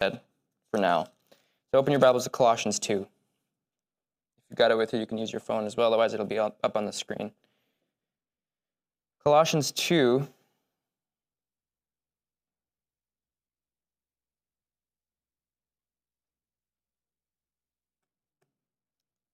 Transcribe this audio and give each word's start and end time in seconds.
dead 0.00 0.20
for 0.70 0.80
now. 0.80 1.04
So 1.72 1.78
open 1.78 1.92
your 1.92 2.00
Bibles 2.00 2.24
to 2.24 2.30
Colossians 2.30 2.78
2. 2.78 3.00
If 3.02 3.06
you've 4.48 4.56
got 4.56 4.70
it 4.70 4.78
with 4.78 4.94
you, 4.94 4.98
you 4.98 5.06
can 5.06 5.18
use 5.18 5.30
your 5.30 5.40
phone 5.40 5.66
as 5.66 5.76
well, 5.76 5.88
otherwise, 5.88 6.14
it'll 6.14 6.24
be 6.24 6.38
up 6.38 6.56
on 6.74 6.86
the 6.86 6.92
screen. 6.92 7.30
Colossians 9.22 9.72
2. 9.72 10.26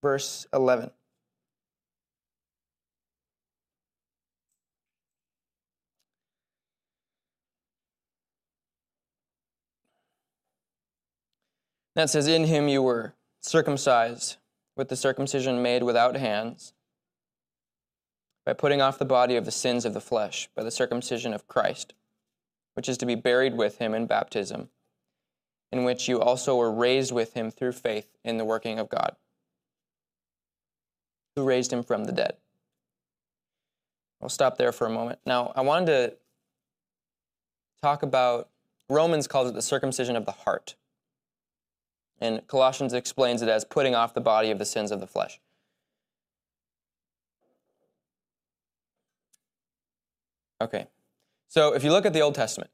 Verse 0.03 0.47
11. 0.53 0.91
That 11.97 12.11
says, 12.11 12.29
In 12.29 12.45
him 12.45 12.69
you 12.69 12.83
were 12.83 13.15
circumcised 13.41 14.37
with 14.77 14.91
the 14.91 14.97
circumcision 14.97 15.63
made 15.63 15.83
without 15.83 16.15
hands, 16.15 16.75
by 18.45 18.53
putting 18.53 18.83
off 18.83 18.99
the 18.99 19.07
body 19.07 19.35
of 19.35 19.47
the 19.47 19.51
sins 19.51 19.87
of 19.87 19.95
the 19.95 20.01
flesh 20.01 20.49
by 20.55 20.63
the 20.63 20.71
circumcision 20.71 21.33
of 21.33 21.49
Christ, 21.49 21.95
which 22.75 22.87
is 22.87 22.99
to 22.99 23.07
be 23.07 23.15
buried 23.15 23.57
with 23.57 23.79
him 23.79 23.95
in 23.95 24.07
baptism, 24.07 24.69
in 25.73 25.85
which 25.85 26.07
you 26.07 26.21
also 26.21 26.55
were 26.57 26.71
raised 26.71 27.13
with 27.13 27.33
him 27.33 27.51
through 27.51 27.73
faith 27.73 28.19
in 28.23 28.37
the 28.37 28.45
working 28.45 28.79
of 28.79 28.91
God, 28.91 29.17
who 31.35 31.45
raised 31.45 31.73
him 31.73 31.83
from 31.83 32.05
the 32.05 32.13
dead. 32.13 32.37
I'll 34.21 34.29
stop 34.29 34.59
there 34.59 34.71
for 34.71 34.87
a 34.87 34.91
moment. 34.91 35.21
Now, 35.25 35.51
I 35.57 35.63
wanted 35.63 35.87
to 35.87 36.17
talk 37.83 38.03
about 38.03 38.51
Romans 38.91 39.27
calls 39.27 39.49
it 39.49 39.55
the 39.55 39.63
circumcision 39.63 40.15
of 40.15 40.27
the 40.27 40.33
heart. 40.33 40.77
And 42.21 42.47
Colossians 42.47 42.93
explains 42.93 43.43
it 43.43 43.49
as 43.49 43.65
putting 43.65 43.95
off 43.95 44.15
the 44.15 44.21
body 44.21 44.51
of 44.51 44.59
the 44.59 44.65
sins 44.65 44.91
of 44.91 45.01
the 45.01 45.07
flesh. 45.07 45.41
Okay. 50.61 50.87
So 51.49 51.75
if 51.75 51.85
you 51.85 51.91
look 51.91 52.07
at 52.07 52.13
the 52.13 52.21
Old 52.21 52.35
Testament, 52.35 52.71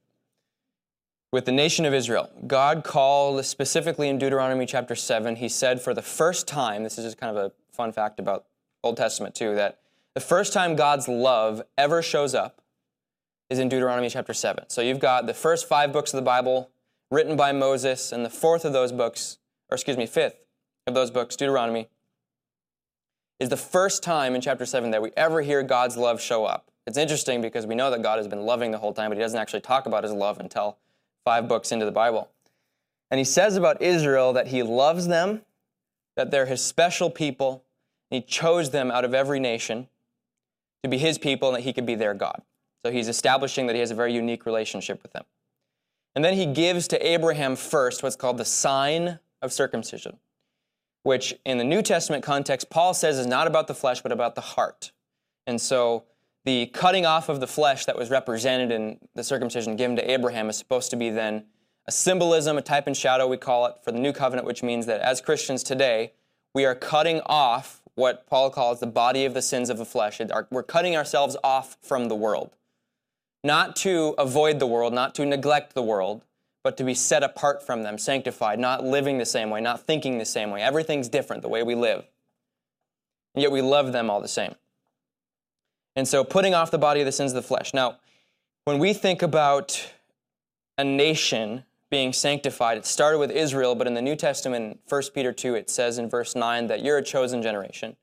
with 1.33 1.47
the 1.47 1.53
nation 1.53 1.85
of 1.85 1.95
Israel, 1.95 2.31
God 2.47 2.85
called 2.85 3.45
specifically 3.45 4.09
in 4.09 4.19
Deuteronomy 4.19 4.67
chapter 4.67 4.95
7, 4.95 5.37
he 5.37 5.48
said 5.48 5.81
for 5.81 5.95
the 5.95 6.03
first 6.03 6.47
time, 6.47 6.85
this 6.85 6.98
is 6.98 7.05
just 7.05 7.19
kind 7.19 7.37
of 7.37 7.45
a 7.45 7.53
fun 7.75 7.91
fact 7.93 8.20
about 8.20 8.45
Old 8.85 8.97
Testament 8.97 9.35
too, 9.35 9.55
that 9.55 9.79
the 10.15 10.20
first 10.20 10.53
time 10.53 10.77
God's 10.77 11.09
love 11.09 11.63
ever 11.79 12.03
shows 12.03 12.35
up 12.35 12.61
is 13.48 13.59
in 13.59 13.69
Deuteronomy 13.69 14.11
chapter 14.11 14.35
7. 14.35 14.65
So 14.69 14.83
you've 14.83 14.98
got 14.98 15.27
the 15.27 15.35
first 15.35 15.67
five 15.67 15.93
books 15.93 16.13
of 16.13 16.19
the 16.19 16.25
Bible 16.25 16.70
written 17.13 17.37
by 17.37 17.53
Moses, 17.53 18.11
and 18.11 18.25
the 18.25 18.31
fourth 18.31 18.65
of 18.65 18.73
those 18.73 18.91
books, 18.91 19.39
or 19.71 19.75
excuse 19.75 19.99
me, 19.99 20.07
fifth 20.07 20.47
of 20.87 20.95
those 20.95 21.11
books, 21.11 21.37
Deuteronomy, 21.37 21.89
is 23.39 23.51
the 23.51 23.57
first 23.57 24.03
time 24.03 24.35
in 24.35 24.41
chapter 24.41 24.65
7 24.65 24.91
that 24.93 25.03
we 25.03 25.11
ever 25.15 25.43
hear 25.43 25.63
God's 25.63 25.99
love 25.99 26.23
show 26.23 26.47
up. 26.47 26.71
It's 26.87 26.97
interesting 26.97 27.43
because 27.43 27.67
we 27.67 27.75
know 27.75 27.91
that 27.91 28.03
God 28.03 28.17
has 28.17 28.29
been 28.29 28.47
loving 28.47 28.71
the 28.71 28.79
whole 28.79 28.95
time, 28.95 29.11
but 29.11 29.19
he 29.19 29.23
doesn't 29.23 29.39
actually 29.39 29.61
talk 29.61 29.85
about 29.85 30.05
his 30.05 30.13
love 30.13 30.41
until 30.41 30.79
five 31.23 31.47
books 31.49 31.71
into 31.71 31.85
the 31.85 31.93
Bible. 31.93 32.31
And 33.11 33.19
he 33.19 33.25
says 33.25 33.57
about 33.57 33.83
Israel 33.83 34.33
that 34.33 34.47
he 34.47 34.63
loves 34.63 35.07
them, 35.07 35.43
that 36.17 36.31
they're 36.31 36.47
his 36.47 36.63
special 36.63 37.11
people, 37.11 37.63
and 38.11 38.23
he 38.23 38.27
chose 38.27 38.71
them 38.71 38.91
out 38.91 39.05
of 39.05 39.13
every 39.13 39.39
nation 39.39 39.87
to 40.83 40.89
be 40.89 40.97
his 40.97 41.19
people 41.19 41.51
and 41.51 41.59
that 41.59 41.63
he 41.63 41.75
could 41.75 41.87
be 41.87 41.95
their 41.95 42.15
God. 42.15 42.41
So 42.87 42.91
he's 42.91 43.09
establishing 43.09 43.67
that 43.67 43.75
he 43.75 43.81
has 43.81 43.91
a 43.91 43.95
very 43.95 44.15
unique 44.15 44.47
relationship 44.47 45.03
with 45.03 45.13
them. 45.13 45.25
And 46.15 46.25
then 46.25 46.35
he 46.35 46.47
gives 46.47 46.89
to 46.89 47.07
Abraham 47.07 47.57
first 47.57 48.03
what's 48.03 48.17
called 48.17 48.39
the 48.39 48.45
sign 48.45 49.19
of 49.41 49.53
circumcision, 49.53 50.19
which 51.03 51.35
in 51.45 51.59
the 51.59 51.65
New 51.65 51.83
Testament 51.83 52.23
context, 52.23 52.71
Paul 52.71 52.95
says 52.95 53.19
is 53.19 53.27
not 53.27 53.47
about 53.47 53.67
the 53.67 53.75
flesh, 53.75 54.03
but 54.03 54.13
about 54.13 54.35
the 54.35 54.43
heart. 54.43 54.93
And 55.47 55.61
so 55.61 56.05
the 56.45 56.67
cutting 56.67 57.07
off 57.07 57.29
of 57.29 57.41
the 57.41 57.47
flesh 57.47 57.86
that 57.86 57.97
was 57.97 58.11
represented 58.11 58.70
in 58.70 58.98
the 59.14 59.25
circumcision 59.25 59.77
given 59.77 59.97
to 59.97 60.11
Abraham 60.11 60.51
is 60.51 60.59
supposed 60.59 60.91
to 60.91 60.97
be 60.97 61.09
then 61.09 61.47
a 61.86 61.92
symbolism, 61.92 62.59
a 62.59 62.63
type 62.63 62.86
and 62.86 62.97
shadow, 62.97 63.27
we 63.27 63.36
call 63.36 63.67
it, 63.67 63.77
for 63.83 63.91
the 63.91 63.98
new 63.98 64.13
covenant, 64.13 64.47
which 64.47 64.63
means 64.63 64.86
that 64.86 65.01
as 65.01 65.20
Christians 65.20 65.63
today, 65.63 66.13
we 66.55 66.65
are 66.65 66.75
cutting 66.75 67.20
off 67.27 67.81
what 67.95 68.27
Paul 68.27 68.51
calls 68.51 68.81
the 68.81 68.86
body 68.86 69.25
of 69.25 69.35
the 69.35 69.42
sins 69.42 69.70
of 69.70 69.79
the 69.79 69.85
flesh. 69.85 70.20
We're 70.51 70.63
cutting 70.63 70.97
ourselves 70.97 71.36
off 71.42 71.77
from 71.83 72.09
the 72.09 72.15
world 72.15 72.57
not 73.45 73.77
to 73.77 74.14
avoid 74.19 74.58
the 74.58 74.67
world, 74.67 74.92
not 74.92 75.14
to 75.17 75.27
neglect 75.27 75.75
the 75.75 75.83
world, 75.83 76.23
but 76.63 76.77
to 76.77 76.85
be 76.85 76.95
set 76.95 77.23
apart 77.23 77.64
from 77.64 77.83
them, 77.83 77.98
sanctified, 77.98 78.58
not 78.58 78.85
living 78.85 79.19
the 79.19 79.27
same 79.27 79.51
way, 79.51 79.61
not 79.61 79.80
thinking 79.80 80.19
the 80.19 80.25
same 80.25 80.51
way. 80.51 80.63
Everything's 80.63 81.08
different 81.08 81.42
the 81.42 81.48
way 81.48 81.63
we 81.63 81.75
live. 81.75 82.05
And 83.35 83.42
yet 83.42 83.51
we 83.51 83.63
love 83.63 83.92
them 83.92 84.11
all 84.11 84.20
the 84.20 84.29
same. 84.29 84.55
And 85.97 86.07
so 86.07 86.23
putting 86.25 86.55
off 86.55 86.70
the 86.70 86.79
body 86.79 87.01
of 87.01 87.07
the 87.07 87.13
sins 87.13 87.33
of 87.33 87.36
the 87.36 87.47
flesh. 87.47 87.75
Now, 87.75 87.98
when 88.64 88.79
we 88.79 88.92
think 88.92 89.23
about 89.23 89.92
a 90.79 90.85
nation 90.85 91.64
being 91.91 92.13
sanctified, 92.13 92.79
it 92.79 92.86
started 92.86 93.19
with 93.19 93.30
Israel, 93.30 93.74
but 93.74 93.86
in 93.86 93.95
the 93.95 94.01
New 94.01 94.17
Testament, 94.17 94.80
1 94.89 95.03
Peter 95.14 95.33
2, 95.33 95.55
it 95.55 95.69
says 95.69 95.98
in 95.98 96.09
verse 96.09 96.35
9 96.35 96.69
that 96.69 96.83
you're 96.83 96.98
a 96.98 97.03
chosen 97.03 97.42
generation 97.42 97.97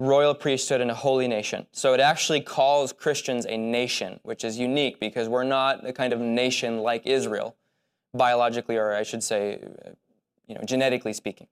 royal 0.00 0.34
priesthood 0.34 0.80
and 0.80 0.90
a 0.90 0.94
holy 0.94 1.28
nation. 1.28 1.66
So 1.72 1.92
it 1.92 2.00
actually 2.00 2.40
calls 2.40 2.92
Christians 2.92 3.44
a 3.46 3.56
nation, 3.56 4.18
which 4.22 4.44
is 4.44 4.58
unique 4.58 4.98
because 4.98 5.28
we're 5.28 5.44
not 5.44 5.86
a 5.86 5.92
kind 5.92 6.12
of 6.12 6.18
nation 6.18 6.78
like 6.78 7.06
Israel, 7.06 7.54
biologically, 8.14 8.76
or 8.76 8.94
I 8.94 9.02
should 9.02 9.22
say, 9.22 9.62
you 10.48 10.54
know, 10.54 10.62
genetically 10.64 11.12
speaking. 11.12 11.46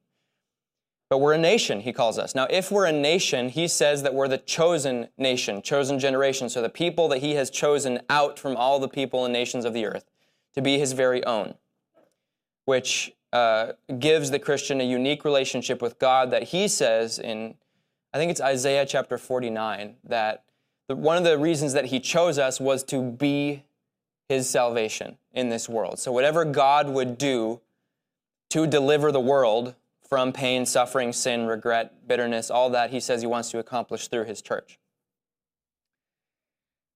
But 1.10 1.18
we're 1.18 1.34
a 1.34 1.38
nation, 1.38 1.80
he 1.80 1.92
calls 1.92 2.18
us. 2.18 2.34
Now, 2.34 2.46
if 2.50 2.70
we're 2.70 2.86
a 2.86 2.92
nation, 2.92 3.50
he 3.50 3.68
says 3.68 4.02
that 4.02 4.14
we're 4.14 4.28
the 4.28 4.38
chosen 4.38 5.08
nation, 5.16 5.62
chosen 5.62 5.98
generation. 5.98 6.48
So 6.48 6.60
the 6.60 6.68
people 6.68 7.08
that 7.08 7.18
he 7.18 7.34
has 7.34 7.50
chosen 7.50 8.00
out 8.10 8.38
from 8.38 8.56
all 8.56 8.78
the 8.78 8.88
people 8.88 9.24
and 9.24 9.32
nations 9.32 9.64
of 9.64 9.72
the 9.74 9.86
earth 9.86 10.04
to 10.54 10.62
be 10.62 10.78
his 10.78 10.92
very 10.92 11.24
own, 11.24 11.54
which 12.64 13.12
uh, 13.32 13.72
gives 13.98 14.30
the 14.30 14.38
Christian 14.38 14.80
a 14.80 14.84
unique 14.84 15.24
relationship 15.24 15.80
with 15.82 15.98
God 15.98 16.30
that 16.30 16.44
he 16.44 16.66
says 16.66 17.18
in 17.18 17.54
I 18.12 18.18
think 18.18 18.30
it's 18.30 18.40
Isaiah 18.40 18.86
chapter 18.86 19.18
49 19.18 19.96
that 20.04 20.44
the, 20.88 20.96
one 20.96 21.16
of 21.16 21.24
the 21.24 21.38
reasons 21.38 21.74
that 21.74 21.86
he 21.86 22.00
chose 22.00 22.38
us 22.38 22.60
was 22.60 22.82
to 22.84 23.02
be 23.02 23.64
his 24.28 24.48
salvation 24.48 25.18
in 25.32 25.48
this 25.48 25.68
world. 25.68 25.98
So, 25.98 26.12
whatever 26.12 26.44
God 26.44 26.88
would 26.88 27.18
do 27.18 27.60
to 28.50 28.66
deliver 28.66 29.12
the 29.12 29.20
world 29.20 29.74
from 30.08 30.32
pain, 30.32 30.64
suffering, 30.64 31.12
sin, 31.12 31.46
regret, 31.46 32.08
bitterness, 32.08 32.50
all 32.50 32.70
that 32.70 32.90
he 32.90 33.00
says 33.00 33.20
he 33.20 33.26
wants 33.26 33.50
to 33.50 33.58
accomplish 33.58 34.08
through 34.08 34.24
his 34.24 34.40
church. 34.40 34.78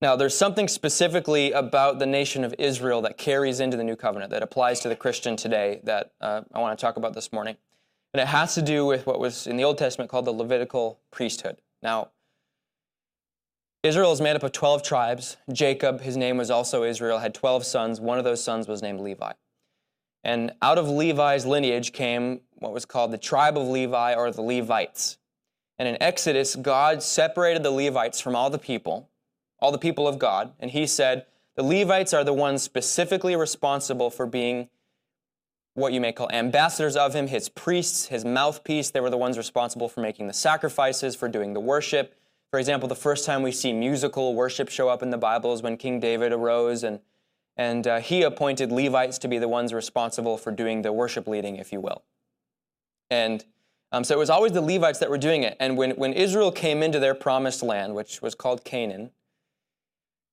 Now, 0.00 0.16
there's 0.16 0.36
something 0.36 0.66
specifically 0.66 1.52
about 1.52 1.98
the 1.98 2.06
nation 2.06 2.42
of 2.42 2.54
Israel 2.58 3.02
that 3.02 3.18
carries 3.18 3.60
into 3.60 3.76
the 3.76 3.84
new 3.84 3.94
covenant 3.94 4.30
that 4.32 4.42
applies 4.42 4.80
to 4.80 4.88
the 4.88 4.96
Christian 4.96 5.36
today 5.36 5.80
that 5.84 6.12
uh, 6.20 6.40
I 6.52 6.58
want 6.58 6.76
to 6.76 6.82
talk 6.82 6.96
about 6.96 7.14
this 7.14 7.32
morning. 7.32 7.56
And 8.12 8.20
it 8.20 8.28
has 8.28 8.54
to 8.54 8.62
do 8.62 8.84
with 8.84 9.06
what 9.06 9.18
was 9.18 9.46
in 9.46 9.56
the 9.56 9.64
Old 9.64 9.78
Testament 9.78 10.10
called 10.10 10.26
the 10.26 10.32
Levitical 10.32 11.00
priesthood. 11.10 11.58
Now, 11.82 12.10
Israel 13.82 14.12
is 14.12 14.20
made 14.20 14.36
up 14.36 14.42
of 14.42 14.52
12 14.52 14.82
tribes. 14.82 15.36
Jacob, 15.52 16.02
his 16.02 16.16
name 16.16 16.36
was 16.36 16.50
also 16.50 16.84
Israel, 16.84 17.18
had 17.18 17.34
12 17.34 17.64
sons. 17.64 18.00
One 18.00 18.18
of 18.18 18.24
those 18.24 18.42
sons 18.42 18.68
was 18.68 18.82
named 18.82 19.00
Levi. 19.00 19.32
And 20.22 20.52
out 20.62 20.78
of 20.78 20.88
Levi's 20.88 21.46
lineage 21.46 21.92
came 21.92 22.42
what 22.54 22.72
was 22.72 22.84
called 22.84 23.10
the 23.10 23.18
tribe 23.18 23.58
of 23.58 23.66
Levi 23.66 24.14
or 24.14 24.30
the 24.30 24.42
Levites. 24.42 25.18
And 25.78 25.88
in 25.88 26.00
Exodus, 26.00 26.54
God 26.54 27.02
separated 27.02 27.64
the 27.64 27.72
Levites 27.72 28.20
from 28.20 28.36
all 28.36 28.50
the 28.50 28.58
people, 28.58 29.10
all 29.58 29.72
the 29.72 29.78
people 29.78 30.06
of 30.06 30.18
God, 30.18 30.52
and 30.60 30.70
he 30.70 30.86
said, 30.86 31.26
the 31.56 31.64
Levites 31.64 32.14
are 32.14 32.24
the 32.24 32.32
ones 32.32 32.62
specifically 32.62 33.34
responsible 33.34 34.10
for 34.10 34.26
being 34.26 34.68
what 35.74 35.92
you 35.92 36.00
may 36.00 36.12
call 36.12 36.30
ambassadors 36.32 36.96
of 36.96 37.14
him, 37.14 37.28
his 37.28 37.48
priests, 37.48 38.06
his 38.06 38.24
mouthpiece. 38.24 38.90
They 38.90 39.00
were 39.00 39.10
the 39.10 39.16
ones 39.16 39.38
responsible 39.38 39.88
for 39.88 40.00
making 40.00 40.26
the 40.26 40.32
sacrifices, 40.32 41.16
for 41.16 41.28
doing 41.28 41.54
the 41.54 41.60
worship. 41.60 42.14
For 42.50 42.58
example, 42.58 42.88
the 42.88 42.94
first 42.94 43.24
time 43.24 43.42
we 43.42 43.52
see 43.52 43.72
musical 43.72 44.34
worship 44.34 44.69
show 44.69 44.88
up 44.88 45.02
in 45.02 45.10
the 45.10 45.16
Bible 45.16 45.54
is 45.54 45.62
when 45.62 45.78
King 45.78 46.00
David 46.00 46.32
arose 46.32 46.82
and, 46.82 47.00
and 47.56 47.86
uh, 47.86 48.00
he 48.00 48.22
appointed 48.22 48.70
Levites 48.70 49.19
to 49.19 49.28
be 49.28 49.38
the 49.38 49.48
ones 49.48 49.72
responsible 49.72 50.36
for 50.36 50.52
doing 50.52 50.82
the 50.82 50.92
worship 50.92 51.26
leading, 51.26 51.56
if 51.56 51.72
you 51.72 51.80
will. 51.80 52.02
And 53.10 53.44
um, 53.90 54.04
so 54.04 54.14
it 54.14 54.18
was 54.18 54.30
always 54.30 54.52
the 54.52 54.60
Levites 54.60 54.98
that 54.98 55.08
were 55.08 55.18
doing 55.18 55.42
it. 55.42 55.56
And 55.58 55.78
when, 55.78 55.92
when 55.92 56.12
Israel 56.12 56.52
came 56.52 56.82
into 56.82 56.98
their 56.98 57.14
promised 57.14 57.62
land, 57.62 57.94
which 57.94 58.20
was 58.20 58.34
called 58.34 58.64
Canaan, 58.64 59.10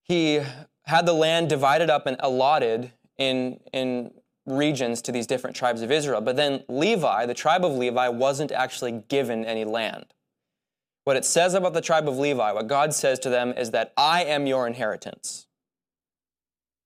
he 0.02 0.42
had 0.84 1.06
the 1.06 1.14
land 1.14 1.50
divided 1.50 1.90
up 1.90 2.06
and 2.06 2.18
allotted 2.20 2.92
in, 3.18 3.60
in 3.72 4.12
regions 4.50 5.02
to 5.04 5.12
these 5.12 5.28
different 5.28 5.56
tribes 5.56 5.82
of 5.82 5.92
Israel. 5.92 6.22
But 6.22 6.36
then 6.36 6.64
Levi, 6.68 7.26
the 7.26 7.34
tribe 7.34 7.64
of 7.64 7.74
Levi, 7.74 8.10
wasn't 8.10 8.52
actually 8.52 9.04
given 9.08 9.46
any 9.46 9.66
land. 9.66 10.14
What 11.04 11.18
it 11.18 11.26
says 11.26 11.54
about 11.54 11.74
the 11.74 11.82
tribe 11.82 12.08
of 12.08 12.18
Levi, 12.18 12.52
what 12.52 12.68
God 12.68 12.94
says 12.94 13.20
to 13.20 13.30
them 13.30 13.54
is 13.54 13.72
that 13.72 13.94
I 13.98 14.24
am 14.24 14.46
your 14.46 14.68
inheritance. 14.68 15.48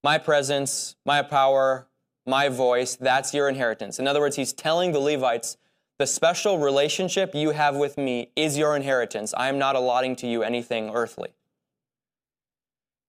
My 0.03 0.17
presence, 0.17 0.95
my 1.05 1.21
power, 1.21 1.87
my 2.25 2.49
voice, 2.49 2.95
that's 2.95 3.33
your 3.33 3.49
inheritance. 3.49 3.99
In 3.99 4.07
other 4.07 4.19
words, 4.19 4.35
he's 4.35 4.53
telling 4.53 4.91
the 4.91 4.99
Levites, 4.99 5.57
the 5.99 6.07
special 6.07 6.59
relationship 6.59 7.35
you 7.35 7.51
have 7.51 7.75
with 7.75 7.97
me 7.97 8.31
is 8.35 8.57
your 8.57 8.75
inheritance. 8.75 9.33
I 9.37 9.49
am 9.49 9.57
not 9.57 9.75
allotting 9.75 10.15
to 10.17 10.27
you 10.27 10.43
anything 10.43 10.89
earthly. 10.89 11.33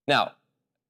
Now, 0.07 0.33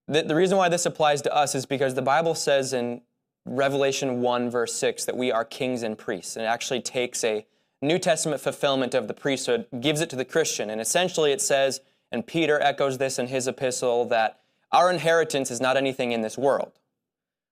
the, 0.07 0.21
the 0.21 0.35
reason 0.35 0.57
why 0.57 0.69
this 0.69 0.85
applies 0.85 1.21
to 1.23 1.33
us 1.33 1.55
is 1.55 1.65
because 1.65 1.95
the 1.95 2.01
Bible 2.01 2.35
says 2.35 2.73
in 2.73 3.01
Revelation 3.45 4.21
1, 4.21 4.49
verse 4.49 4.73
6, 4.73 5.05
that 5.05 5.17
we 5.17 5.31
are 5.31 5.45
kings 5.45 5.83
and 5.83 5.97
priests. 5.97 6.35
And 6.35 6.45
it 6.45 6.49
actually 6.49 6.81
takes 6.81 7.23
a 7.23 7.45
New 7.81 7.99
Testament 7.99 8.41
fulfillment 8.41 8.93
of 8.93 9.07
the 9.07 9.13
priesthood, 9.13 9.67
gives 9.79 10.01
it 10.01 10.09
to 10.09 10.15
the 10.15 10.25
Christian. 10.25 10.69
And 10.69 10.81
essentially 10.81 11.31
it 11.31 11.41
says, 11.41 11.81
and 12.11 12.25
Peter 12.25 12.59
echoes 12.59 12.97
this 12.97 13.19
in 13.19 13.27
his 13.27 13.47
epistle, 13.47 14.05
that 14.05 14.39
our 14.71 14.91
inheritance 14.91 15.51
is 15.51 15.61
not 15.61 15.77
anything 15.77 16.11
in 16.11 16.21
this 16.21 16.37
world. 16.37 16.73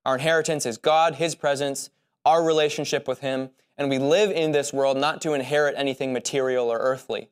Our 0.05 0.15
inheritance 0.15 0.65
is 0.65 0.77
God, 0.77 1.15
His 1.15 1.35
presence, 1.35 1.89
our 2.25 2.43
relationship 2.43 3.07
with 3.07 3.19
Him, 3.19 3.51
and 3.77 3.89
we 3.89 3.97
live 3.97 4.31
in 4.31 4.51
this 4.51 4.73
world 4.73 4.97
not 4.97 5.21
to 5.21 5.33
inherit 5.33 5.75
anything 5.77 6.11
material 6.11 6.69
or 6.69 6.77
earthly, 6.79 7.29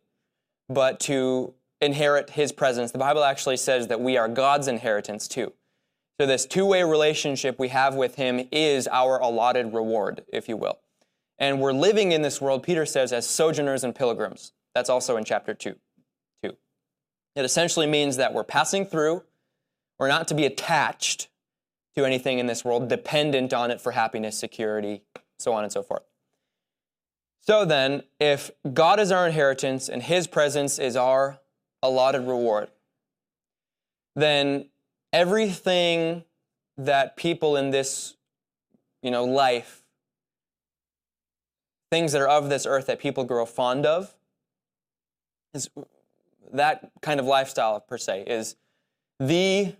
but 0.70 1.00
to 1.02 1.54
inherit 1.82 2.32
His 2.32 2.52
presence. 2.52 2.92
The 2.92 2.98
Bible 2.98 3.24
actually 3.24 3.58
says 3.58 3.88
that 3.88 4.00
we 4.00 4.18
are 4.18 4.28
God's 4.28 4.68
inheritance 4.68 5.28
too. 5.28 5.54
So, 6.22 6.28
this 6.28 6.46
two 6.46 6.68
way 6.68 6.84
relationship 6.84 7.58
we 7.58 7.70
have 7.70 7.96
with 7.96 8.14
Him 8.14 8.48
is 8.52 8.88
our 8.88 9.18
allotted 9.18 9.74
reward, 9.74 10.24
if 10.32 10.48
you 10.48 10.56
will. 10.56 10.78
And 11.40 11.60
we're 11.60 11.74
living 11.74 12.12
in 12.12 12.22
this 12.22 12.40
world, 12.40 12.62
Peter 12.62 12.86
says, 12.86 13.12
as 13.12 13.28
sojourners 13.28 13.84
and 13.84 13.96
pilgrims. 13.96 14.54
That's 14.76 14.88
also 14.88 15.18
in 15.18 15.24
chapter 15.24 15.56
2. 15.56 15.74
2. 16.44 16.58
It 17.36 17.44
essentially 17.44 17.88
means 17.88 18.18
that 18.18 18.36
we're 18.36 18.44
passing 18.44 18.86
through, 18.86 19.24
we're 19.98 20.10
not 20.10 20.28
to 20.28 20.36
be 20.36 20.46
attached 20.46 21.30
to 21.96 22.06
anything 22.06 22.38
in 22.38 22.46
this 22.46 22.64
world, 22.64 22.88
dependent 22.88 23.52
on 23.52 23.72
it 23.72 23.82
for 23.82 23.94
happiness, 23.94 24.38
security, 24.38 25.02
so 25.40 25.54
on 25.54 25.64
and 25.64 25.74
so 25.74 25.82
forth. 25.82 26.04
So 27.40 27.66
then, 27.66 28.04
if 28.20 28.52
God 28.72 29.00
is 29.00 29.12
our 29.12 29.26
inheritance 29.26 29.90
and 29.90 30.04
His 30.04 30.28
presence 30.28 30.78
is 30.78 30.96
our 30.96 31.40
allotted 31.82 32.28
reward, 32.28 32.70
then 34.16 34.68
everything 35.14 36.24
that 36.78 37.16
people 37.16 37.56
in 37.56 37.72
this, 37.72 38.16
you 39.02 39.12
know, 39.12 39.24
life, 39.24 39.84
things 41.92 42.14
that 42.14 42.22
are 42.22 42.28
of 42.28 42.50
this 42.50 42.66
earth 42.66 42.88
that 42.88 43.00
people 43.00 43.24
grow 43.24 43.46
fond 43.46 43.86
of, 43.86 44.16
is 45.54 45.70
that 46.54 46.92
kind 47.02 47.20
of 47.20 47.26
lifestyle 47.26 47.80
per 47.80 47.98
se 47.98 48.24
is 48.28 48.56
the 49.20 49.76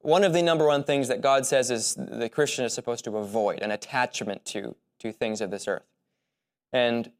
one 0.00 0.24
of 0.24 0.32
the 0.32 0.42
number 0.42 0.66
one 0.66 0.82
things 0.82 1.08
that 1.08 1.20
God 1.20 1.46
says 1.46 1.70
is 1.70 1.94
the 1.96 2.28
Christian 2.28 2.64
is 2.64 2.74
supposed 2.74 3.04
to 3.04 3.16
avoid 3.16 3.60
an 3.60 3.70
attachment 3.70 4.44
to, 4.46 4.74
to 4.98 5.12
things 5.12 5.40
of 5.40 5.50
this 5.52 5.68
earth. 5.68 5.86
And 6.72 7.12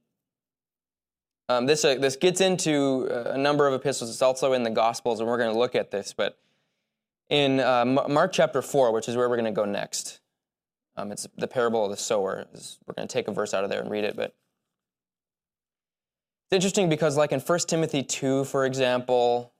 um, 1.48 1.66
this, 1.66 1.84
uh, 1.84 1.94
this 1.94 2.16
gets 2.16 2.40
into 2.40 3.06
a 3.26 3.38
number 3.38 3.68
of 3.68 3.74
epistles. 3.74 4.10
It's 4.10 4.22
also 4.22 4.52
in 4.52 4.64
the 4.64 4.70
Gospels, 4.70 5.20
and 5.20 5.28
we're 5.28 5.38
going 5.38 5.52
to 5.52 5.58
look 5.58 5.76
at 5.76 5.92
this. 5.92 6.12
But 6.12 6.38
in 7.32 7.60
uh, 7.60 7.86
Mark 7.86 8.30
chapter 8.30 8.60
4, 8.60 8.92
which 8.92 9.08
is 9.08 9.16
where 9.16 9.26
we're 9.26 9.36
going 9.36 9.46
to 9.46 9.58
go 9.58 9.64
next, 9.64 10.20
um, 10.96 11.10
it's 11.10 11.26
the 11.38 11.48
parable 11.48 11.82
of 11.82 11.90
the 11.90 11.96
sower. 11.96 12.44
We're 12.86 12.92
going 12.94 13.08
to 13.08 13.12
take 13.12 13.26
a 13.26 13.32
verse 13.32 13.54
out 13.54 13.64
of 13.64 13.70
there 13.70 13.80
and 13.80 13.90
read 13.90 14.04
it. 14.04 14.14
But 14.14 14.34
it's 16.44 16.52
interesting 16.52 16.90
because, 16.90 17.16
like 17.16 17.32
in 17.32 17.40
1 17.40 17.58
Timothy 17.60 18.02
2, 18.02 18.44
for 18.44 18.66
example, 18.66 19.54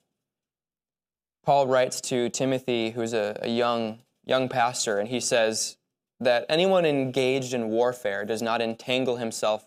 Paul 1.46 1.66
writes 1.66 2.02
to 2.02 2.28
Timothy, 2.28 2.90
who's 2.90 3.14
a, 3.14 3.38
a 3.40 3.48
young, 3.48 4.00
young 4.26 4.50
pastor, 4.50 4.98
and 4.98 5.08
he 5.08 5.18
says 5.18 5.78
that 6.20 6.44
anyone 6.50 6.84
engaged 6.84 7.54
in 7.54 7.68
warfare 7.68 8.26
does 8.26 8.42
not 8.42 8.60
entangle 8.60 9.16
himself 9.16 9.64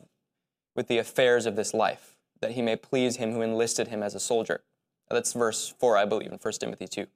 with 0.76 0.88
the 0.88 1.00
affairs 1.00 1.48
of 1.48 1.56
this 1.56 1.74
life, 1.74 2.18
that 2.40 2.52
he 2.52 2.62
may 2.62 2.76
please 2.76 3.16
him 3.16 3.32
who 3.32 3.42
enlisted 3.42 3.88
him 3.88 4.04
as 4.04 4.14
a 4.14 4.20
soldier. 4.20 4.62
That's 5.10 5.34
verse 5.34 5.74
4, 5.80 5.98
I 5.98 6.06
believe, 6.06 6.32
in 6.32 6.38
1 6.38 6.54
Timothy 6.54 6.88
2. 6.88 7.08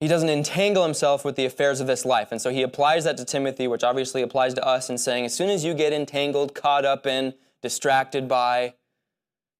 He 0.00 0.06
doesn't 0.06 0.28
entangle 0.28 0.84
himself 0.84 1.24
with 1.24 1.34
the 1.34 1.44
affairs 1.44 1.80
of 1.80 1.88
this 1.88 2.04
life. 2.04 2.30
And 2.30 2.40
so 2.40 2.50
he 2.50 2.62
applies 2.62 3.04
that 3.04 3.16
to 3.16 3.24
Timothy, 3.24 3.66
which 3.66 3.82
obviously 3.82 4.22
applies 4.22 4.54
to 4.54 4.64
us, 4.64 4.88
in 4.88 4.96
saying, 4.96 5.24
as 5.24 5.34
soon 5.34 5.50
as 5.50 5.64
you 5.64 5.74
get 5.74 5.92
entangled, 5.92 6.54
caught 6.54 6.84
up 6.84 7.06
in, 7.06 7.34
distracted 7.62 8.28
by, 8.28 8.74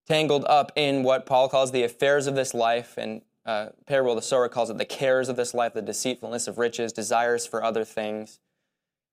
tangled 0.06 0.44
up 0.49 0.70
in 0.76 1.02
what 1.02 1.26
Paul 1.26 1.49
calls 1.49 1.73
the 1.73 1.82
affairs 1.82 2.29
of 2.29 2.37
this 2.37 2.55
life, 2.55 2.94
and 2.96 3.23
uh, 3.44 3.70
Parable 3.87 4.14
the 4.14 4.23
Sower 4.23 4.49
calls 4.49 4.70
it 4.70 4.79
the 4.79 4.85
cares 4.85 5.29
of 5.29 5.35
this 5.35 5.55
life, 5.55 5.75
the 5.75 5.82
deceitfulness 5.82 6.46
of 6.46 6.56
riches, 6.56 6.93
desires 6.93 7.44
for 7.44 7.64
other 7.64 7.85
things. 7.85 8.38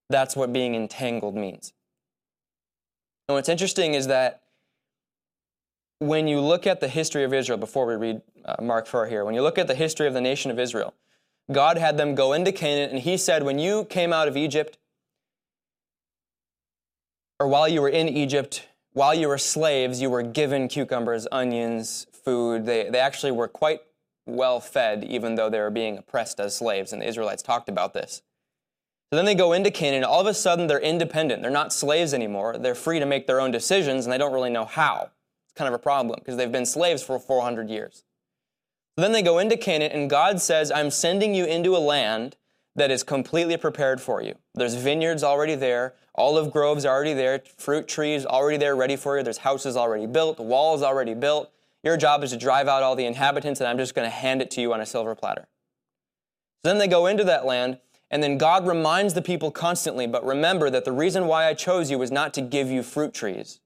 That's 0.09 0.35
what 0.35 0.53
being 0.53 0.75
entangled 0.75 1.35
means. 1.35 1.73
And 3.27 3.35
what's 3.35 3.49
interesting 3.49 3.95
is 3.95 4.05
that 4.07 4.43
when 5.97 6.27
you 6.27 6.39
look 6.39 6.67
at 6.67 6.81
the 6.81 6.87
history 6.87 7.23
of 7.23 7.33
Israel, 7.33 7.57
before 7.57 7.87
we 7.87 7.95
read 7.95 8.21
uh, 8.43 8.57
Mark 8.61 8.85
4 8.85 9.07
here, 9.07 9.25
when 9.25 9.33
you 9.33 9.41
look 9.41 9.57
at 9.57 9.65
the 9.65 9.73
history 9.73 10.05
of 10.05 10.13
the 10.13 10.21
nation 10.21 10.51
of 10.51 10.59
Israel, 10.59 10.93
God 11.51 11.77
had 11.77 11.97
them 11.97 12.15
go 12.15 12.33
into 12.33 12.51
Canaan, 12.51 12.89
and 12.89 12.99
He 12.99 13.17
said, 13.17 13.43
When 13.43 13.59
you 13.59 13.85
came 13.85 14.11
out 14.11 14.27
of 14.27 14.35
Egypt, 14.35 14.77
or 17.39 17.47
while 17.47 17.67
you 17.67 17.81
were 17.81 17.89
in 17.89 18.07
Egypt, 18.07 18.67
while 18.93 19.13
you 19.13 19.27
were 19.27 19.37
slaves, 19.37 20.01
you 20.01 20.09
were 20.09 20.23
given 20.23 20.67
cucumbers, 20.67 21.27
onions, 21.31 22.07
food. 22.11 22.65
They, 22.65 22.89
they 22.89 22.99
actually 22.99 23.33
were 23.33 23.47
quite 23.47 23.81
well 24.25 24.59
fed, 24.59 25.03
even 25.03 25.35
though 25.35 25.49
they 25.49 25.59
were 25.59 25.69
being 25.69 25.97
oppressed 25.97 26.39
as 26.39 26.55
slaves, 26.55 26.93
and 26.93 27.01
the 27.01 27.07
Israelites 27.07 27.43
talked 27.43 27.69
about 27.69 27.93
this. 27.93 28.21
So 29.11 29.17
then 29.17 29.25
they 29.25 29.35
go 29.35 29.53
into 29.53 29.69
Canaan, 29.69 30.03
all 30.03 30.21
of 30.21 30.27
a 30.27 30.33
sudden 30.33 30.67
they're 30.67 30.79
independent. 30.79 31.41
They're 31.41 31.51
not 31.51 31.71
slaves 31.71 32.13
anymore. 32.13 32.57
They're 32.57 32.73
free 32.73 32.99
to 32.99 33.05
make 33.05 33.27
their 33.27 33.39
own 33.39 33.51
decisions, 33.51 34.05
and 34.05 34.13
they 34.13 34.17
don't 34.17 34.33
really 34.33 34.49
know 34.49 34.65
how. 34.65 35.11
It's 35.45 35.53
kind 35.55 35.67
of 35.67 35.73
a 35.73 35.79
problem 35.79 36.17
because 36.19 36.37
they've 36.37 36.51
been 36.51 36.65
slaves 36.65 37.03
for 37.03 37.19
400 37.19 37.69
years. 37.69 38.03
Then 38.97 39.11
they 39.11 39.21
go 39.21 39.39
into 39.39 39.57
Canaan, 39.57 39.91
and 39.91 40.09
God 40.09 40.41
says, 40.41 40.71
I'm 40.71 40.89
sending 40.89 41.35
you 41.35 41.45
into 41.45 41.75
a 41.75 41.79
land 41.79 42.37
that 42.75 42.91
is 42.91 43.03
completely 43.03 43.57
prepared 43.57 44.01
for 44.01 44.21
you. 44.21 44.35
There's 44.53 44.75
vineyards 44.75 45.23
already 45.23 45.55
there, 45.55 45.95
olive 46.15 46.51
groves 46.51 46.85
already 46.85 47.13
there, 47.13 47.41
fruit 47.57 47.87
trees 47.87 48.25
already 48.25 48.57
there 48.57 48.75
ready 48.75 48.95
for 48.95 49.17
you. 49.17 49.23
There's 49.23 49.39
houses 49.39 49.75
already 49.75 50.07
built, 50.07 50.39
walls 50.39 50.81
already 50.81 51.13
built. 51.13 51.51
Your 51.83 51.97
job 51.97 52.23
is 52.23 52.31
to 52.31 52.37
drive 52.37 52.67
out 52.67 52.83
all 52.83 52.95
the 52.95 53.05
inhabitants, 53.05 53.59
and 53.59 53.67
I'm 53.67 53.77
just 53.77 53.95
going 53.95 54.09
to 54.09 54.15
hand 54.15 54.41
it 54.41 54.49
to 54.51 54.61
you 54.61 54.73
on 54.73 54.81
a 54.81 54.85
silver 54.85 55.13
platter. 55.13 55.47
So 56.63 56.69
then 56.69 56.77
they 56.77 56.87
go 56.87 57.05
into 57.05 57.23
that 57.25 57.45
land, 57.45 57.79
and 58.09 58.23
then 58.23 58.37
God 58.37 58.65
reminds 58.65 59.13
the 59.13 59.21
people 59.21 59.51
constantly, 59.51 60.07
but 60.07 60.25
remember 60.25 60.69
that 60.69 60.85
the 60.85 60.91
reason 60.91 61.27
why 61.27 61.47
I 61.47 61.53
chose 61.53 61.91
you 61.91 61.99
was 61.99 62.11
not 62.11 62.33
to 62.35 62.41
give 62.41 62.71
you 62.71 62.81
fruit 62.81 63.13
trees 63.13 63.59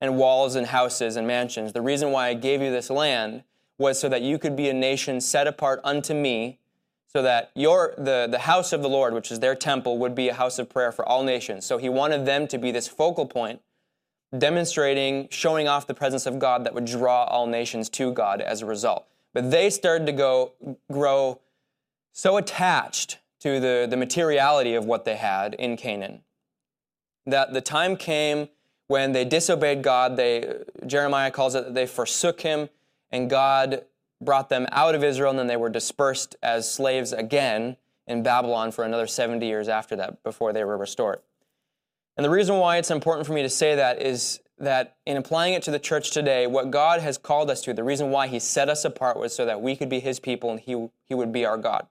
and 0.00 0.16
walls 0.16 0.54
and 0.54 0.68
houses 0.68 1.16
and 1.16 1.26
mansions. 1.26 1.72
The 1.72 1.82
reason 1.82 2.12
why 2.12 2.28
I 2.28 2.34
gave 2.34 2.62
you 2.62 2.70
this 2.70 2.88
land 2.88 3.44
was 3.78 3.98
so 3.98 4.08
that 4.08 4.22
you 4.22 4.38
could 4.38 4.56
be 4.56 4.68
a 4.68 4.74
nation 4.74 5.20
set 5.20 5.46
apart 5.46 5.80
unto 5.84 6.14
me 6.14 6.58
so 7.06 7.22
that 7.22 7.50
your 7.54 7.94
the, 7.96 8.26
the 8.30 8.40
house 8.40 8.72
of 8.72 8.82
the 8.82 8.88
Lord, 8.88 9.14
which 9.14 9.30
is 9.30 9.40
their 9.40 9.54
temple, 9.54 9.98
would 9.98 10.14
be 10.14 10.28
a 10.28 10.34
house 10.34 10.58
of 10.58 10.68
prayer 10.68 10.92
for 10.92 11.06
all 11.06 11.22
nations. 11.22 11.64
So 11.64 11.78
he 11.78 11.88
wanted 11.88 12.26
them 12.26 12.46
to 12.48 12.58
be 12.58 12.70
this 12.70 12.88
focal 12.88 13.26
point, 13.26 13.60
demonstrating, 14.36 15.28
showing 15.30 15.68
off 15.68 15.86
the 15.86 15.94
presence 15.94 16.26
of 16.26 16.38
God 16.38 16.64
that 16.64 16.74
would 16.74 16.84
draw 16.84 17.24
all 17.24 17.46
nations 17.46 17.88
to 17.90 18.12
God 18.12 18.40
as 18.40 18.62
a 18.62 18.66
result. 18.66 19.06
But 19.32 19.50
they 19.50 19.70
started 19.70 20.06
to 20.06 20.12
go 20.12 20.52
grow 20.90 21.40
so 22.12 22.36
attached 22.36 23.18
to 23.40 23.60
the, 23.60 23.86
the 23.88 23.96
materiality 23.96 24.74
of 24.74 24.84
what 24.86 25.04
they 25.04 25.16
had 25.16 25.54
in 25.54 25.76
Canaan 25.76 26.22
that 27.26 27.52
the 27.52 27.60
time 27.60 27.96
came 27.96 28.48
when 28.86 29.12
they 29.12 29.24
disobeyed 29.24 29.82
God. 29.82 30.16
They 30.16 30.62
Jeremiah 30.86 31.30
calls 31.30 31.54
it 31.54 31.64
that 31.64 31.74
they 31.74 31.86
forsook 31.86 32.40
him, 32.40 32.68
and 33.16 33.30
God 33.30 33.84
brought 34.20 34.48
them 34.48 34.66
out 34.70 34.94
of 34.94 35.02
Israel, 35.02 35.30
and 35.30 35.38
then 35.38 35.46
they 35.46 35.56
were 35.56 35.70
dispersed 35.70 36.36
as 36.42 36.70
slaves 36.70 37.12
again 37.12 37.76
in 38.06 38.22
Babylon 38.22 38.70
for 38.70 38.84
another 38.84 39.06
70 39.06 39.44
years 39.44 39.68
after 39.68 39.96
that 39.96 40.22
before 40.22 40.52
they 40.52 40.64
were 40.64 40.76
restored. 40.76 41.20
And 42.16 42.24
the 42.24 42.30
reason 42.30 42.56
why 42.58 42.78
it's 42.78 42.90
important 42.90 43.26
for 43.26 43.32
me 43.32 43.42
to 43.42 43.48
say 43.48 43.74
that 43.74 44.00
is 44.00 44.40
that 44.58 44.96
in 45.04 45.16
applying 45.16 45.52
it 45.54 45.62
to 45.64 45.70
the 45.70 45.78
church 45.78 46.12
today, 46.12 46.46
what 46.46 46.70
God 46.70 47.00
has 47.00 47.18
called 47.18 47.50
us 47.50 47.60
to, 47.62 47.74
the 47.74 47.84
reason 47.84 48.10
why 48.10 48.26
He 48.26 48.38
set 48.38 48.68
us 48.68 48.84
apart 48.84 49.18
was 49.18 49.34
so 49.34 49.44
that 49.44 49.60
we 49.60 49.76
could 49.76 49.90
be 49.90 50.00
His 50.00 50.18
people 50.18 50.50
and 50.50 50.60
He, 50.60 50.88
he 51.04 51.14
would 51.14 51.32
be 51.32 51.44
our 51.44 51.58
God. 51.58 51.86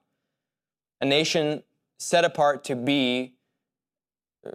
A 1.02 1.06
nation 1.06 1.64
set 2.00 2.26
apart 2.26 2.64
to 2.66 2.76
be 2.76 3.34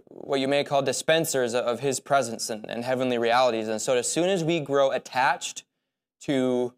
what 0.07 0.39
you 0.39 0.47
may 0.47 0.63
call 0.63 0.81
dispensers 0.81 1.53
of 1.53 1.79
His 1.79 1.99
presence 2.01 2.49
and, 2.49 2.69
and 2.69 2.83
heavenly 2.83 3.17
realities. 3.17 3.69
And 3.69 3.81
so, 3.81 3.95
as 3.95 4.11
soon 4.11 4.29
as 4.29 4.43
we 4.43 4.59
grow 4.59 4.91
attached 4.91 5.63
to 6.21 6.73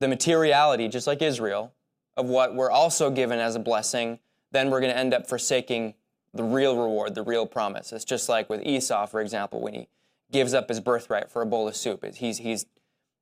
the 0.00 0.08
materiality, 0.08 0.88
just 0.88 1.06
like 1.06 1.22
Israel, 1.22 1.72
of 2.16 2.26
what 2.26 2.54
we're 2.54 2.70
also 2.70 3.10
given 3.10 3.38
as 3.38 3.54
a 3.54 3.58
blessing, 3.58 4.18
then 4.52 4.70
we're 4.70 4.80
going 4.80 4.92
to 4.92 4.98
end 4.98 5.14
up 5.14 5.26
forsaking 5.28 5.94
the 6.34 6.44
real 6.44 6.76
reward, 6.76 7.14
the 7.14 7.22
real 7.22 7.46
promise. 7.46 7.92
It's 7.92 8.04
just 8.04 8.28
like 8.28 8.48
with 8.50 8.62
Esau, 8.64 9.06
for 9.06 9.20
example, 9.20 9.60
when 9.60 9.74
he 9.74 9.88
gives 10.30 10.54
up 10.54 10.68
his 10.68 10.80
birthright 10.80 11.30
for 11.30 11.42
a 11.42 11.46
bowl 11.46 11.68
of 11.68 11.76
soup. 11.76 12.04
He's, 12.14 12.38
he's 12.38 12.66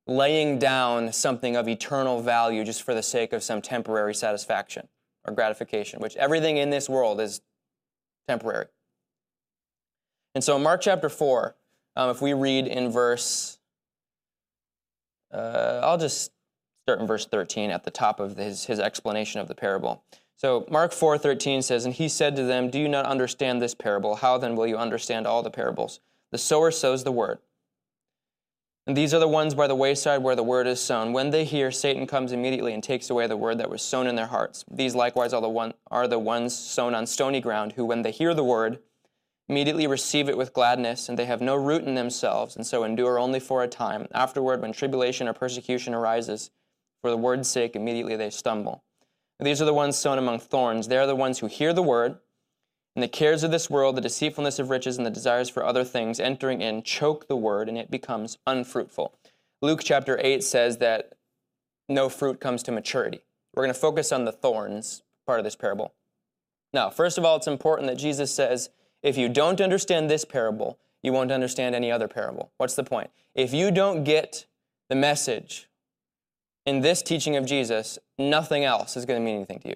laying 0.07 0.59
down 0.59 1.11
something 1.13 1.55
of 1.55 1.67
eternal 1.67 2.21
value 2.21 2.63
just 2.63 2.83
for 2.83 2.93
the 2.93 3.03
sake 3.03 3.33
of 3.33 3.43
some 3.43 3.61
temporary 3.61 4.13
satisfaction. 4.13 4.87
or 5.27 5.33
gratification, 5.33 5.99
which 5.99 6.15
everything 6.17 6.57
in 6.57 6.69
this 6.69 6.87
world 6.87 7.19
is 7.19 7.41
temporary. 8.27 8.67
And 10.35 10.43
so, 10.43 10.55
in 10.57 10.63
Mark 10.63 10.81
chapter 10.81 11.09
4, 11.09 11.55
um, 11.95 12.09
if 12.09 12.21
we 12.21 12.33
read 12.33 12.67
in 12.67 12.91
verse, 12.91 13.57
uh, 15.35 15.81
I'll 15.83 15.97
just 15.97 16.31
start 16.85 16.99
in 16.99 17.07
verse 17.07 17.25
13 17.25 17.71
at 17.71 17.83
the 17.83 17.91
top 17.91 18.19
of 18.19 18.37
his, 18.37 18.65
his 18.65 18.79
explanation 18.79 19.41
of 19.41 19.47
the 19.47 19.55
parable. 19.55 20.03
So 20.35 20.65
Mark 20.69 20.91
4:13 20.91 21.63
says, 21.63 21.85
"And 21.85 21.93
he 21.93 22.09
said 22.09 22.35
to 22.35 22.43
them, 22.43 22.69
Do 22.69 22.79
you 22.79 22.89
not 22.89 23.05
understand 23.05 23.61
this 23.61 23.73
parable? 23.73 24.15
How 24.15 24.37
then 24.37 24.55
will 24.55 24.67
you 24.67 24.77
understand 24.77 25.25
all 25.25 25.41
the 25.41 25.49
parables? 25.49 25.99
The 26.31 26.37
sower 26.37 26.71
sows 26.71 27.03
the 27.03 27.11
word. 27.11 27.39
And 28.87 28.95
these 28.95 29.15
are 29.15 29.19
the 29.19 29.27
ones 29.27 29.55
by 29.55 29.65
the 29.65 29.75
wayside 29.75 30.21
where 30.21 30.35
the 30.35 30.43
word 30.43 30.67
is 30.67 30.79
sown. 30.79 31.11
When 31.11 31.31
they 31.31 31.43
hear, 31.43 31.71
Satan 31.71 32.05
comes 32.05 32.31
immediately 32.31 32.73
and 32.73 32.83
takes 32.83 33.09
away 33.09 33.25
the 33.25 33.37
word 33.37 33.57
that 33.57 33.69
was 33.69 33.81
sown 33.81 34.05
in 34.05 34.15
their 34.15 34.27
hearts. 34.27 34.63
These 34.69 34.93
likewise 34.93 35.33
are 35.33 35.41
the, 35.41 35.49
one, 35.49 35.73
are 35.89 36.07
the 36.07 36.19
ones 36.19 36.55
sown 36.55 36.93
on 36.93 37.07
stony 37.07 37.41
ground, 37.41 37.73
who, 37.73 37.85
when 37.85 38.03
they 38.03 38.11
hear 38.11 38.35
the 38.35 38.43
word, 38.43 38.77
immediately 39.47 39.87
receive 39.87 40.27
it 40.27 40.37
with 40.37 40.53
gladness, 40.53 41.07
and 41.07 41.19
they 41.19 41.25
have 41.25 41.41
no 41.41 41.55
root 41.55 41.83
in 41.83 41.95
themselves, 41.95 42.55
and 42.55 42.65
so 42.65 42.83
endure 42.83 43.19
only 43.19 43.39
for 43.39 43.63
a 43.63 43.67
time. 43.67 44.07
Afterward, 44.13 44.61
when 44.61 44.73
tribulation 44.73 45.27
or 45.27 45.33
persecution 45.33 45.93
arises, 45.93 46.51
for 47.01 47.11
the 47.11 47.17
word's 47.17 47.47
sake, 47.47 47.75
immediately 47.75 48.15
they 48.15 48.29
stumble. 48.29 48.83
These 49.39 49.61
are 49.61 49.65
the 49.65 49.73
ones 49.73 49.97
sown 49.97 50.17
among 50.17 50.39
thorns. 50.39 50.87
They 50.87 50.97
are 50.97 51.05
the 51.05 51.15
ones 51.15 51.39
who 51.39 51.47
hear 51.47 51.73
the 51.73 51.83
word, 51.83 52.17
and 52.95 53.03
the 53.03 53.07
cares 53.07 53.43
of 53.43 53.51
this 53.51 53.69
world, 53.69 53.95
the 53.95 54.01
deceitfulness 54.01 54.57
of 54.57 54.69
riches, 54.69 54.97
and 54.97 55.05
the 55.05 55.11
desires 55.11 55.49
for 55.49 55.63
other 55.63 55.83
things 55.83 56.19
entering 56.19 56.61
in 56.61 56.81
choke 56.81 57.27
the 57.27 57.35
word, 57.35 57.69
and 57.69 57.77
it 57.77 57.91
becomes 57.91 58.37
unfruitful. 58.47 59.19
Luke 59.61 59.81
chapter 59.83 60.19
8 60.23 60.43
says 60.43 60.77
that 60.77 61.13
no 61.87 62.09
fruit 62.09 62.39
comes 62.39 62.63
to 62.63 62.71
maturity. 62.71 63.21
We're 63.53 63.63
going 63.63 63.73
to 63.73 63.79
focus 63.79 64.11
on 64.11 64.25
the 64.25 64.31
thorns 64.31 65.03
part 65.25 65.39
of 65.39 65.43
this 65.43 65.55
parable. 65.55 65.93
Now, 66.73 66.89
first 66.89 67.17
of 67.17 67.25
all, 67.25 67.35
it's 67.35 67.47
important 67.47 67.89
that 67.89 67.97
Jesus 67.97 68.33
says, 68.33 68.69
if 69.05 69.17
you 69.17 69.29
don't 69.29 69.61
understand 69.61 70.09
this 70.09 70.25
parable, 70.25 70.79
you 71.03 71.13
won't 71.13 71.31
understand 71.31 71.75
any 71.75 71.91
other 71.91 72.07
parable. 72.07 72.51
What's 72.57 72.73
the 72.73 72.83
point? 72.83 73.11
If 73.35 73.53
you 73.53 73.69
don't 73.69 74.03
get 74.03 74.47
the 74.89 74.95
message 74.95 75.69
in 76.65 76.81
this 76.81 77.03
teaching 77.03 77.35
of 77.35 77.45
Jesus, 77.45 77.99
nothing 78.17 78.63
else 78.63 78.97
is 78.97 79.05
going 79.05 79.21
to 79.21 79.23
mean 79.23 79.35
anything 79.35 79.59
to 79.59 79.69
you. 79.69 79.75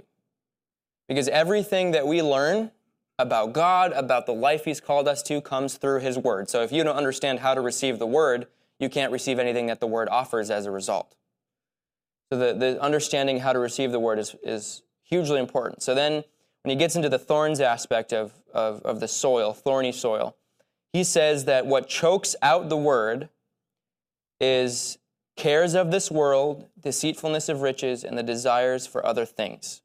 Because 1.07 1.27
everything 1.27 1.91
that 1.91 2.07
we 2.07 2.23
learn 2.23 2.71
about 3.19 3.53
God, 3.53 3.91
about 3.91 4.25
the 4.25 4.33
life 4.33 4.65
He's 4.65 4.81
called 4.81 5.07
us 5.07 5.21
to, 5.23 5.41
comes 5.41 5.77
through 5.77 5.99
His 5.99 6.17
Word. 6.17 6.49
So 6.49 6.63
if 6.63 6.71
you 6.71 6.83
don't 6.83 6.95
understand 6.95 7.39
how 7.39 7.53
to 7.53 7.61
receive 7.61 7.99
the 7.99 8.07
Word, 8.07 8.47
you 8.79 8.89
can't 8.89 9.11
receive 9.11 9.37
anything 9.37 9.67
that 9.67 9.79
the 9.79 9.87
Word 9.87 10.09
offers 10.09 10.49
as 10.49 10.65
a 10.65 10.71
result. 10.71 11.15
So 12.31 12.39
the, 12.39 12.53
the 12.53 12.81
understanding 12.81 13.41
how 13.41 13.53
to 13.53 13.59
receive 13.59 13.91
the 13.91 13.99
Word 13.99 14.17
is, 14.17 14.35
is 14.41 14.81
hugely 15.03 15.39
important. 15.39 15.83
So 15.83 15.93
then, 15.93 16.23
when 16.63 16.71
he 16.71 16.75
gets 16.75 16.95
into 16.95 17.09
the 17.09 17.19
thorns 17.19 17.59
aspect 17.59 18.13
of, 18.13 18.33
of, 18.53 18.81
of 18.83 18.99
the 18.99 19.07
soil, 19.07 19.53
thorny 19.53 19.91
soil, 19.91 20.35
he 20.93 21.03
says 21.03 21.45
that 21.45 21.65
what 21.65 21.87
chokes 21.87 22.35
out 22.41 22.69
the 22.69 22.77
Word 22.77 23.29
is 24.39 24.97
cares 25.37 25.73
of 25.73 25.89
this 25.89 26.11
world, 26.11 26.67
deceitfulness 26.81 27.47
of 27.47 27.61
riches, 27.61 28.03
and 28.03 28.17
the 28.17 28.23
desires 28.23 28.85
for 28.85 29.05
other 29.05 29.25
things. 29.25 29.81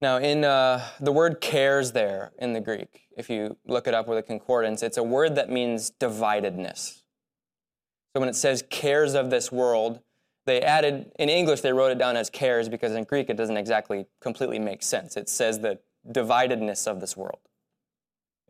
Now, 0.00 0.18
in 0.18 0.44
uh, 0.44 0.84
the 1.00 1.12
word 1.12 1.40
cares 1.40 1.92
there 1.92 2.32
in 2.38 2.54
the 2.54 2.60
Greek, 2.60 3.02
if 3.16 3.30
you 3.30 3.56
look 3.66 3.86
it 3.86 3.94
up 3.94 4.08
with 4.08 4.18
a 4.18 4.22
concordance, 4.22 4.82
it's 4.82 4.96
a 4.96 5.02
word 5.02 5.36
that 5.36 5.48
means 5.48 5.92
dividedness. 5.92 7.02
So 8.14 8.20
when 8.20 8.28
it 8.28 8.36
says 8.36 8.64
cares 8.68 9.14
of 9.14 9.30
this 9.30 9.52
world, 9.52 10.00
they 10.44 10.60
added, 10.60 11.12
in 11.18 11.28
English, 11.28 11.60
they 11.60 11.72
wrote 11.72 11.92
it 11.92 11.98
down 11.98 12.16
as 12.16 12.28
cares 12.28 12.68
because 12.68 12.92
in 12.92 13.04
Greek 13.04 13.30
it 13.30 13.36
doesn't 13.36 13.56
exactly 13.56 14.06
completely 14.20 14.58
make 14.58 14.82
sense. 14.82 15.16
It 15.16 15.28
says 15.28 15.60
the 15.60 15.78
dividedness 16.10 16.86
of 16.86 17.00
this 17.00 17.16
world, 17.16 17.40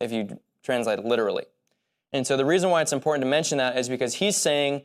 if 0.00 0.10
you 0.10 0.38
translate 0.62 0.98
it 0.98 1.04
literally. 1.04 1.44
And 2.12 2.26
so 2.26 2.36
the 2.36 2.44
reason 2.44 2.70
why 2.70 2.82
it's 2.82 2.92
important 2.92 3.22
to 3.22 3.28
mention 3.28 3.58
that 3.58 3.76
is 3.76 3.88
because 3.88 4.14
he's 4.14 4.36
saying 4.36 4.82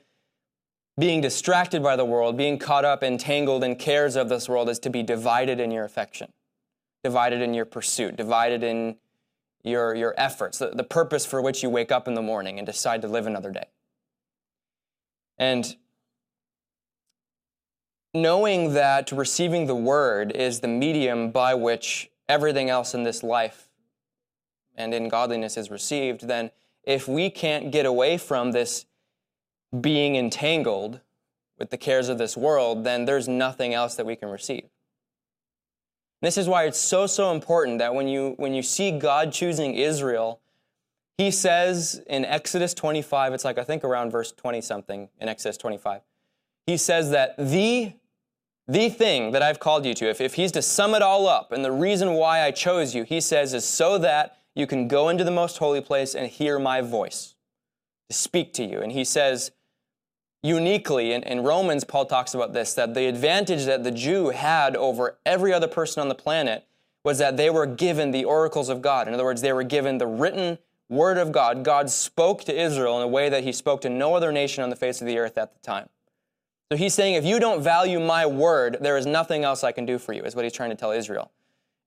being 0.99 1.21
distracted 1.21 1.83
by 1.83 1.95
the 1.95 2.05
world, 2.05 2.37
being 2.37 2.57
caught 2.57 2.83
up, 2.83 3.03
entangled 3.03 3.63
in 3.63 3.75
cares 3.75 4.15
of 4.15 4.29
this 4.29 4.49
world 4.49 4.67
is 4.67 4.79
to 4.79 4.89
be 4.89 5.03
divided 5.03 5.59
in 5.59 5.71
your 5.71 5.85
affection, 5.85 6.33
divided 7.03 7.41
in 7.41 7.53
your 7.53 7.65
pursuit, 7.65 8.15
divided 8.15 8.63
in 8.63 8.97
your, 9.63 9.93
your 9.93 10.13
efforts, 10.17 10.57
the, 10.57 10.69
the 10.69 10.83
purpose 10.83 11.25
for 11.25 11.41
which 11.41 11.61
you 11.61 11.69
wake 11.69 11.91
up 11.91 12.07
in 12.07 12.15
the 12.15 12.21
morning 12.21 12.57
and 12.57 12.65
decide 12.65 13.01
to 13.01 13.07
live 13.07 13.27
another 13.27 13.51
day. 13.51 13.65
And 15.37 15.75
knowing 18.13 18.73
that 18.73 19.11
receiving 19.11 19.67
the 19.67 19.75
word 19.75 20.31
is 20.31 20.59
the 20.59 20.67
medium 20.67 21.31
by 21.31 21.53
which 21.53 22.09
everything 22.29 22.69
else 22.69 22.93
in 22.93 23.03
this 23.03 23.23
life 23.23 23.69
and 24.75 24.93
in 24.93 25.09
godliness 25.09 25.57
is 25.57 25.71
received, 25.71 26.27
then 26.27 26.51
if 26.83 27.07
we 27.07 27.29
can't 27.29 27.71
get 27.71 27.85
away 27.85 28.17
from 28.17 28.51
this 28.51 28.85
being 29.81 30.15
entangled 30.15 31.01
with 31.57 31.69
the 31.69 31.77
cares 31.77 32.07
of 32.09 32.17
this 32.17 32.37
world, 32.37 32.83
then 32.83 33.05
there's 33.05 33.27
nothing 33.27 33.73
else 33.73 33.95
that 33.95 34.05
we 34.05 34.15
can 34.15 34.29
receive. 34.29 34.69
This 36.21 36.37
is 36.37 36.47
why 36.47 36.65
it's 36.65 36.79
so, 36.79 37.05
so 37.05 37.31
important 37.31 37.79
that 37.79 37.93
when 37.93 38.07
you, 38.07 38.33
when 38.37 38.53
you 38.53 38.63
see 38.63 38.91
God 38.91 39.31
choosing 39.31 39.75
Israel, 39.75 40.39
he 41.17 41.31
says 41.31 42.01
in 42.07 42.25
Exodus 42.25 42.73
25, 42.73 43.33
it's 43.33 43.45
like 43.45 43.57
I 43.57 43.63
think 43.63 43.83
around 43.83 44.11
verse 44.11 44.31
20 44.31 44.61
something 44.61 45.09
in 45.19 45.29
Exodus 45.29 45.57
25, 45.57 46.01
he 46.67 46.77
says 46.77 47.09
that 47.11 47.35
the, 47.37 47.93
the 48.67 48.89
thing 48.89 49.31
that 49.31 49.41
I've 49.41 49.59
called 49.59 49.85
you 49.85 49.93
to, 49.95 50.09
if, 50.09 50.21
if 50.21 50.35
he's 50.35 50.51
to 50.51 50.61
sum 50.61 50.93
it 50.93 51.01
all 51.01 51.27
up, 51.27 51.51
and 51.51 51.65
the 51.65 51.71
reason 51.71 52.13
why 52.13 52.41
I 52.41 52.51
chose 52.51 52.93
you, 52.93 53.03
he 53.03 53.21
says, 53.21 53.53
is 53.53 53.65
so 53.65 53.97
that 53.97 54.37
you 54.53 54.67
can 54.67 54.87
go 54.87 55.09
into 55.09 55.23
the 55.23 55.31
most 55.31 55.57
holy 55.57 55.81
place 55.81 56.13
and 56.13 56.29
hear 56.29 56.59
my 56.59 56.81
voice 56.81 57.35
to 58.09 58.15
speak 58.15 58.53
to 58.53 58.65
you. 58.65 58.81
And 58.81 58.91
he 58.91 59.05
says, 59.05 59.51
uniquely, 60.43 61.13
in, 61.13 61.23
in 61.23 61.41
Romans, 61.43 61.85
Paul 61.85 62.05
talks 62.05 62.33
about 62.33 62.53
this, 62.53 62.73
that 62.73 62.93
the 62.93 63.07
advantage 63.07 63.65
that 63.65 63.83
the 63.83 63.91
Jew 63.91 64.29
had 64.29 64.75
over 64.75 65.19
every 65.25 65.53
other 65.53 65.67
person 65.67 66.01
on 66.01 66.09
the 66.09 66.15
planet 66.15 66.65
was 67.05 67.17
that 67.19 67.37
they 67.37 67.49
were 67.49 67.65
given 67.65 68.11
the 68.11 68.25
oracles 68.25 68.67
of 68.67 68.81
God. 68.81 69.07
In 69.07 69.13
other 69.13 69.23
words, 69.23 69.41
they 69.41 69.53
were 69.53 69.63
given 69.63 69.97
the 69.97 70.07
written 70.07 70.57
word 70.89 71.17
of 71.17 71.31
God. 71.31 71.63
God 71.63 71.89
spoke 71.89 72.43
to 72.43 72.53
Israel 72.53 72.97
in 72.97 73.03
a 73.03 73.07
way 73.07 73.29
that 73.29 73.45
he 73.45 73.53
spoke 73.53 73.79
to 73.81 73.89
no 73.89 74.15
other 74.15 74.33
nation 74.33 74.63
on 74.63 74.69
the 74.69 74.75
face 74.75 74.99
of 74.99 75.07
the 75.07 75.17
earth 75.17 75.37
at 75.37 75.53
the 75.53 75.59
time. 75.59 75.87
So 76.71 76.77
he's 76.77 76.93
saying, 76.93 77.15
if 77.15 77.23
you 77.23 77.39
don't 77.39 77.61
value 77.61 77.99
my 77.99 78.25
word, 78.25 78.77
there 78.81 78.97
is 78.97 79.05
nothing 79.05 79.43
else 79.43 79.63
I 79.63 79.71
can 79.71 79.85
do 79.85 79.97
for 79.97 80.11
you, 80.13 80.23
is 80.23 80.35
what 80.35 80.43
he's 80.43 80.53
trying 80.53 80.69
to 80.69 80.75
tell 80.75 80.91
Israel. 80.91 81.31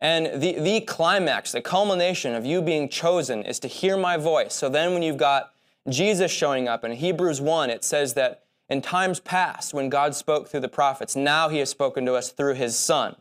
And 0.01 0.41
the, 0.41 0.59
the 0.59 0.81
climax, 0.81 1.53
the 1.53 1.61
culmination 1.61 2.35
of 2.35 2.47
you 2.47 2.63
being 2.63 2.89
chosen 2.89 3.43
is 3.43 3.59
to 3.61 3.69
hear 3.69 3.99
my 3.99 4.17
voice. 4.17 4.55
So 4.55 4.71
then 4.71 4.95
when 4.95 5.03
you've 5.03 5.19
got 5.19 5.53
Jesus 5.89 6.33
showing 6.33 6.67
up 6.67 6.85
in 6.85 6.93
Hebrews 6.93 7.41
1, 7.41 7.69
it 7.69 7.85
says 7.85 8.15
that 8.15 8.45
in 8.71 8.81
times 8.81 9.21
past, 9.21 9.75
when 9.75 9.91
God 9.91 10.15
spoke 10.15 10.49
through 10.49 10.61
the 10.61 10.69
prophets, 10.69 11.15
now 11.15 11.51
he 11.51 11.59
has 11.59 11.69
spoken 11.69 12.07
to 12.07 12.15
us 12.15 12.33
through 12.33 12.55
his 12.55 12.79
Son, 12.79 13.17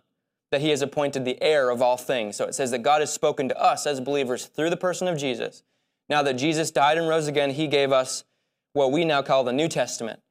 that 0.51 0.62
he 0.62 0.70
has 0.70 0.82
appointed 0.82 1.25
the 1.25 1.42
heir 1.42 1.70
of 1.70 1.82
all 1.82 1.98
things. 1.98 2.38
So 2.38 2.46
it 2.46 2.56
says 2.56 2.72
that 2.72 2.84
God 2.84 3.01
has 3.01 3.12
spoken 3.12 3.50
to 3.50 3.62
us 3.62 3.86
as 3.86 4.00
believers 4.00 4.46
through 4.46 4.70
the 4.70 4.78
person 4.78 5.10
of 5.10 5.18
Jesus. 5.18 5.63
Now 6.08 6.24
that 6.24 6.34
Jesus 6.34 6.72
died 6.72 6.98
and 6.98 7.10
rose 7.10 7.28
again, 7.28 7.51
he 7.51 7.68
gave 7.68 7.92
us 7.92 8.24
what 8.72 8.92
we 8.92 9.04
now 9.04 9.22
call 9.22 9.44
the 9.44 9.51
New 9.51 9.68
Testament. 9.68 10.22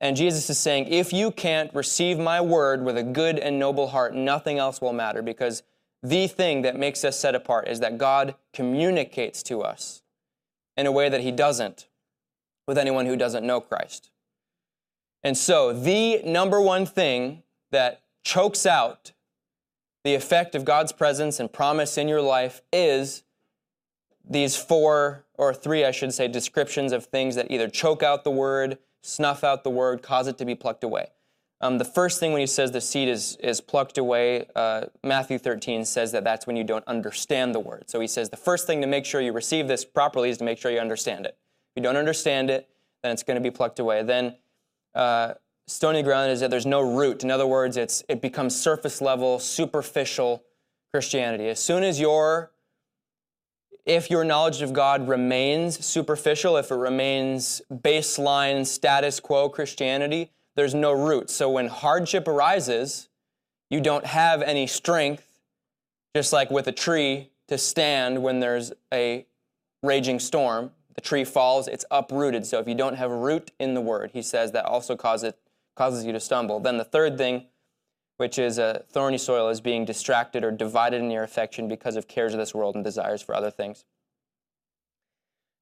And 0.00 0.16
Jesus 0.16 0.48
is 0.48 0.58
saying, 0.58 0.86
if 0.88 1.12
you 1.12 1.30
can't 1.30 1.74
receive 1.74 2.18
my 2.18 2.40
word 2.40 2.84
with 2.84 2.96
a 2.96 3.02
good 3.02 3.38
and 3.38 3.58
noble 3.58 3.88
heart, 3.88 4.14
nothing 4.14 4.58
else 4.58 4.80
will 4.80 4.92
matter 4.92 5.22
because 5.22 5.62
the 6.02 6.28
thing 6.28 6.62
that 6.62 6.76
makes 6.76 7.04
us 7.04 7.18
set 7.18 7.34
apart 7.34 7.66
is 7.68 7.80
that 7.80 7.98
God 7.98 8.36
communicates 8.52 9.42
to 9.44 9.62
us 9.62 10.02
in 10.76 10.86
a 10.86 10.92
way 10.92 11.08
that 11.08 11.22
he 11.22 11.32
doesn't 11.32 11.88
with 12.68 12.78
anyone 12.78 13.06
who 13.06 13.16
doesn't 13.16 13.44
know 13.44 13.60
Christ. 13.60 14.10
And 15.24 15.36
so, 15.36 15.72
the 15.72 16.22
number 16.24 16.60
one 16.60 16.86
thing 16.86 17.42
that 17.72 18.02
chokes 18.22 18.64
out 18.64 19.12
the 20.04 20.14
effect 20.14 20.54
of 20.54 20.64
God's 20.64 20.92
presence 20.92 21.40
and 21.40 21.52
promise 21.52 21.98
in 21.98 22.06
your 22.06 22.22
life 22.22 22.62
is 22.72 23.24
these 24.28 24.54
four 24.54 25.24
or 25.34 25.52
three, 25.52 25.84
I 25.84 25.90
should 25.90 26.14
say, 26.14 26.28
descriptions 26.28 26.92
of 26.92 27.06
things 27.06 27.34
that 27.34 27.50
either 27.50 27.68
choke 27.68 28.02
out 28.02 28.22
the 28.22 28.30
word, 28.30 28.78
snuff 29.02 29.44
out 29.44 29.64
the 29.64 29.70
word, 29.70 30.02
cause 30.02 30.26
it 30.26 30.38
to 30.38 30.44
be 30.44 30.54
plucked 30.54 30.84
away. 30.84 31.08
Um, 31.60 31.78
the 31.78 31.84
first 31.84 32.20
thing 32.20 32.32
when 32.32 32.40
he 32.40 32.46
says 32.46 32.70
the 32.70 32.80
seed 32.80 33.08
is, 33.08 33.36
is 33.42 33.60
plucked 33.60 33.98
away, 33.98 34.46
uh, 34.54 34.86
Matthew 35.02 35.38
13 35.38 35.84
says 35.84 36.12
that 36.12 36.22
that's 36.22 36.46
when 36.46 36.56
you 36.56 36.62
don't 36.62 36.86
understand 36.86 37.54
the 37.54 37.60
word. 37.60 37.90
So 37.90 37.98
he 37.98 38.06
says 38.06 38.30
the 38.30 38.36
first 38.36 38.66
thing 38.66 38.80
to 38.80 38.86
make 38.86 39.04
sure 39.04 39.20
you 39.20 39.32
receive 39.32 39.66
this 39.66 39.84
properly 39.84 40.30
is 40.30 40.38
to 40.38 40.44
make 40.44 40.58
sure 40.58 40.70
you 40.70 40.78
understand 40.78 41.26
it. 41.26 41.36
If 41.74 41.80
you 41.80 41.82
don't 41.82 41.96
understand 41.96 42.48
it, 42.50 42.68
then 43.02 43.12
it's 43.12 43.24
going 43.24 43.34
to 43.34 43.40
be 43.40 43.50
plucked 43.50 43.80
away. 43.80 44.04
Then 44.04 44.36
uh, 44.94 45.34
stony 45.66 46.02
ground 46.02 46.30
is 46.30 46.40
that 46.40 46.50
there's 46.50 46.66
no 46.66 46.80
root. 46.80 47.24
In 47.24 47.30
other 47.30 47.46
words, 47.46 47.76
it's, 47.76 48.04
it 48.08 48.22
becomes 48.22 48.58
surface 48.58 49.00
level, 49.00 49.40
superficial 49.40 50.44
Christianity. 50.92 51.48
As 51.48 51.60
soon 51.60 51.82
as 51.82 51.98
your, 51.98 52.52
if 53.88 54.10
your 54.10 54.22
knowledge 54.22 54.60
of 54.60 54.74
God 54.74 55.08
remains 55.08 55.84
superficial, 55.84 56.58
if 56.58 56.70
it 56.70 56.76
remains 56.76 57.62
baseline 57.72 58.66
status 58.66 59.18
quo 59.18 59.48
Christianity, 59.48 60.30
there's 60.56 60.74
no 60.74 60.92
root. 60.92 61.30
So 61.30 61.48
when 61.48 61.68
hardship 61.68 62.28
arises, 62.28 63.08
you 63.70 63.80
don't 63.80 64.04
have 64.04 64.42
any 64.42 64.66
strength, 64.66 65.40
just 66.14 66.34
like 66.34 66.50
with 66.50 66.66
a 66.68 66.72
tree, 66.72 67.30
to 67.48 67.56
stand 67.56 68.22
when 68.22 68.40
there's 68.40 68.72
a 68.92 69.26
raging 69.82 70.20
storm. 70.20 70.70
The 70.94 71.00
tree 71.00 71.24
falls, 71.24 71.66
it's 71.66 71.86
uprooted. 71.90 72.44
So 72.44 72.58
if 72.58 72.68
you 72.68 72.74
don't 72.74 72.96
have 72.96 73.10
root 73.10 73.52
in 73.58 73.72
the 73.72 73.80
word, 73.80 74.10
he 74.12 74.20
says 74.20 74.52
that 74.52 74.66
also 74.66 74.96
causes, 74.96 75.32
causes 75.76 76.04
you 76.04 76.12
to 76.12 76.20
stumble. 76.20 76.60
Then 76.60 76.76
the 76.76 76.84
third 76.84 77.16
thing, 77.16 77.46
which 78.18 78.38
is 78.38 78.58
a 78.58 78.84
thorny 78.90 79.18
soil, 79.18 79.48
is 79.48 79.60
being 79.60 79.84
distracted 79.84 80.44
or 80.44 80.50
divided 80.50 81.00
in 81.00 81.10
your 81.10 81.22
affection 81.22 81.68
because 81.68 81.96
of 81.96 82.06
cares 82.06 82.34
of 82.34 82.38
this 82.38 82.54
world 82.54 82.74
and 82.74 82.84
desires 82.84 83.22
for 83.22 83.34
other 83.34 83.50
things. 83.50 83.84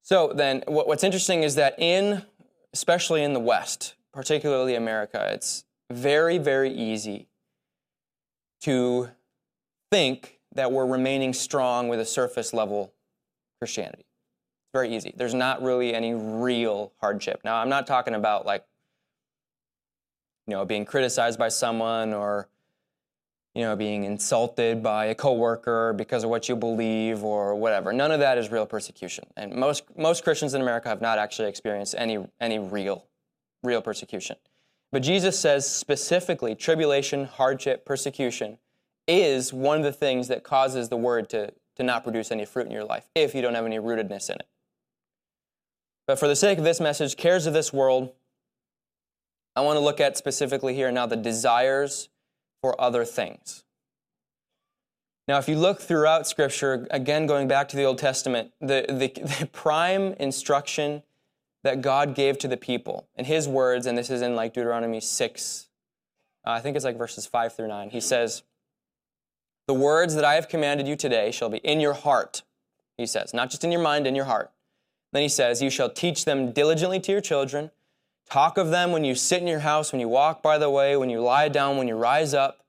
So 0.02 0.32
then, 0.34 0.62
what's 0.66 1.04
interesting 1.04 1.42
is 1.42 1.54
that 1.54 1.78
in, 1.78 2.22
especially 2.72 3.22
in 3.22 3.32
the 3.32 3.40
West, 3.40 3.94
particularly 4.12 4.75
America, 4.75 5.30
it's 5.32 5.64
very, 5.90 6.38
very 6.38 6.72
easy 6.72 7.28
to 8.62 9.10
think 9.90 10.38
that 10.54 10.72
we're 10.72 10.86
remaining 10.86 11.32
strong 11.32 11.88
with 11.88 12.00
a 12.00 12.04
surface 12.04 12.52
level 12.52 12.92
Christianity. 13.60 14.04
It's 14.04 14.72
very 14.72 14.94
easy. 14.94 15.12
There's 15.16 15.34
not 15.34 15.62
really 15.62 15.94
any 15.94 16.14
real 16.14 16.92
hardship. 17.00 17.40
Now, 17.44 17.56
I'm 17.56 17.68
not 17.68 17.86
talking 17.86 18.14
about 18.14 18.46
like, 18.46 18.64
you 20.46 20.54
know, 20.54 20.64
being 20.64 20.84
criticized 20.84 21.38
by 21.38 21.48
someone 21.48 22.12
or, 22.12 22.48
you 23.54 23.62
know, 23.62 23.74
being 23.74 24.04
insulted 24.04 24.82
by 24.82 25.06
a 25.06 25.14
coworker 25.14 25.92
because 25.92 26.24
of 26.24 26.30
what 26.30 26.48
you 26.48 26.56
believe 26.56 27.24
or 27.24 27.54
whatever. 27.54 27.92
None 27.92 28.12
of 28.12 28.20
that 28.20 28.38
is 28.38 28.50
real 28.50 28.66
persecution. 28.66 29.24
And 29.36 29.54
most 29.54 29.84
most 29.96 30.24
Christians 30.24 30.54
in 30.54 30.62
America 30.62 30.88
have 30.88 31.00
not 31.00 31.18
actually 31.18 31.48
experienced 31.48 31.94
any 31.96 32.24
any 32.40 32.58
real 32.58 33.06
real 33.62 33.82
persecution. 33.82 34.36
But 34.92 35.02
Jesus 35.02 35.38
says 35.38 35.68
specifically 35.70 36.54
tribulation, 36.54 37.24
hardship, 37.24 37.84
persecution 37.84 38.58
is 39.06 39.52
one 39.52 39.78
of 39.78 39.84
the 39.84 39.92
things 39.92 40.28
that 40.28 40.44
causes 40.44 40.88
the 40.88 40.96
word 40.96 41.28
to, 41.30 41.52
to 41.76 41.82
not 41.82 42.02
produce 42.02 42.32
any 42.32 42.44
fruit 42.44 42.66
in 42.66 42.72
your 42.72 42.84
life 42.84 43.08
if 43.14 43.34
you 43.34 43.42
don't 43.42 43.54
have 43.54 43.66
any 43.66 43.78
rootedness 43.78 44.30
in 44.30 44.36
it. 44.36 44.46
But 46.06 46.18
for 46.18 46.28
the 46.28 46.36
sake 46.36 46.58
of 46.58 46.64
this 46.64 46.80
message, 46.80 47.16
cares 47.16 47.46
of 47.46 47.52
this 47.52 47.72
world, 47.72 48.12
I 49.56 49.62
want 49.62 49.76
to 49.76 49.80
look 49.80 50.00
at 50.00 50.18
specifically 50.18 50.75
here 50.75 50.92
now 50.92 51.06
the 51.06 51.16
desires 51.16 52.10
for 52.60 52.78
other 52.80 53.04
things. 53.04 53.64
Now, 55.26 55.38
if 55.38 55.48
you 55.48 55.56
look 55.56 55.80
throughout 55.80 56.28
Scripture, 56.28 56.86
again 56.90 57.26
going 57.26 57.48
back 57.48 57.68
to 57.70 57.76
the 57.76 57.84
Old 57.84 57.98
Testament, 57.98 58.52
the, 58.60 58.84
the, 58.88 59.20
the 59.40 59.46
prime 59.46 60.12
instruction 60.20 61.02
that 61.64 61.80
God 61.80 62.14
gave 62.14 62.38
to 62.38 62.48
the 62.48 62.56
people. 62.56 63.08
In 63.16 63.25
his 63.25 63.48
words, 63.48 63.86
and 63.86 63.98
this 63.98 64.08
is 64.08 64.22
in 64.22 64.36
like 64.36 64.52
Deuteronomy 64.54 65.00
6, 65.00 65.68
uh, 66.46 66.50
I 66.50 66.60
think 66.60 66.76
it's 66.76 66.84
like 66.84 66.96
verses 66.96 67.26
5 67.26 67.56
through 67.56 67.68
9, 67.68 67.90
he 67.90 68.00
says, 68.00 68.44
The 69.66 69.75
words 69.75 70.14
that 70.14 70.25
I 70.25 70.34
have 70.34 70.48
commanded 70.48 70.86
you 70.86 70.94
today 70.94 71.32
shall 71.32 71.48
be 71.48 71.58
in 71.58 71.80
your 71.80 71.94
heart, 71.94 72.42
he 72.96 73.06
says, 73.06 73.34
not 73.34 73.50
just 73.50 73.64
in 73.64 73.72
your 73.72 73.82
mind, 73.82 74.06
in 74.06 74.14
your 74.14 74.26
heart. 74.26 74.52
Then 75.12 75.22
he 75.22 75.28
says, 75.28 75.60
You 75.60 75.70
shall 75.70 75.90
teach 75.90 76.25
them 76.25 76.52
diligently 76.52 77.00
to 77.00 77.10
your 77.10 77.20
children. 77.20 77.70
Talk 78.30 78.59
of 78.59 78.71
them 78.71 78.92
when 78.92 79.04
you 79.04 79.14
sit 79.14 79.40
in 79.40 79.47
your 79.47 79.61
house, 79.61 79.92
when 79.92 80.00
you 80.00 80.09
walk 80.09 80.42
by 80.42 80.59
the 80.59 80.71
way, 80.71 80.97
when 80.97 81.11
you 81.11 81.21
lie 81.21 81.49
down, 81.49 81.76
when 81.76 81.88
you 81.88 81.97
rise 81.97 82.35
up. 82.35 82.64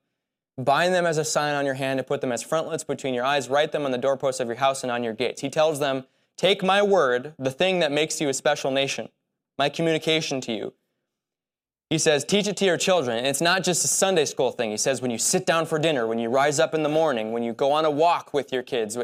Bind 0.57 0.93
them 0.93 1.05
as 1.05 1.17
a 1.17 1.25
sign 1.25 1.55
on 1.55 1.65
your 1.65 1.75
hand 1.75 1.99
and 1.99 2.07
put 2.07 2.21
them 2.21 2.31
as 2.31 2.41
frontlets 2.41 2.83
between 2.83 3.13
your 3.13 3.23
eyes. 3.23 3.49
Write 3.49 3.71
them 3.71 3.85
on 3.85 3.91
the 3.91 3.97
doorposts 3.97 4.39
of 4.39 4.47
your 4.47 4.57
house 4.57 4.83
and 4.83 4.91
on 4.91 5.03
your 5.03 5.13
gates. 5.13 5.41
He 5.41 5.49
tells 5.49 5.79
them, 5.79 6.05
Take 6.35 6.63
my 6.63 6.81
word, 6.83 7.33
the 7.39 7.51
thing 7.51 7.79
that 7.79 7.91
makes 7.91 8.21
you 8.21 8.29
a 8.29 8.33
special 8.33 8.69
nation, 8.69 9.09
my 9.57 9.69
communication 9.69 10.39
to 10.41 10.53
you. 10.53 10.73
He 11.89 11.97
says, 11.97 12.25
teach 12.25 12.47
it 12.47 12.57
to 12.57 12.65
your 12.65 12.77
children. 12.77 13.17
And 13.17 13.27
it's 13.27 13.41
not 13.41 13.63
just 13.63 13.83
a 13.85 13.87
Sunday 13.87 14.25
school 14.25 14.51
thing. 14.51 14.71
He 14.71 14.77
says, 14.77 15.01
when 15.01 15.09
you 15.09 15.17
sit 15.17 15.45
down 15.45 15.65
for 15.65 15.79
dinner, 15.79 16.05
when 16.05 16.19
you 16.19 16.29
rise 16.29 16.59
up 16.59 16.73
in 16.73 16.83
the 16.83 16.89
morning, 16.89 17.31
when 17.31 17.43
you 17.43 17.53
go 17.53 17.71
on 17.71 17.85
a 17.85 17.91
walk 17.91 18.33
with 18.33 18.51
your 18.51 18.61
kids, 18.61 18.97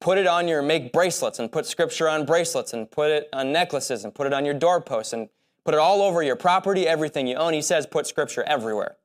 put 0.00 0.16
it 0.16 0.26
on 0.26 0.46
your, 0.46 0.62
make 0.62 0.92
bracelets 0.92 1.38
and 1.38 1.50
put 1.50 1.66
scripture 1.66 2.08
on 2.08 2.24
bracelets 2.24 2.72
and 2.72 2.90
put 2.90 3.10
it 3.10 3.28
on 3.32 3.52
necklaces 3.52 4.04
and 4.04 4.14
put 4.14 4.26
it 4.26 4.32
on 4.32 4.44
your 4.44 4.54
doorposts 4.54 5.12
and 5.12 5.28
put 5.64 5.74
it 5.74 5.80
all 5.80 6.02
over 6.02 6.22
your 6.22 6.36
property, 6.36 6.86
everything 6.86 7.26
you 7.26 7.36
own. 7.36 7.52
He 7.52 7.62
says, 7.62 7.86
put 7.86 8.06
scripture 8.06 8.42
everywhere. 8.44 8.96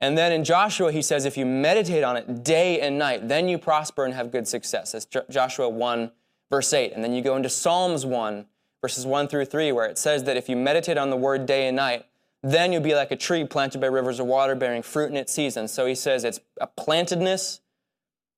And 0.00 0.18
then 0.18 0.32
in 0.32 0.44
Joshua, 0.44 0.92
he 0.92 1.02
says, 1.02 1.24
if 1.24 1.36
you 1.36 1.46
meditate 1.46 2.04
on 2.04 2.16
it 2.16 2.44
day 2.44 2.80
and 2.80 2.98
night, 2.98 3.28
then 3.28 3.48
you 3.48 3.56
prosper 3.56 4.04
and 4.04 4.12
have 4.12 4.30
good 4.30 4.46
success. 4.46 4.92
That's 4.92 5.06
Joshua 5.30 5.68
1, 5.68 6.10
verse 6.50 6.72
8. 6.72 6.92
And 6.92 7.02
then 7.02 7.14
you 7.14 7.22
go 7.22 7.36
into 7.36 7.48
Psalms 7.48 8.04
1, 8.04 8.46
verses 8.82 9.06
1 9.06 9.28
through 9.28 9.46
3, 9.46 9.72
where 9.72 9.86
it 9.86 9.96
says 9.96 10.24
that 10.24 10.36
if 10.36 10.48
you 10.48 10.56
meditate 10.56 10.98
on 10.98 11.10
the 11.10 11.16
word 11.16 11.46
day 11.46 11.68
and 11.68 11.76
night, 11.76 12.04
then 12.42 12.72
you'll 12.72 12.82
be 12.82 12.94
like 12.94 13.10
a 13.10 13.16
tree 13.16 13.44
planted 13.44 13.80
by 13.80 13.86
rivers 13.86 14.20
of 14.20 14.26
water, 14.26 14.54
bearing 14.54 14.82
fruit 14.82 15.10
in 15.10 15.16
its 15.16 15.32
season. 15.32 15.66
So 15.68 15.86
he 15.86 15.94
says 15.94 16.24
it's 16.24 16.40
a 16.60 16.66
plantedness 16.66 17.60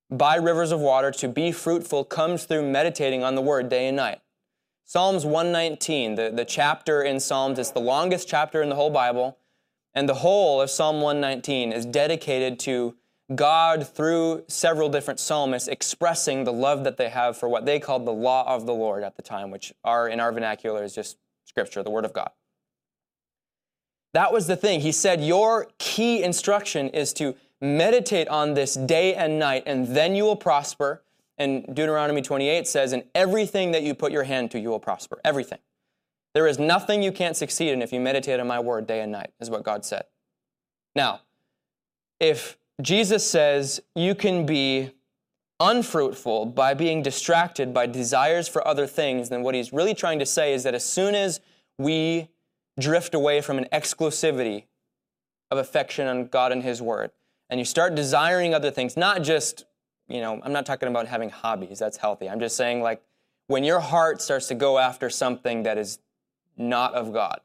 by 0.09 0.37
rivers 0.37 0.71
of 0.71 0.79
water 0.79 1.11
to 1.11 1.27
be 1.27 1.51
fruitful 1.51 2.05
comes 2.05 2.45
through 2.45 2.71
meditating 2.71 3.25
on 3.25 3.35
the 3.35 3.43
word 3.43 3.69
day 3.69 3.89
and 3.89 3.97
night. 3.97 4.21
Psalms 4.89 5.27
119, 5.27 6.15
the, 6.15 6.31
the 6.33 6.45
chapter 6.45 7.03
in 7.03 7.19
Psalms, 7.19 7.59
it's 7.59 7.73
the 7.73 7.81
longest 7.81 8.29
chapter 8.29 8.63
in 8.63 8.69
the 8.69 8.77
whole 8.77 8.89
Bible. 8.89 9.37
And 9.93 10.09
the 10.09 10.15
whole 10.15 10.61
of 10.61 10.71
Psalm 10.71 11.01
119 11.01 11.73
is 11.73 11.85
dedicated 11.85 12.61
to 12.61 12.95
God 13.35 13.89
through 13.89 14.45
several 14.47 14.89
different 14.89 15.19
psalmists 15.19 15.67
expressing 15.67 16.45
the 16.45 16.53
love 16.53 16.85
that 16.85 16.99
they 16.99 17.09
have 17.09 17.37
for 17.37 17.49
what 17.49 17.67
they 17.67 17.81
called 17.81 18.07
the 18.07 18.13
law 18.13 18.47
of 18.47 18.65
the 18.65 18.75
Lord 18.75 19.03
at 19.03 19.17
the 19.17 19.23
time, 19.23 19.51
which 19.51 19.73
are 19.83 20.09
in 20.09 20.21
our 20.21 20.31
vernacular 20.31 20.85
is 20.85 20.95
just 20.95 21.17
scripture, 21.47 21.83
the 21.83 21.91
word 21.91 22.05
of 22.05 22.13
God. 22.13 22.31
That 24.15 24.33
was 24.33 24.47
the 24.47 24.57
thing. 24.57 24.81
He 24.81 24.93
said, 24.93 25.21
Your 25.21 25.67
key 25.79 26.23
instruction 26.23 26.91
is 26.91 27.13
to 27.15 27.35
meditate 27.61 28.29
on 28.29 28.55
this 28.55 28.75
day 28.75 29.15
and 29.15 29.41
night, 29.41 29.65
and 29.67 29.89
then 29.89 30.15
you 30.15 30.23
will 30.23 30.37
prosper. 30.37 31.03
And 31.39 31.67
Deuteronomy 31.67 32.23
28 32.23 32.67
says, 32.67 32.93
In 32.93 33.05
everything 33.15 33.73
that 33.73 33.83
you 33.83 33.95
put 33.95 34.13
your 34.13 34.25
hand 34.25 34.51
to, 34.53 34.59
you 34.59 34.71
will 34.71 34.81
prosper. 34.81 35.21
Everything. 35.25 35.59
There 36.35 36.47
is 36.47 36.59
nothing 36.59 37.03
you 37.03 37.13
can't 37.13 37.37
succeed 37.37 37.71
in 37.71 37.83
if 37.83 37.93
you 37.93 38.01
meditate 38.01 38.41
on 38.41 38.47
my 38.47 38.61
word 38.61 38.87
day 38.87 39.01
and 39.01 39.13
night, 39.13 39.31
is 39.41 39.51
what 39.51 39.63
God 39.63 39.85
said. 39.85 40.05
Now, 40.95 41.21
if 42.21 42.59
Jesus 42.83 43.29
says 43.29 43.81
you 43.95 44.15
can 44.15 44.45
be 44.45 44.91
unfruitful 45.61 46.47
by 46.47 46.75
being 46.75 47.03
distracted 47.03 47.73
by 47.73 47.87
desires 47.87 48.49
for 48.49 48.67
other 48.67 48.87
things, 48.87 49.29
then 49.31 49.43
what 49.43 49.55
he's 49.55 49.73
really 49.73 49.95
trying 49.95 50.19
to 50.19 50.27
say 50.27 50.53
is 50.53 50.63
that 50.65 50.75
as 50.75 50.85
soon 50.85 51.15
as 51.15 51.41
we 51.79 52.29
drift 52.79 53.15
away 53.15 53.41
from 53.41 53.57
an 53.59 53.67
exclusivity 53.73 54.65
of 55.51 55.59
affection 55.59 56.07
on 56.07 56.27
God 56.27 56.53
and 56.53 56.63
his 56.63 56.83
word, 56.83 57.11
and 57.49 57.59
you 57.59 57.65
start 57.65 57.95
desiring 57.95 58.53
other 58.53 58.71
things, 58.71 58.97
not 58.97 59.23
just, 59.23 59.65
you 60.09 60.21
know, 60.21 60.41
I'm 60.43 60.53
not 60.53 60.67
talking 60.67 60.89
about 60.89 61.07
having 61.07 61.31
hobbies, 61.31 61.79
that's 61.79 61.97
healthy. 61.97 62.29
I'm 62.29 62.41
just 62.41 62.57
saying, 62.57 62.83
like, 62.83 63.03
when 63.49 63.65
your 63.65 63.81
heart 63.81 64.21
starts 64.21 64.49
to 64.49 64.55
go 64.55 64.79
after 64.79 65.09
something 65.09 65.63
that 65.63 65.79
is 65.79 65.99
not 66.57 66.95
of 66.95 67.13
God. 67.13 67.41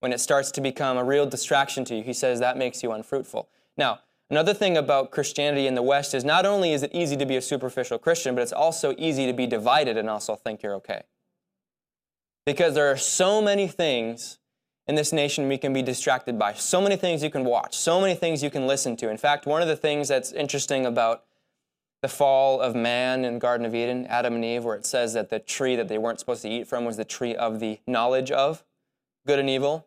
When 0.00 0.12
it 0.12 0.20
starts 0.20 0.50
to 0.52 0.60
become 0.60 0.96
a 0.96 1.04
real 1.04 1.26
distraction 1.26 1.84
to 1.86 1.96
you, 1.96 2.02
he 2.02 2.12
says 2.12 2.38
that 2.40 2.56
makes 2.56 2.82
you 2.82 2.92
unfruitful. 2.92 3.48
Now, 3.76 4.00
another 4.30 4.54
thing 4.54 4.76
about 4.76 5.10
Christianity 5.10 5.66
in 5.66 5.74
the 5.74 5.82
West 5.82 6.14
is 6.14 6.24
not 6.24 6.46
only 6.46 6.72
is 6.72 6.82
it 6.82 6.94
easy 6.94 7.16
to 7.16 7.26
be 7.26 7.36
a 7.36 7.42
superficial 7.42 7.98
Christian, 7.98 8.34
but 8.34 8.42
it's 8.42 8.52
also 8.52 8.94
easy 8.98 9.26
to 9.26 9.32
be 9.32 9.46
divided 9.46 9.96
and 9.96 10.08
also 10.08 10.36
think 10.36 10.62
you're 10.62 10.74
okay. 10.74 11.02
Because 12.44 12.74
there 12.74 12.90
are 12.90 12.96
so 12.96 13.42
many 13.42 13.66
things 13.66 14.38
in 14.88 14.94
this 14.94 15.12
nation 15.12 15.48
we 15.48 15.58
can 15.58 15.72
be 15.72 15.82
distracted 15.82 16.38
by, 16.38 16.52
so 16.52 16.80
many 16.80 16.96
things 16.96 17.22
you 17.22 17.30
can 17.30 17.44
watch, 17.44 17.76
so 17.76 18.00
many 18.00 18.14
things 18.14 18.42
you 18.42 18.50
can 18.50 18.66
listen 18.66 18.96
to. 18.96 19.10
In 19.10 19.16
fact, 19.16 19.46
one 19.46 19.62
of 19.62 19.68
the 19.68 19.76
things 19.76 20.08
that's 20.08 20.32
interesting 20.32 20.86
about 20.86 21.24
the 22.02 22.08
fall 22.08 22.60
of 22.60 22.74
man 22.74 23.24
in 23.24 23.38
Garden 23.38 23.66
of 23.66 23.74
Eden, 23.74 24.06
Adam 24.06 24.34
and 24.34 24.44
Eve, 24.44 24.64
where 24.64 24.76
it 24.76 24.86
says 24.86 25.14
that 25.14 25.30
the 25.30 25.38
tree 25.38 25.76
that 25.76 25.88
they 25.88 25.98
weren't 25.98 26.20
supposed 26.20 26.42
to 26.42 26.48
eat 26.48 26.68
from 26.68 26.84
was 26.84 26.96
the 26.96 27.04
tree 27.04 27.34
of 27.34 27.58
the 27.58 27.80
knowledge 27.86 28.30
of 28.30 28.62
good 29.26 29.38
and 29.38 29.50
evil. 29.50 29.86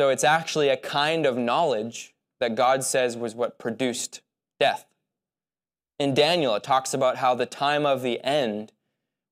So 0.00 0.08
it's 0.08 0.24
actually 0.24 0.68
a 0.68 0.76
kind 0.76 1.26
of 1.26 1.36
knowledge 1.36 2.14
that 2.40 2.54
God 2.54 2.82
says 2.82 3.16
was 3.16 3.34
what 3.34 3.58
produced 3.58 4.20
death. 4.58 4.86
In 5.98 6.14
Daniel, 6.14 6.54
it 6.54 6.62
talks 6.62 6.94
about 6.94 7.16
how 7.16 7.34
the 7.34 7.46
time 7.46 7.84
of 7.84 8.02
the 8.02 8.24
end, 8.24 8.72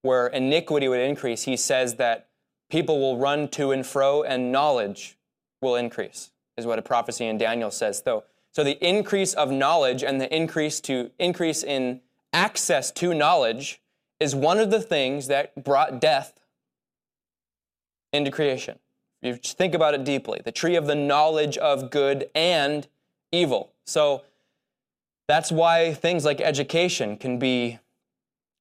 where 0.03 0.27
iniquity 0.27 0.89
would 0.89 1.01
increase, 1.01 1.45
he 1.45 1.57
says 1.57 1.97
that 1.97 2.29
people 2.71 3.01
will 3.01 3.17
run 3.17 3.49
to 3.49 3.73
and 3.73 3.87
fro 3.87 4.23
and 4.23 4.53
knowledge 4.53 5.17
will 5.61 5.77
increase, 5.77 6.31
is 6.57 6.67
what 6.67 6.79
a 6.79 6.83
prophecy 6.83 7.27
in 7.27 7.39
Daniel 7.39 7.71
says. 7.71 8.03
Though 8.03 8.25
so 8.57 8.65
the 8.65 8.83
increase 8.83 9.35
of 9.35 9.51
knowledge 9.51 10.03
and 10.03 10.19
the 10.19 10.35
increase 10.35 10.81
to 10.81 11.11
increase 11.19 11.63
in 11.63 12.01
access 12.33 12.91
to 12.93 13.13
knowledge 13.13 13.83
is 14.19 14.35
one 14.35 14.59
of 14.59 14.71
the 14.71 14.81
things 14.81 15.27
that 15.27 15.63
brought 15.63 16.01
death 16.01 16.41
into 18.15 18.31
creation. 18.31 18.79
You 19.21 19.35
think 19.35 19.75
about 19.75 19.93
it 19.93 20.05
deeply. 20.05 20.41
The 20.43 20.53
tree 20.53 20.75
of 20.75 20.87
the 20.87 20.95
knowledge 20.95 21.59
of 21.59 21.91
good 21.91 22.31
and 22.35 22.89
evil. 23.31 23.73
So 23.85 24.23
that's 25.29 25.53
why 25.53 25.93
things 25.93 26.25
like 26.25 26.41
education 26.41 27.19
can 27.19 27.39
be 27.39 27.79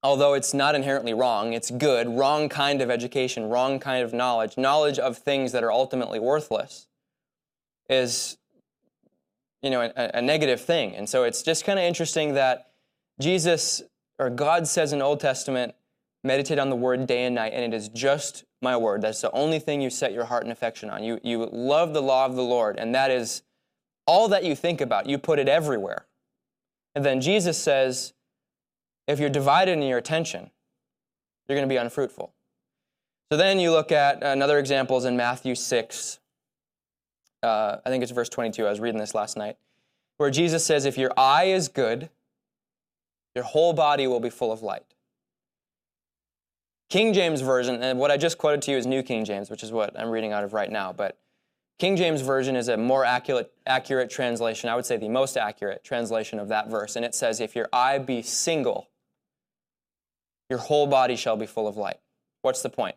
although 0.06 0.34
it's 0.34 0.54
not 0.54 0.76
inherently 0.76 1.14
wrong, 1.14 1.54
it's 1.54 1.72
good, 1.72 2.08
wrong 2.08 2.48
kind 2.48 2.82
of 2.82 2.90
education, 2.90 3.50
wrong 3.50 3.80
kind 3.80 4.04
of 4.04 4.14
knowledge, 4.14 4.58
knowledge 4.58 5.00
of 5.00 5.18
things 5.18 5.52
that 5.52 5.64
are 5.64 5.72
ultimately 5.72 6.20
worthless 6.20 6.88
is 7.90 8.38
you 9.62 9.70
know 9.70 9.82
a, 9.82 10.12
a 10.16 10.22
negative 10.22 10.62
thing. 10.62 10.96
And 10.96 11.10
so 11.10 11.24
it's 11.24 11.42
just 11.42 11.66
kind 11.66 11.80
of 11.80 11.86
interesting 11.86 12.36
that 12.36 12.72
Jesus 13.20 13.84
or 14.20 14.30
God 14.30 14.68
says 14.68 14.94
in 14.94 15.02
Old 15.02 15.20
Testament, 15.20 15.76
meditate 16.24 16.60
on 16.60 16.70
the 16.70 16.76
word 16.76 17.06
day 17.08 17.26
and 17.26 17.36
night, 17.36 17.54
and 17.54 17.74
it 17.74 17.76
is 17.76 17.90
just 17.90 18.46
my 18.62 18.78
word. 18.78 19.02
That's 19.02 19.22
the 19.22 19.32
only 19.32 19.60
thing 19.60 19.82
you 19.82 19.90
set 19.90 20.14
your 20.14 20.26
heart 20.26 20.44
and 20.44 20.52
affection 20.52 20.90
on. 20.90 21.04
You, 21.04 21.20
you 21.24 21.46
love 21.52 21.94
the 21.94 22.02
law 22.02 22.26
of 22.26 22.36
the 22.36 22.44
Lord, 22.44 22.78
and 22.78 22.96
that 22.96 23.12
is 23.12 23.44
all 24.08 24.28
that 24.30 24.44
you 24.44 24.56
think 24.56 24.82
about. 24.82 25.08
You 25.08 25.18
put 25.18 25.40
it 25.40 25.48
everywhere. 25.48 26.06
And 26.96 27.04
then 27.04 27.22
Jesus 27.22 27.58
says, 27.58 28.14
if 29.08 29.20
you're 29.20 29.30
divided 29.30 29.74
in 29.74 29.84
your 29.84 29.98
attention, 29.98 30.52
you're 31.48 31.56
going 31.56 31.68
to 31.68 31.74
be 31.74 31.78
unfruitful. 31.78 32.34
So 33.32 33.38
then 33.38 33.60
you 33.60 33.72
look 33.72 33.92
at 33.92 34.24
another 34.24 34.60
example 34.60 34.98
is 34.98 35.06
in 35.06 35.18
Matthew 35.18 35.56
6. 35.56 36.20
Uh, 37.44 37.78
I 37.86 37.90
think 37.90 38.04
it's 38.04 38.12
verse 38.12 38.30
22. 38.30 38.66
I 38.66 38.70
was 38.70 38.80
reading 38.80 39.00
this 39.00 39.16
last 39.16 39.38
night, 39.38 39.58
where 40.18 40.30
Jesus 40.30 40.66
says, 40.66 40.86
If 40.86 40.98
your 40.98 41.12
eye 41.18 41.46
is 41.46 41.68
good, 41.68 42.10
your 43.36 43.44
whole 43.44 43.74
body 43.74 44.08
will 44.08 44.20
be 44.20 44.30
full 44.30 44.52
of 44.52 44.62
light. 44.62 44.86
King 46.90 47.14
James 47.14 47.42
Version, 47.42 47.82
and 47.82 48.00
what 48.00 48.12
I 48.12 48.18
just 48.18 48.38
quoted 48.38 48.62
to 48.64 48.72
you 48.72 48.78
is 48.78 48.86
New 48.86 49.04
King 49.04 49.26
James, 49.26 49.50
which 49.50 49.64
is 49.64 49.72
what 49.72 50.00
I'm 50.00 50.10
reading 50.10 50.32
out 50.32 50.44
of 50.44 50.54
right 50.54 50.72
now, 50.72 50.94
but 50.94 51.18
King 51.78 51.98
James 51.98 52.22
Version 52.22 52.56
is 52.56 52.70
a 52.70 52.78
more 52.78 53.04
accurate, 53.04 53.52
accurate 53.66 54.10
translation, 54.10 54.70
I 54.70 54.76
would 54.76 54.86
say 54.86 54.98
the 54.98 55.10
most 55.10 55.36
accurate 55.36 55.84
translation 55.84 56.40
of 56.40 56.48
that 56.48 56.70
verse. 56.70 56.96
And 56.96 57.04
it 57.04 57.14
says, 57.14 57.42
If 57.42 57.56
your 57.56 57.68
eye 57.74 57.98
be 57.98 58.22
single, 58.22 58.88
your 60.50 60.60
whole 60.60 60.88
body 60.88 61.16
shall 61.16 61.38
be 61.38 61.46
full 61.46 61.68
of 61.68 61.78
light. 61.78 62.00
What's 62.42 62.62
the 62.62 62.70
point? 62.70 62.96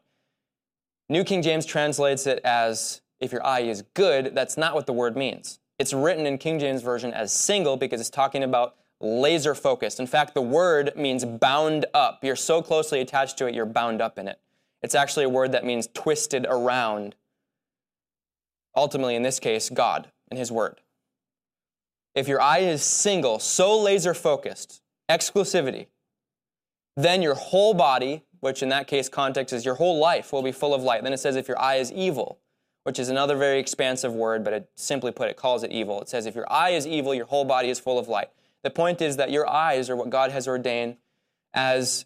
New 1.08 1.24
King 1.24 1.42
James 1.42 1.64
translates 1.64 2.26
it 2.26 2.40
as, 2.44 3.00
If 3.20 3.32
your 3.32 3.44
eye 3.44 3.60
is 3.60 3.82
good. 3.94 4.34
That's 4.34 4.56
not 4.56 4.74
what 4.74 4.86
the 4.86 4.92
word 4.92 5.16
means. 5.16 5.58
It's 5.78 5.92
written 5.92 6.26
in 6.26 6.38
King 6.38 6.58
James 6.58 6.82
Version 6.82 7.14
as 7.14 7.32
single 7.32 7.76
because 7.76 8.00
it's 8.00 8.10
talking 8.10 8.42
about 8.42 8.74
laser 9.00 9.54
focused. 9.54 10.00
In 10.00 10.06
fact, 10.06 10.34
the 10.34 10.42
word 10.42 10.92
means 10.96 11.24
bound 11.24 11.86
up. 11.94 12.20
You're 12.22 12.36
so 12.36 12.62
closely 12.62 13.00
attached 13.00 13.38
to 13.38 13.46
it, 13.46 13.54
you're 13.54 13.66
bound 13.66 14.02
up 14.02 14.18
in 14.18 14.28
it. 14.28 14.40
It's 14.82 14.94
actually 14.94 15.24
a 15.24 15.28
word 15.28 15.52
that 15.52 15.64
means 15.64 15.88
twisted 15.94 16.46
around 16.48 17.14
ultimately, 18.76 19.16
in 19.16 19.22
this 19.22 19.40
case, 19.40 19.70
God 19.70 20.10
and 20.30 20.38
His 20.38 20.52
Word. 20.52 20.80
If 22.14 22.28
your 22.28 22.40
eye 22.40 22.60
is 22.60 22.82
single, 22.82 23.38
so 23.38 23.78
laser 23.78 24.14
focused, 24.14 24.82
exclusivity, 25.10 25.86
then 26.98 27.22
your 27.22 27.34
whole 27.34 27.74
body, 27.74 28.24
which 28.40 28.62
in 28.62 28.68
that 28.70 28.88
case 28.88 29.08
context 29.08 29.52
is 29.52 29.64
your 29.64 29.76
whole 29.76 29.98
life, 29.98 30.32
will 30.32 30.42
be 30.42 30.50
full 30.50 30.74
of 30.74 30.82
light. 30.82 31.04
Then 31.04 31.12
it 31.12 31.18
says, 31.18 31.36
if 31.36 31.46
your 31.46 31.60
eye 31.60 31.76
is 31.76 31.92
evil, 31.92 32.40
which 32.82 32.98
is 32.98 33.08
another 33.08 33.36
very 33.36 33.60
expansive 33.60 34.12
word, 34.12 34.42
but 34.42 34.52
it 34.52 34.68
simply 34.74 35.12
put, 35.12 35.28
it 35.30 35.36
calls 35.36 35.62
it 35.62 35.70
evil. 35.70 36.00
It 36.02 36.08
says, 36.08 36.26
if 36.26 36.34
your 36.34 36.50
eye 36.52 36.70
is 36.70 36.88
evil, 36.88 37.14
your 37.14 37.26
whole 37.26 37.44
body 37.44 37.70
is 37.70 37.78
full 37.78 38.00
of 38.00 38.08
light. 38.08 38.30
The 38.64 38.70
point 38.70 39.00
is 39.00 39.16
that 39.16 39.30
your 39.30 39.48
eyes 39.48 39.88
are 39.88 39.94
what 39.94 40.10
God 40.10 40.32
has 40.32 40.48
ordained 40.48 40.96
as 41.54 42.04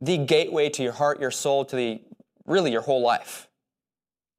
the 0.00 0.18
gateway 0.18 0.70
to 0.70 0.82
your 0.82 0.92
heart, 0.92 1.20
your 1.20 1.30
soul, 1.30 1.64
to 1.64 1.76
the 1.76 2.00
really 2.46 2.72
your 2.72 2.82
whole 2.82 3.00
life. 3.00 3.48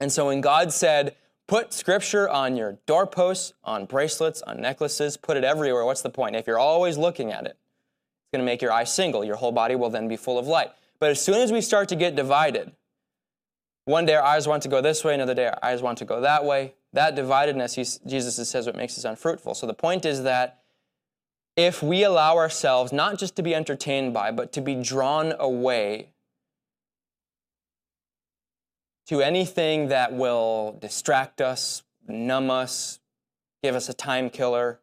And 0.02 0.12
so 0.12 0.28
when 0.28 0.42
God 0.42 0.74
said, 0.74 1.16
Put 1.48 1.74
scripture 1.74 2.28
on 2.28 2.58
your 2.58 2.78
doorposts, 2.86 3.54
on 3.64 3.86
bracelets, 3.86 4.42
on 4.42 4.60
necklaces, 4.60 5.16
put 5.16 5.38
it 5.38 5.46
everywhere. 5.46 5.86
What's 5.86 6.02
the 6.02 6.10
point? 6.10 6.36
If 6.36 6.46
you're 6.46 6.60
always 6.60 6.98
looking 6.98 7.32
at 7.32 7.46
it, 7.46 7.58
it's 8.28 8.38
going 8.38 8.46
to 8.46 8.52
make 8.52 8.62
your 8.62 8.74
eye 8.74 8.84
single. 8.84 9.24
Your 9.24 9.38
whole 9.38 9.54
body 9.54 9.76
will 9.76 9.90
then 9.90 10.10
be 10.10 10.18
full 10.18 10.38
of 10.38 10.48
light. 10.48 10.72
But 11.00 11.12
as 11.12 11.22
soon 11.22 11.36
as 11.36 11.50
we 11.50 11.62
start 11.62 11.88
to 11.90 11.96
get 11.96 12.14
divided, 12.14 12.74
one 13.86 14.06
day 14.06 14.16
our 14.16 14.24
eyes 14.24 14.50
want 14.50 14.64
to 14.64 14.70
go 14.70 14.82
this 14.82 15.06
way, 15.06 15.14
another 15.14 15.34
day 15.34 15.46
our 15.46 15.60
eyes 15.64 15.82
want 15.82 15.98
to 16.00 16.06
go 16.06 16.20
that 16.20 16.44
way. 16.44 16.74
That 16.92 17.16
dividedness, 17.16 18.06
Jesus 18.06 18.50
says, 18.50 18.66
what 18.66 18.76
makes 18.76 18.98
us 18.98 19.06
unfruitful. 19.06 19.56
So 19.56 19.66
the 19.66 19.74
point 19.74 20.04
is 20.06 20.24
that 20.24 20.60
if 21.56 21.82
we 21.82 22.04
allow 22.04 22.36
ourselves 22.36 22.92
not 22.92 23.18
just 23.18 23.38
to 23.38 23.44
be 23.44 23.56
entertained 23.56 24.14
by, 24.14 24.32
but 24.32 24.52
to 24.54 24.62
be 24.62 24.76
drawn 24.76 25.34
away 25.40 26.10
to 29.08 29.22
anything 29.22 29.88
that 29.88 30.12
will 30.12 30.78
distract 30.82 31.40
us, 31.40 31.84
numb 32.10 32.52
us, 32.52 33.00
give 33.64 33.74
us 33.74 33.88
a 33.88 33.94
time 33.94 34.30
killer, 34.30 34.82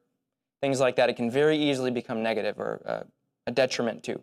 things 0.62 0.80
like 0.80 0.96
that, 0.96 1.10
it 1.10 1.16
can 1.16 1.30
very 1.30 1.58
easily 1.58 1.90
become 1.90 2.22
negative 2.22 2.58
or 2.58 2.80
uh, 2.86 3.02
a 3.46 3.52
detriment 3.52 4.02
to 4.04 4.22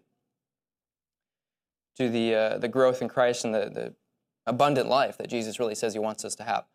to 1.98 2.10
the 2.10 2.36
uh, 2.36 2.58
the 2.58 2.68
growth 2.68 3.02
in 3.02 3.08
Christ 3.08 3.46
and 3.46 3.54
the, 3.54 3.70
the 3.74 3.94
abundant 4.46 4.88
life 4.88 5.18
that 5.18 5.30
Jesus 5.30 5.60
really 5.60 5.76
says 5.76 5.94
He 5.94 6.00
wants 6.00 6.26
us 6.26 6.36
to 6.36 6.44
have. 6.44 6.66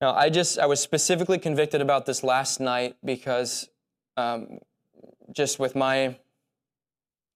Now, 0.00 0.14
I 0.14 0.30
just 0.30 0.58
I 0.58 0.66
was 0.66 0.80
specifically 0.80 1.38
convicted 1.38 1.80
about 1.80 2.06
this 2.06 2.24
last 2.24 2.60
night 2.60 2.96
because 3.04 3.68
um, 4.16 4.58
just 5.32 5.58
with 5.58 5.76
my 5.76 6.16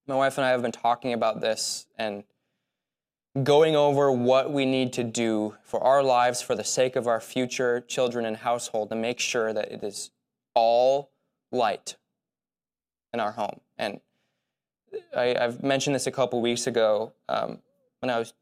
my 0.07 0.15
wife 0.15 0.37
and 0.37 0.45
I 0.45 0.49
have 0.49 0.61
been 0.61 0.71
talking 0.71 1.13
about 1.13 1.41
this 1.41 1.85
and 1.97 2.23
going 3.43 3.75
over 3.75 4.11
what 4.11 4.51
we 4.51 4.65
need 4.65 4.93
to 4.93 5.03
do 5.03 5.55
for 5.63 5.83
our 5.83 6.01
lives 6.01 6.41
for 6.41 6.55
the 6.55 6.63
sake 6.63 6.95
of 6.95 7.07
our 7.07 7.21
future 7.21 7.81
children 7.81 8.25
and 8.25 8.37
household 8.37 8.89
to 8.89 8.95
make 8.95 9.19
sure 9.19 9.53
that 9.53 9.71
it 9.71 9.83
is 9.83 10.11
all 10.55 11.11
light 11.51 11.95
in 13.13 13.19
our 13.19 13.33
home. 13.33 13.59
And 13.77 14.01
I, 15.15 15.35
have 15.39 15.63
mentioned 15.63 15.95
this 15.95 16.07
a 16.07 16.11
couple 16.11 16.41
weeks 16.41 16.67
ago 16.67 17.13
um, 17.29 17.59
when 17.99 18.09
I 18.09 18.19
was 18.19 18.33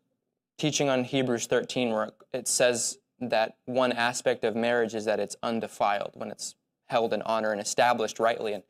teaching 0.57 0.89
on 0.89 1.03
Hebrews 1.03 1.47
13, 1.47 1.91
where 1.91 2.11
it 2.33 2.47
says 2.47 2.99
that 3.19 3.57
one 3.65 3.91
aspect 3.91 4.43
of 4.43 4.55
marriage 4.55 4.93
is 4.93 5.05
that 5.05 5.19
it's 5.19 5.35
undefiled 5.41 6.11
when 6.13 6.31
it's 6.31 6.55
held 6.87 7.13
in 7.13 7.21
honor 7.23 7.51
and 7.51 7.61
established 7.61 8.19
rightly. 8.19 8.53
And 8.53 8.63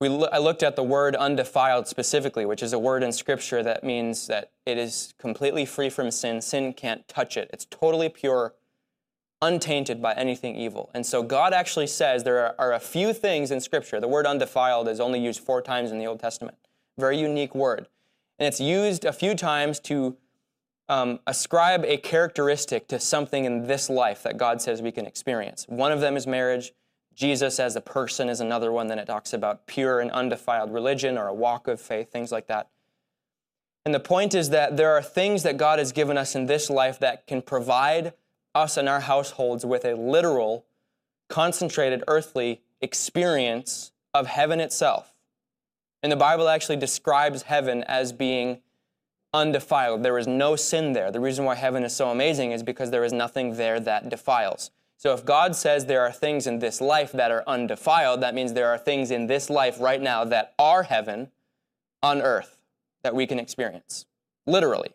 we 0.00 0.08
I 0.32 0.38
looked 0.38 0.62
at 0.62 0.76
the 0.76 0.82
word 0.82 1.14
undefiled 1.14 1.86
specifically, 1.86 2.46
which 2.46 2.62
is 2.62 2.72
a 2.72 2.78
word 2.78 3.02
in 3.02 3.12
Scripture 3.12 3.62
that 3.62 3.84
means 3.84 4.26
that 4.28 4.50
it 4.64 4.78
is 4.78 5.14
completely 5.18 5.66
free 5.66 5.90
from 5.90 6.10
sin. 6.10 6.40
Sin 6.40 6.72
can't 6.72 7.06
touch 7.06 7.36
it. 7.36 7.50
It's 7.52 7.66
totally 7.66 8.08
pure, 8.08 8.54
untainted 9.42 10.00
by 10.00 10.14
anything 10.14 10.56
evil. 10.56 10.90
And 10.94 11.04
so 11.04 11.22
God 11.22 11.52
actually 11.52 11.86
says 11.86 12.24
there 12.24 12.38
are, 12.38 12.54
are 12.58 12.72
a 12.72 12.80
few 12.80 13.12
things 13.12 13.50
in 13.50 13.60
Scripture. 13.60 14.00
The 14.00 14.08
word 14.08 14.26
undefiled 14.26 14.88
is 14.88 15.00
only 15.00 15.20
used 15.20 15.40
four 15.40 15.60
times 15.60 15.90
in 15.90 15.98
the 15.98 16.06
Old 16.06 16.20
Testament. 16.20 16.56
Very 17.00 17.18
unique 17.18 17.54
word. 17.54 17.86
And 18.38 18.46
it's 18.46 18.60
used 18.60 19.04
a 19.04 19.12
few 19.12 19.34
times 19.34 19.80
to 19.80 20.16
um, 20.88 21.20
ascribe 21.26 21.84
a 21.84 21.96
characteristic 21.96 22.88
to 22.88 22.98
something 22.98 23.44
in 23.44 23.66
this 23.66 23.88
life 23.88 24.22
that 24.24 24.36
God 24.36 24.60
says 24.60 24.82
we 24.82 24.92
can 24.92 25.06
experience. 25.06 25.64
One 25.68 25.92
of 25.92 26.00
them 26.00 26.16
is 26.16 26.26
marriage. 26.26 26.72
Jesus 27.14 27.60
as 27.60 27.76
a 27.76 27.80
person 27.80 28.28
is 28.28 28.40
another 28.40 28.72
one. 28.72 28.88
Then 28.88 28.98
it 28.98 29.06
talks 29.06 29.32
about 29.32 29.66
pure 29.66 30.00
and 30.00 30.10
undefiled 30.10 30.72
religion 30.72 31.18
or 31.18 31.28
a 31.28 31.34
walk 31.34 31.68
of 31.68 31.80
faith, 31.80 32.10
things 32.10 32.32
like 32.32 32.46
that. 32.48 32.68
And 33.84 33.94
the 33.94 34.00
point 34.00 34.34
is 34.34 34.50
that 34.50 34.76
there 34.76 34.92
are 34.92 35.02
things 35.02 35.42
that 35.42 35.56
God 35.56 35.78
has 35.78 35.92
given 35.92 36.18
us 36.18 36.34
in 36.34 36.46
this 36.46 36.68
life 36.68 36.98
that 36.98 37.26
can 37.26 37.40
provide 37.40 38.12
us 38.54 38.76
and 38.76 38.88
our 38.88 39.00
households 39.00 39.64
with 39.64 39.84
a 39.84 39.94
literal, 39.94 40.66
concentrated 41.28 42.02
earthly 42.08 42.62
experience 42.80 43.92
of 44.12 44.26
heaven 44.26 44.60
itself. 44.60 45.09
And 46.02 46.10
the 46.10 46.16
Bible 46.16 46.48
actually 46.48 46.76
describes 46.76 47.42
heaven 47.42 47.84
as 47.84 48.12
being 48.12 48.60
undefiled. 49.32 50.02
There 50.02 50.18
is 50.18 50.26
no 50.26 50.56
sin 50.56 50.92
there. 50.92 51.10
The 51.10 51.20
reason 51.20 51.44
why 51.44 51.54
heaven 51.54 51.84
is 51.84 51.94
so 51.94 52.10
amazing 52.10 52.52
is 52.52 52.62
because 52.62 52.90
there 52.90 53.04
is 53.04 53.12
nothing 53.12 53.56
there 53.56 53.78
that 53.80 54.08
defiles. 54.08 54.70
So 54.96 55.14
if 55.14 55.24
God 55.24 55.56
says 55.56 55.86
there 55.86 56.02
are 56.02 56.12
things 56.12 56.46
in 56.46 56.58
this 56.58 56.80
life 56.80 57.12
that 57.12 57.30
are 57.30 57.44
undefiled, 57.46 58.20
that 58.22 58.34
means 58.34 58.52
there 58.52 58.68
are 58.68 58.78
things 58.78 59.10
in 59.10 59.28
this 59.28 59.48
life 59.48 59.80
right 59.80 60.00
now 60.00 60.24
that 60.24 60.54
are 60.58 60.82
heaven 60.82 61.30
on 62.02 62.20
earth 62.20 62.58
that 63.02 63.14
we 63.14 63.26
can 63.26 63.38
experience, 63.38 64.04
literally. 64.46 64.90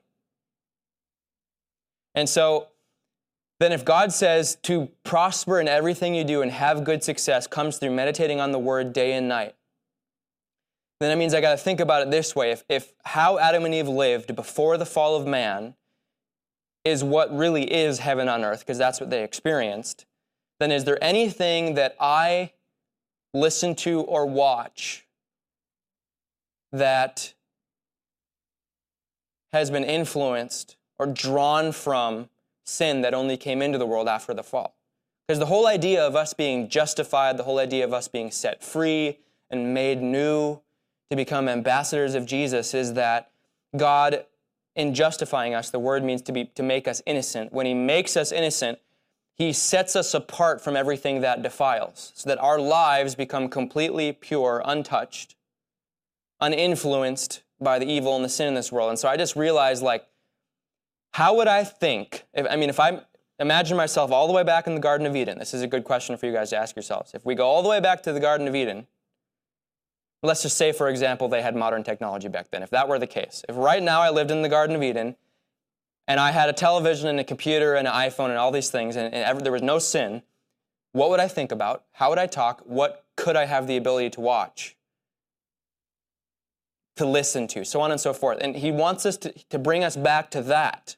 And 2.14 2.30
so 2.30 2.68
then 3.60 3.72
if 3.72 3.84
God 3.84 4.12
says 4.12 4.58
to 4.64 4.90
prosper 5.04 5.60
in 5.60 5.68
everything 5.68 6.14
you 6.14 6.24
do 6.24 6.42
and 6.42 6.52
have 6.52 6.84
good 6.84 7.04
success 7.04 7.48
comes 7.48 7.78
through 7.78 7.92
meditating 7.92 8.40
on 8.40 8.52
the 8.52 8.60
word 8.60 8.94
day 8.94 9.14
and 9.14 9.28
night, 9.28 9.56
then 11.00 11.10
that 11.10 11.18
means 11.18 11.34
I 11.34 11.42
got 11.42 11.52
to 11.52 11.58
think 11.58 11.80
about 11.80 12.04
it 12.04 12.12
this 12.12 12.36
way. 12.36 12.52
If, 12.52 12.64
if 12.70 12.94
how 13.04 13.38
Adam 13.38 13.66
and 13.66 13.74
Eve 13.74 13.88
lived 13.88 14.36
before 14.36 14.78
the 14.78 14.86
fall 14.86 15.16
of 15.16 15.28
man 15.28 15.76
is 16.86 17.04
what 17.04 17.36
really 17.36 17.72
is 17.72 18.00
heaven 18.00 18.30
on 18.30 18.44
earth, 18.44 18.60
because 18.60 18.78
that's 18.78 19.02
what 19.02 19.10
they 19.10 19.24
experienced, 19.24 20.06
then 20.60 20.72
is 20.72 20.86
there 20.86 21.04
anything 21.04 21.74
that 21.74 21.96
I 22.00 22.52
listen 23.34 23.76
to 23.76 24.02
or 24.02 24.26
watch 24.26 25.06
that 26.72 27.34
has 29.52 29.70
been 29.70 29.84
influenced 29.84 30.78
or 30.98 31.08
drawn 31.08 31.72
from 31.72 32.30
sin 32.64 33.02
that 33.02 33.14
only 33.14 33.36
came 33.36 33.62
into 33.62 33.78
the 33.78 33.86
world 33.86 34.08
after 34.08 34.34
the 34.34 34.44
fall? 34.44 34.76
Because 35.28 35.40
the 35.40 35.48
whole 35.48 35.68
idea 35.68 36.06
of 36.06 36.16
us 36.16 36.34
being 36.34 36.70
justified, 36.70 37.38
the 37.38 37.44
whole 37.44 37.60
idea 37.60 37.84
of 37.84 37.94
us 37.94 38.08
being 38.08 38.32
set 38.32 38.64
free 38.64 39.20
and 39.50 39.74
made 39.74 40.02
new, 40.02 40.62
to 41.10 41.16
become 41.16 41.48
ambassadors 41.48 42.16
of 42.16 42.26
Jesus 42.26 42.74
is 42.74 42.94
that 42.94 43.32
God, 43.76 44.26
in 44.76 44.94
justifying 44.94 45.54
us, 45.54 45.70
the 45.70 45.80
word 45.80 46.04
means 46.04 46.22
to, 46.24 46.32
be, 46.32 46.46
to 46.46 46.64
make 46.64 46.88
us 46.88 47.02
innocent. 47.06 47.54
When 47.54 47.66
He 47.66 47.74
makes 47.74 48.18
us 48.18 48.32
innocent, 48.32 48.80
He 49.36 49.54
sets 49.54 49.96
us 49.96 50.14
apart 50.14 50.62
from 50.62 50.76
everything 50.76 51.22
that 51.22 51.42
defiles, 51.42 52.12
so 52.16 52.30
that 52.30 52.40
our 52.40 52.60
lives 52.60 53.16
become 53.16 53.50
completely 53.50 54.12
pure, 54.12 54.62
untouched, 54.66 55.36
uninfluenced 56.42 57.42
by 57.60 57.80
the 57.80 57.86
evil 57.86 58.16
and 58.16 58.26
the 58.26 58.30
sin 58.30 58.48
in 58.48 58.54
this 58.54 58.72
world. 58.72 58.90
And 58.90 59.00
so 59.00 59.08
I 59.08 59.18
just 59.18 59.36
realized, 59.36 59.84
like, 59.84 60.06
how 61.12 61.36
would 61.36 61.48
I 61.48 61.64
think? 61.64 62.26
If, 62.34 62.46
I 62.50 62.56
mean, 62.56 62.70
if 62.70 62.80
I 62.80 63.02
imagine 63.40 63.78
myself 63.78 64.12
all 64.12 64.28
the 64.28 64.34
way 64.34 64.44
back 64.44 64.68
in 64.68 64.76
the 64.76 64.82
Garden 64.82 65.08
of 65.08 65.16
Eden, 65.16 65.40
this 65.40 65.54
is 65.54 65.62
a 65.62 65.68
good 65.68 65.84
question 65.84 66.18
for 66.18 66.26
you 66.26 66.34
guys 66.34 66.50
to 66.50 66.58
ask 66.58 66.76
yourselves. 66.76 67.14
If 67.14 67.26
we 67.26 67.36
go 67.36 67.46
all 67.46 67.64
the 67.64 67.70
way 67.70 67.80
back 67.80 68.04
to 68.04 68.12
the 68.12 68.20
Garden 68.20 68.48
of 68.48 68.56
Eden, 68.56 68.88
let's 70.26 70.42
just 70.42 70.58
say, 70.58 70.72
for 70.72 70.90
example, 70.90 71.28
they 71.28 71.42
had 71.42 71.56
modern 71.56 71.84
technology 71.84 72.28
back 72.28 72.52
then. 72.52 72.64
If 72.64 72.70
that 72.72 72.88
were 72.88 73.00
the 73.00 73.08
case, 73.08 73.44
if 73.48 73.56
right 73.56 73.82
now 73.82 74.02
I 74.02 74.10
lived 74.10 74.32
in 74.32 74.42
the 74.42 74.50
Garden 74.50 74.76
of 74.76 74.84
Eden 74.84 75.16
and 76.08 76.20
I 76.20 76.32
had 76.32 76.50
a 76.50 76.54
television 76.54 77.08
and 77.08 77.20
a 77.20 77.24
computer 77.24 77.76
and 77.76 77.88
an 77.88 77.94
iPhone 77.94 78.30
and 78.30 78.38
all 78.38 78.52
these 78.52 78.70
things 78.70 78.96
and, 78.96 79.14
and 79.14 79.24
ever, 79.24 79.42
there 79.42 79.52
was 79.52 79.62
no 79.62 79.80
sin, 79.80 80.22
what 80.92 81.10
would 81.10 81.20
I 81.20 81.28
think 81.28 81.52
about? 81.52 81.84
How 81.94 82.10
would 82.10 82.20
I 82.20 82.28
talk? 82.28 82.62
What 82.66 83.06
could 83.18 83.36
I 83.36 83.46
have 83.46 83.68
the 83.68 83.78
ability 83.78 84.12
to 84.12 84.22
watch? 84.22 84.76
To 86.98 87.06
listen 87.06 87.48
to, 87.50 87.66
so 87.66 87.82
on 87.82 87.92
and 87.92 88.00
so 88.00 88.14
forth. 88.14 88.38
And 88.40 88.56
he 88.56 88.72
wants 88.72 89.06
us 89.06 89.18
to, 89.18 89.34
to 89.50 89.60
bring 89.60 89.84
us 89.84 89.98
back 89.98 90.32
to 90.32 90.42
that. 90.44 90.96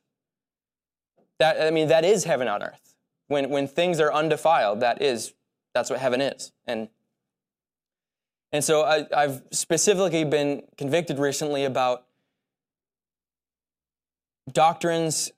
That 1.39 1.59
I 1.61 1.71
mean, 1.71 1.87
that 1.87 2.05
is 2.05 2.25
heaven 2.25 2.47
on 2.47 2.61
earth. 2.61 2.95
When 3.27 3.49
when 3.49 3.67
things 3.67 3.99
are 3.99 4.13
undefiled, 4.13 4.79
that 4.81 5.01
is 5.01 5.33
that's 5.73 5.89
what 5.89 5.99
heaven 5.99 6.21
is. 6.21 6.51
And 6.67 6.89
and 8.51 8.63
so 8.63 8.83
I, 8.83 9.05
I've 9.15 9.41
specifically 9.51 10.23
been 10.23 10.63
convicted 10.77 11.19
recently 11.19 11.65
about 11.65 12.05
doctrines, 14.51 15.31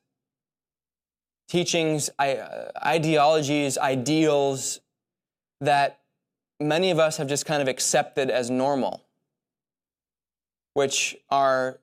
teachings, 1.47 2.09
uh, 2.19 2.71
ideologies, 2.85 3.77
ideals 3.77 4.81
that 5.61 5.99
many 6.59 6.91
of 6.91 6.99
us 6.99 7.17
have 7.17 7.27
just 7.27 7.45
kind 7.45 7.61
of 7.61 7.67
accepted 7.67 8.29
as 8.29 8.49
normal, 8.49 9.03
which 10.73 11.17
are 11.29 11.79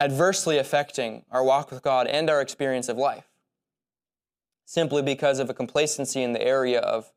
adversely 0.00 0.58
affecting 0.58 1.24
our 1.30 1.44
walk 1.44 1.70
with 1.70 1.82
God 1.82 2.08
and 2.08 2.28
our 2.28 2.40
experience 2.40 2.88
of 2.88 2.98
life, 2.98 3.28
simply 4.64 5.02
because 5.02 5.38
of 5.38 5.48
a 5.48 5.54
complacency 5.54 6.22
in 6.22 6.32
the 6.32 6.42
area 6.42 6.80
of 6.80 7.12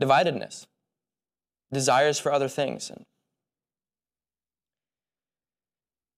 dividedness, 0.00 0.66
desires 1.72 2.18
for 2.18 2.32
other 2.32 2.48
things. 2.48 2.90
And 2.90 3.04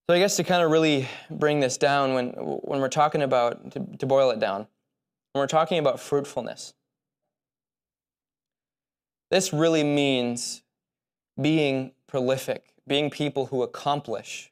so, 0.09 0.15
I 0.15 0.19
guess 0.19 0.37
to 0.37 0.43
kind 0.43 0.63
of 0.63 0.71
really 0.71 1.07
bring 1.29 1.59
this 1.59 1.77
down, 1.77 2.13
when, 2.13 2.29
when 2.29 2.79
we're 2.79 2.89
talking 2.89 3.21
about, 3.21 3.71
to, 3.71 3.85
to 3.99 4.05
boil 4.07 4.31
it 4.31 4.39
down, 4.39 4.67
when 5.33 5.41
we're 5.41 5.47
talking 5.47 5.77
about 5.77 5.99
fruitfulness, 5.99 6.73
this 9.29 9.53
really 9.53 9.83
means 9.83 10.63
being 11.39 11.91
prolific, 12.07 12.73
being 12.87 13.11
people 13.11 13.45
who 13.47 13.61
accomplish 13.61 14.51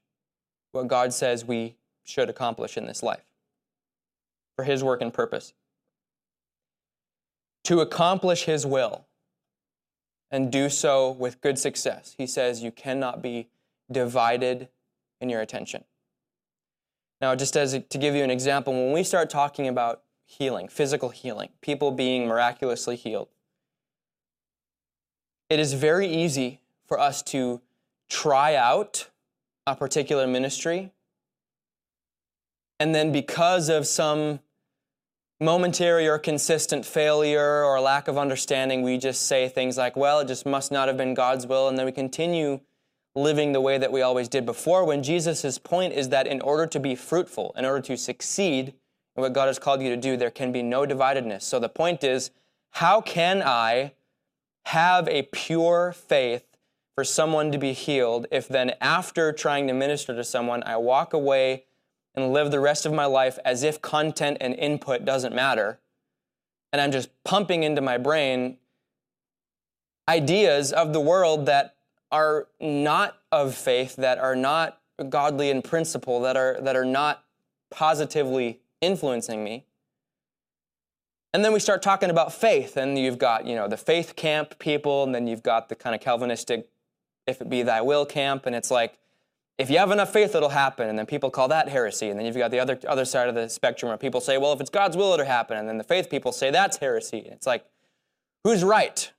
what 0.73 0.87
God 0.87 1.11
says 1.11 1.43
we 1.43 1.75
should 2.03 2.29
accomplish 2.29 2.77
in 2.77 2.85
this 2.85 3.01
life 3.01 3.25
for 4.55 4.63
His 4.63 4.83
work 4.83 5.01
and 5.01 5.11
purpose. 5.11 5.53
To 7.63 7.81
accomplish 7.81 8.43
His 8.43 8.63
will 8.63 9.06
and 10.29 10.51
do 10.51 10.69
so 10.69 11.11
with 11.11 11.41
good 11.41 11.57
success, 11.57 12.15
He 12.17 12.27
says 12.27 12.63
you 12.63 12.71
cannot 12.71 13.21
be 13.21 13.47
divided 13.91 14.69
in 15.21 15.29
your 15.29 15.41
attention. 15.41 15.83
Now, 17.21 17.35
just 17.35 17.57
as 17.57 17.71
to 17.71 17.97
give 17.97 18.15
you 18.15 18.23
an 18.23 18.29
example, 18.29 18.73
when 18.73 18.91
we 18.91 19.03
start 19.03 19.29
talking 19.29 19.67
about 19.67 20.03
healing, 20.25 20.67
physical 20.67 21.09
healing, 21.09 21.49
people 21.61 21.91
being 21.91 22.27
miraculously 22.27 22.95
healed, 22.95 23.29
it 25.49 25.59
is 25.59 25.73
very 25.73 26.07
easy 26.07 26.61
for 26.85 26.99
us 26.99 27.23
to 27.23 27.61
try 28.09 28.55
out 28.55 29.09
a 29.65 29.75
particular 29.75 30.27
ministry. 30.27 30.91
And 32.79 32.93
then, 32.93 33.11
because 33.11 33.69
of 33.69 33.87
some 33.87 34.39
momentary 35.39 36.07
or 36.07 36.17
consistent 36.17 36.85
failure 36.85 37.63
or 37.63 37.79
lack 37.79 38.07
of 38.07 38.17
understanding, 38.17 38.81
we 38.81 38.97
just 38.97 39.27
say 39.27 39.47
things 39.47 39.77
like, 39.77 39.95
well, 39.95 40.19
it 40.19 40.27
just 40.27 40.45
must 40.45 40.71
not 40.71 40.87
have 40.87 40.97
been 40.97 41.13
God's 41.13 41.45
will. 41.45 41.67
And 41.67 41.77
then 41.77 41.85
we 41.85 41.91
continue 41.91 42.59
living 43.15 43.51
the 43.51 43.61
way 43.61 43.77
that 43.77 43.91
we 43.91 44.01
always 44.01 44.27
did 44.27 44.45
before, 44.45 44.85
when 44.85 45.01
Jesus' 45.01 45.57
point 45.57 45.93
is 45.93 46.09
that 46.09 46.27
in 46.27 46.39
order 46.41 46.67
to 46.67 46.79
be 46.79 46.95
fruitful, 46.95 47.53
in 47.57 47.65
order 47.65 47.81
to 47.81 47.97
succeed 47.97 48.73
in 49.15 49.21
what 49.21 49.33
God 49.33 49.47
has 49.47 49.57
called 49.57 49.81
you 49.81 49.89
to 49.89 49.97
do, 49.97 50.15
there 50.15 50.29
can 50.29 50.51
be 50.51 50.61
no 50.61 50.85
dividedness. 50.85 51.41
So 51.41 51.59
the 51.59 51.69
point 51.69 52.03
is, 52.03 52.29
how 52.71 53.01
can 53.01 53.41
I 53.41 53.93
have 54.65 55.07
a 55.07 55.23
pure 55.23 55.93
faith 55.93 56.45
for 56.93 57.03
someone 57.03 57.51
to 57.51 57.57
be 57.57 57.73
healed 57.73 58.27
if 58.31 58.47
then 58.47 58.73
after 58.81 59.31
trying 59.31 59.67
to 59.67 59.73
minister 59.73 60.15
to 60.15 60.23
someone, 60.23 60.61
I 60.63 60.77
walk 60.77 61.13
away 61.13 61.65
and 62.17 62.33
live 62.33 62.49
the 62.49 62.59
rest 62.59 62.85
of 62.85 62.91
my 62.91 63.05
life 63.05 63.37
as 63.45 63.61
if 63.61 63.79
content 63.79 64.37
and 64.41 64.55
input 64.55 65.05
doesn't 65.05 65.35
matter, 65.35 65.79
and 66.73 66.81
I'm 66.81 66.91
just 66.91 67.09
pumping 67.23 67.63
into 67.63 67.79
my 67.79 67.97
brain 67.97 68.57
ideas 70.09 70.73
of 70.73 70.93
the 70.93 70.99
world 70.99 71.45
that 71.45 71.75
are 72.11 72.47
not 72.59 73.17
of 73.31 73.53
faith, 73.53 73.95
that 73.97 74.17
are 74.17 74.35
not 74.35 74.81
godly 75.09 75.51
in 75.51 75.61
principle, 75.61 76.19
that 76.21 76.35
are, 76.35 76.57
that 76.61 76.75
are 76.75 76.85
not 76.85 77.23
positively 77.69 78.61
influencing 78.81 79.43
me. 79.43 79.65
And 81.33 81.45
then 81.45 81.53
we 81.53 81.59
start 81.59 81.83
talking 81.83 82.09
about 82.09 82.33
faith, 82.33 82.77
and 82.77 82.97
you've 82.97 83.19
got, 83.19 83.45
you 83.45 83.55
know, 83.55 83.67
the 83.67 83.77
faith 83.77 84.15
camp 84.15 84.57
people, 84.57 85.03
and 85.03 85.13
then 85.13 85.27
you've 85.27 85.43
got 85.43 85.69
the 85.69 85.75
kind 85.75 85.93
of 85.93 86.01
Calvinistic 86.01 86.67
if 87.27 87.41
it 87.41 87.49
be 87.49 87.61
thy 87.61 87.81
will 87.81 88.05
camp, 88.05 88.47
and 88.47 88.55
it's 88.55 88.71
like, 88.71 88.97
if 89.57 89.69
you 89.71 89.79
have 89.79 89.91
enough 89.91 90.13
faith, 90.13 90.35
it'll 90.35 90.49
happen. 90.49 90.87
And 90.87 90.97
then 90.97 91.05
people 91.05 91.31
call 91.31 91.47
that 91.47 91.69
heresy. 91.69 92.09
And 92.09 92.19
then 92.19 92.25
you've 92.25 92.37
got 92.37 92.51
the 92.51 92.59
other, 92.59 92.79
other 92.87 93.05
side 93.05 93.27
of 93.27 93.35
the 93.35 93.49
spectrum 93.49 93.89
where 93.89 93.97
people 93.97 94.21
say, 94.21 94.37
well, 94.37 94.53
if 94.53 94.61
it's 94.61 94.69
God's 94.69 94.95
will, 94.95 95.13
it'll 95.13 95.25
happen. 95.25 95.57
And 95.57 95.67
then 95.67 95.77
the 95.77 95.83
faith 95.83 96.09
people 96.09 96.31
say 96.31 96.51
that's 96.51 96.77
heresy. 96.77 97.27
It's 97.31 97.47
like, 97.47 97.65
who's 98.43 98.63
right? 98.63 99.11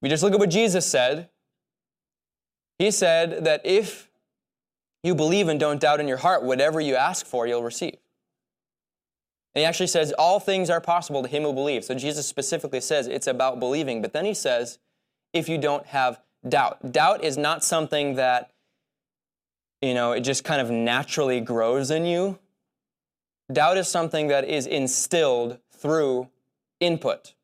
We 0.00 0.08
just 0.08 0.22
look 0.22 0.32
at 0.32 0.38
what 0.38 0.50
Jesus 0.50 0.86
said. 0.86 1.28
He 2.78 2.92
said 2.92 3.44
that 3.44 3.60
if 3.64 4.08
you 5.02 5.16
believe 5.16 5.48
and 5.48 5.58
don't 5.58 5.80
doubt 5.80 5.98
in 5.98 6.06
your 6.06 6.18
heart, 6.18 6.44
whatever 6.44 6.80
you 6.80 6.94
ask 6.94 7.26
for, 7.26 7.46
you'll 7.46 7.64
receive. 7.64 7.96
And 9.54 9.62
he 9.62 9.64
actually 9.64 9.88
says, 9.88 10.12
all 10.12 10.38
things 10.38 10.70
are 10.70 10.80
possible 10.80 11.22
to 11.22 11.28
him 11.28 11.42
who 11.42 11.52
believes. 11.52 11.88
So 11.88 11.94
Jesus 11.94 12.28
specifically 12.28 12.80
says 12.80 13.08
it's 13.08 13.26
about 13.26 13.58
believing. 13.58 14.02
But 14.02 14.12
then 14.12 14.24
he 14.24 14.34
says, 14.34 14.78
if 15.32 15.48
you 15.48 15.58
don't 15.58 15.86
have 15.86 16.20
doubt. 16.48 16.92
Doubt 16.92 17.24
is 17.24 17.36
not 17.36 17.64
something 17.64 18.14
that, 18.14 18.52
you 19.80 19.94
know, 19.94 20.12
it 20.12 20.20
just 20.20 20.44
kind 20.44 20.60
of 20.60 20.70
naturally 20.70 21.40
grows 21.40 21.90
in 21.90 22.04
you. 22.04 22.38
Doubt 23.52 23.78
is 23.78 23.88
something 23.88 24.28
that 24.28 24.44
is 24.44 24.66
instilled 24.66 25.58
through 25.70 26.28
input. 26.80 27.34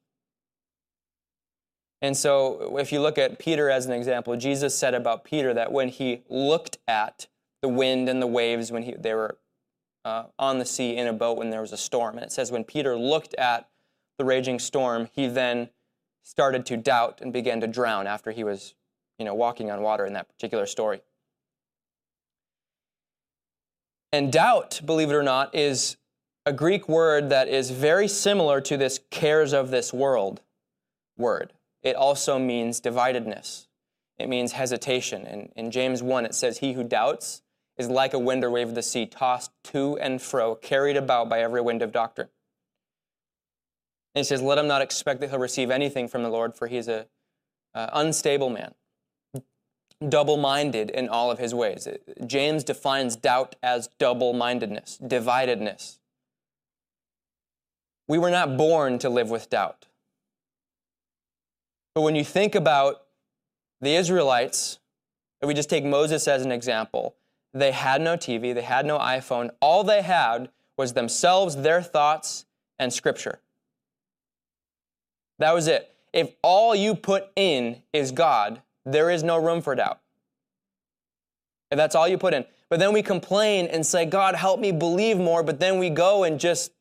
And 2.02 2.16
so, 2.16 2.76
if 2.78 2.92
you 2.92 3.00
look 3.00 3.16
at 3.16 3.38
Peter 3.38 3.70
as 3.70 3.86
an 3.86 3.92
example, 3.92 4.36
Jesus 4.36 4.76
said 4.76 4.94
about 4.94 5.24
Peter 5.24 5.54
that 5.54 5.72
when 5.72 5.88
he 5.88 6.22
looked 6.28 6.78
at 6.86 7.28
the 7.62 7.68
wind 7.68 8.10
and 8.10 8.20
the 8.20 8.26
waves 8.26 8.70
when 8.70 8.82
he, 8.82 8.92
they 8.92 9.14
were 9.14 9.38
uh, 10.04 10.24
on 10.38 10.58
the 10.58 10.66
sea 10.66 10.96
in 10.96 11.06
a 11.06 11.14
boat 11.14 11.38
when 11.38 11.48
there 11.48 11.62
was 11.62 11.72
a 11.72 11.78
storm, 11.78 12.16
and 12.16 12.24
it 12.24 12.32
says 12.32 12.52
when 12.52 12.64
Peter 12.64 12.94
looked 12.94 13.34
at 13.36 13.70
the 14.18 14.24
raging 14.24 14.58
storm, 14.58 15.08
he 15.12 15.26
then 15.26 15.70
started 16.22 16.66
to 16.66 16.76
doubt 16.76 17.20
and 17.22 17.32
began 17.32 17.60
to 17.62 17.66
drown 17.66 18.06
after 18.06 18.32
he 18.32 18.44
was 18.44 18.74
you 19.18 19.24
know, 19.24 19.34
walking 19.34 19.70
on 19.70 19.80
water 19.80 20.04
in 20.04 20.12
that 20.14 20.28
particular 20.28 20.66
story. 20.66 21.00
And 24.14 24.30
doubt, 24.30 24.80
believe 24.84 25.10
it 25.10 25.14
or 25.14 25.24
not, 25.24 25.52
is 25.56 25.96
a 26.46 26.52
Greek 26.52 26.88
word 26.88 27.30
that 27.30 27.48
is 27.48 27.72
very 27.72 28.06
similar 28.06 28.60
to 28.60 28.76
this 28.76 29.00
cares 29.10 29.52
of 29.52 29.72
this 29.72 29.92
world 29.92 30.40
word. 31.16 31.52
It 31.82 31.96
also 31.96 32.38
means 32.38 32.80
dividedness. 32.80 33.66
It 34.16 34.28
means 34.28 34.52
hesitation. 34.52 35.26
In, 35.26 35.48
in 35.56 35.72
James 35.72 36.00
1, 36.00 36.26
it 36.26 36.34
says, 36.36 36.58
He 36.58 36.74
who 36.74 36.84
doubts 36.84 37.42
is 37.76 37.88
like 37.88 38.14
a 38.14 38.18
wind 38.20 38.44
or 38.44 38.52
wave 38.52 38.68
of 38.68 38.76
the 38.76 38.84
sea, 38.84 39.04
tossed 39.04 39.50
to 39.64 39.98
and 39.98 40.22
fro, 40.22 40.54
carried 40.54 40.96
about 40.96 41.28
by 41.28 41.40
every 41.40 41.60
wind 41.60 41.82
of 41.82 41.90
doctrine. 41.90 42.28
And 44.14 44.20
he 44.20 44.24
says, 44.24 44.40
Let 44.40 44.58
him 44.58 44.68
not 44.68 44.80
expect 44.80 45.22
that 45.22 45.30
he'll 45.30 45.40
receive 45.40 45.72
anything 45.72 46.06
from 46.06 46.22
the 46.22 46.30
Lord, 46.30 46.54
for 46.54 46.68
he 46.68 46.76
is 46.76 46.86
an 46.86 47.06
uh, 47.74 47.90
unstable 47.92 48.48
man 48.48 48.74
double 50.08 50.36
minded 50.36 50.90
in 50.90 51.08
all 51.08 51.30
of 51.30 51.38
his 51.38 51.54
ways. 51.54 51.88
James 52.26 52.64
defines 52.64 53.16
doubt 53.16 53.56
as 53.62 53.88
double 53.98 54.32
mindedness, 54.32 54.98
dividedness. 55.02 55.98
We 58.06 58.18
were 58.18 58.30
not 58.30 58.56
born 58.56 58.98
to 59.00 59.08
live 59.08 59.30
with 59.30 59.50
doubt. 59.50 59.86
But 61.94 62.02
when 62.02 62.16
you 62.16 62.24
think 62.24 62.54
about 62.54 63.02
The 63.80 63.94
Israelites, 63.94 64.78
if 65.40 65.48
we 65.48 65.54
just 65.54 65.70
take 65.70 65.84
Moses 65.84 66.26
as 66.26 66.44
an 66.44 66.52
example, 66.52 67.16
they 67.52 67.70
had 67.70 68.00
no 68.00 68.16
TV, 68.16 68.54
they 68.54 68.62
had 68.62 68.84
no 68.84 68.98
iPhone. 68.98 69.50
All 69.60 69.84
they 69.84 70.02
had 70.02 70.50
was 70.76 70.92
themselves, 70.92 71.56
their 71.56 71.82
thoughts, 71.82 72.46
and 72.78 72.92
scripture. 72.92 73.40
That 75.38 75.54
was 75.54 75.68
it. 75.68 75.94
If 76.12 76.32
all 76.42 76.74
you 76.74 76.94
put 76.94 77.28
in 77.36 77.82
is 77.92 78.12
God, 78.12 78.62
there 78.84 79.10
is 79.10 79.22
no 79.22 79.36
room 79.38 79.62
for 79.62 79.74
doubt. 79.74 80.00
If 81.70 81.76
that's 81.76 81.94
all 81.94 82.06
you 82.06 82.18
put 82.18 82.34
in. 82.34 82.44
But 82.68 82.78
then 82.78 82.92
we 82.92 83.02
complain 83.02 83.66
and 83.66 83.84
say, 83.84 84.04
God, 84.04 84.34
help 84.34 84.60
me 84.60 84.72
believe 84.72 85.18
more. 85.18 85.42
But 85.42 85.60
then 85.60 85.78
we 85.78 85.90
go 85.90 86.24
and 86.24 86.38
just 86.38 86.72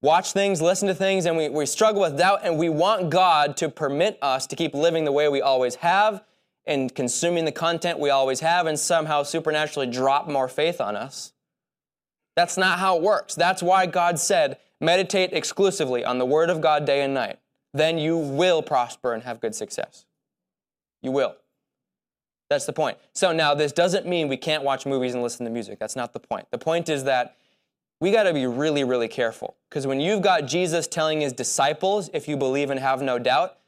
watch 0.00 0.32
things, 0.32 0.62
listen 0.62 0.88
to 0.88 0.94
things, 0.94 1.26
and 1.26 1.36
we, 1.36 1.48
we 1.48 1.66
struggle 1.66 2.02
with 2.02 2.16
doubt, 2.16 2.40
and 2.44 2.56
we 2.56 2.68
want 2.68 3.10
God 3.10 3.56
to 3.58 3.68
permit 3.68 4.18
us 4.22 4.46
to 4.46 4.56
keep 4.56 4.74
living 4.74 5.04
the 5.04 5.12
way 5.12 5.28
we 5.28 5.40
always 5.40 5.76
have 5.76 6.22
and 6.66 6.94
consuming 6.94 7.44
the 7.44 7.52
content 7.52 7.98
we 7.98 8.10
always 8.10 8.40
have 8.40 8.66
and 8.66 8.78
somehow 8.78 9.22
supernaturally 9.22 9.90
drop 9.90 10.28
more 10.28 10.48
faith 10.48 10.80
on 10.80 10.94
us. 10.94 11.32
That's 12.36 12.56
not 12.56 12.78
how 12.78 12.96
it 12.96 13.02
works. 13.02 13.34
That's 13.34 13.62
why 13.62 13.86
God 13.86 14.18
said, 14.18 14.58
meditate 14.80 15.32
exclusively 15.32 16.04
on 16.04 16.18
the 16.18 16.26
Word 16.26 16.50
of 16.50 16.60
God 16.60 16.84
day 16.84 17.02
and 17.02 17.14
night. 17.14 17.38
Then 17.78 17.96
you 17.96 18.18
will 18.18 18.60
prosper 18.60 19.14
and 19.14 19.22
have 19.22 19.40
good 19.40 19.54
success. 19.54 20.04
You 21.00 21.12
will. 21.12 21.36
That's 22.50 22.66
the 22.66 22.72
point. 22.72 22.98
So 23.12 23.32
now, 23.32 23.54
this 23.54 23.70
doesn't 23.70 24.04
mean 24.04 24.26
we 24.26 24.36
can't 24.36 24.64
watch 24.64 24.84
movies 24.84 25.14
and 25.14 25.22
listen 25.22 25.44
to 25.46 25.52
music. 25.52 25.78
That's 25.78 25.94
not 25.94 26.12
the 26.12 26.18
point. 26.18 26.48
The 26.50 26.58
point 26.58 26.88
is 26.88 27.04
that 27.04 27.36
we 28.00 28.10
got 28.10 28.24
to 28.24 28.34
be 28.34 28.46
really, 28.46 28.82
really 28.82 29.06
careful. 29.06 29.56
Because 29.68 29.86
when 29.86 30.00
you've 30.00 30.22
got 30.22 30.46
Jesus 30.46 30.88
telling 30.88 31.20
his 31.20 31.32
disciples, 31.32 32.10
if 32.12 32.26
you 32.26 32.36
believe 32.36 32.70
and 32.70 32.80
have 32.80 33.00
no 33.00 33.16
doubt, 33.18 33.58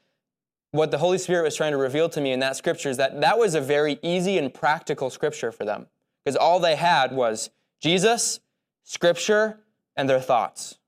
what 0.71 0.91
the 0.91 0.97
Holy 0.97 1.17
Spirit 1.17 1.43
was 1.43 1.55
trying 1.55 1.71
to 1.71 1.77
reveal 1.77 2.09
to 2.09 2.19
me 2.19 2.33
in 2.33 2.39
that 2.41 2.57
scripture 2.57 2.89
is 2.89 2.97
that 2.97 3.21
that 3.21 3.39
was 3.39 3.55
a 3.55 3.61
very 3.61 3.97
easy 4.01 4.37
and 4.37 4.53
practical 4.53 5.09
scripture 5.09 5.53
for 5.53 5.63
them. 5.63 5.87
Because 6.25 6.35
all 6.35 6.59
they 6.59 6.75
had 6.75 7.13
was 7.13 7.49
Jesus, 7.81 8.41
scripture, 8.83 9.59
and 9.95 10.09
their 10.09 10.19
thoughts. 10.19 10.79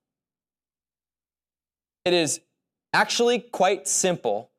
It 2.03 2.13
is 2.13 2.41
actually 2.93 3.39
quite 3.39 3.87
simple 3.87 4.51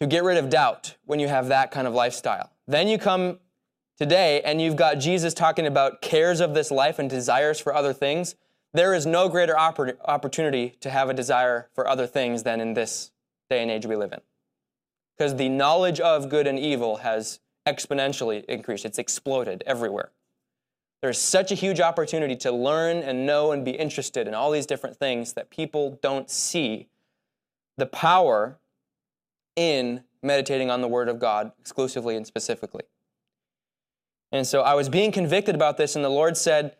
to 0.00 0.06
get 0.06 0.24
rid 0.24 0.36
of 0.36 0.48
doubt 0.48 0.96
when 1.04 1.18
you 1.18 1.28
have 1.28 1.48
that 1.48 1.70
kind 1.70 1.86
of 1.86 1.94
lifestyle. 1.94 2.50
Then 2.66 2.88
you 2.88 2.98
come 2.98 3.38
today 3.98 4.42
and 4.42 4.60
you've 4.60 4.76
got 4.76 4.96
Jesus 4.96 5.34
talking 5.34 5.66
about 5.66 6.02
cares 6.02 6.40
of 6.40 6.54
this 6.54 6.70
life 6.70 6.98
and 6.98 7.08
desires 7.08 7.58
for 7.58 7.74
other 7.74 7.92
things. 7.92 8.34
There 8.72 8.94
is 8.94 9.06
no 9.06 9.28
greater 9.28 9.58
opportunity 9.58 10.76
to 10.80 10.90
have 10.90 11.08
a 11.08 11.14
desire 11.14 11.70
for 11.74 11.88
other 11.88 12.06
things 12.06 12.42
than 12.42 12.60
in 12.60 12.74
this 12.74 13.10
day 13.48 13.62
and 13.62 13.70
age 13.70 13.86
we 13.86 13.96
live 13.96 14.12
in. 14.12 14.20
Because 15.16 15.36
the 15.36 15.48
knowledge 15.48 15.98
of 15.98 16.28
good 16.28 16.46
and 16.46 16.58
evil 16.58 16.96
has 16.96 17.40
exponentially 17.66 18.44
increased, 18.44 18.84
it's 18.84 18.98
exploded 18.98 19.64
everywhere. 19.66 20.12
There's 21.00 21.18
such 21.18 21.50
a 21.50 21.54
huge 21.54 21.80
opportunity 21.80 22.36
to 22.36 22.52
learn 22.52 22.98
and 22.98 23.24
know 23.24 23.52
and 23.52 23.64
be 23.64 23.70
interested 23.70 24.28
in 24.28 24.34
all 24.34 24.50
these 24.50 24.66
different 24.66 24.96
things 24.96 25.32
that 25.34 25.50
people 25.50 25.98
don't 26.02 26.28
see 26.30 26.88
the 27.76 27.86
power 27.86 28.58
in 29.54 30.02
meditating 30.22 30.70
on 30.70 30.80
the 30.80 30.88
Word 30.88 31.08
of 31.08 31.18
God 31.18 31.52
exclusively 31.60 32.16
and 32.16 32.26
specifically. 32.26 32.84
And 34.32 34.46
so 34.46 34.62
I 34.62 34.74
was 34.74 34.88
being 34.88 35.12
convicted 35.12 35.54
about 35.54 35.76
this, 35.76 35.94
and 35.96 36.04
the 36.04 36.08
Lord 36.08 36.36
said, 36.36 36.76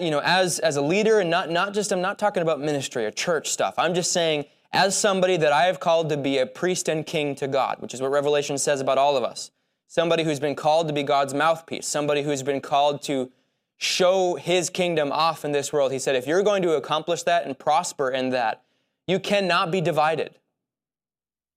you 0.00 0.10
know, 0.10 0.20
as, 0.24 0.58
as 0.58 0.76
a 0.76 0.82
leader, 0.82 1.20
and 1.20 1.30
not, 1.30 1.50
not 1.50 1.74
just, 1.74 1.92
I'm 1.92 2.00
not 2.00 2.18
talking 2.18 2.42
about 2.42 2.60
ministry 2.60 3.04
or 3.04 3.10
church 3.10 3.50
stuff. 3.50 3.74
I'm 3.78 3.94
just 3.94 4.12
saying, 4.12 4.46
as 4.72 4.98
somebody 4.98 5.36
that 5.36 5.52
I 5.52 5.64
have 5.64 5.78
called 5.78 6.08
to 6.08 6.16
be 6.16 6.38
a 6.38 6.46
priest 6.46 6.88
and 6.88 7.06
king 7.06 7.34
to 7.36 7.46
God, 7.46 7.80
which 7.80 7.94
is 7.94 8.00
what 8.00 8.10
Revelation 8.10 8.58
says 8.58 8.80
about 8.80 8.98
all 8.98 9.16
of 9.16 9.22
us. 9.22 9.50
Somebody 9.86 10.24
who's 10.24 10.40
been 10.40 10.56
called 10.56 10.88
to 10.88 10.94
be 10.94 11.04
God's 11.04 11.34
mouthpiece, 11.34 11.86
somebody 11.86 12.22
who's 12.22 12.42
been 12.42 12.60
called 12.60 13.02
to 13.02 13.30
show 13.76 14.34
his 14.34 14.70
kingdom 14.70 15.12
off 15.12 15.44
in 15.44 15.52
this 15.52 15.72
world. 15.72 15.92
He 15.92 15.98
said, 15.98 16.16
if 16.16 16.26
you're 16.26 16.42
going 16.42 16.62
to 16.62 16.72
accomplish 16.72 17.22
that 17.24 17.46
and 17.46 17.56
prosper 17.56 18.10
in 18.10 18.30
that, 18.30 18.62
you 19.06 19.18
cannot 19.18 19.70
be 19.70 19.80
divided. 19.80 20.34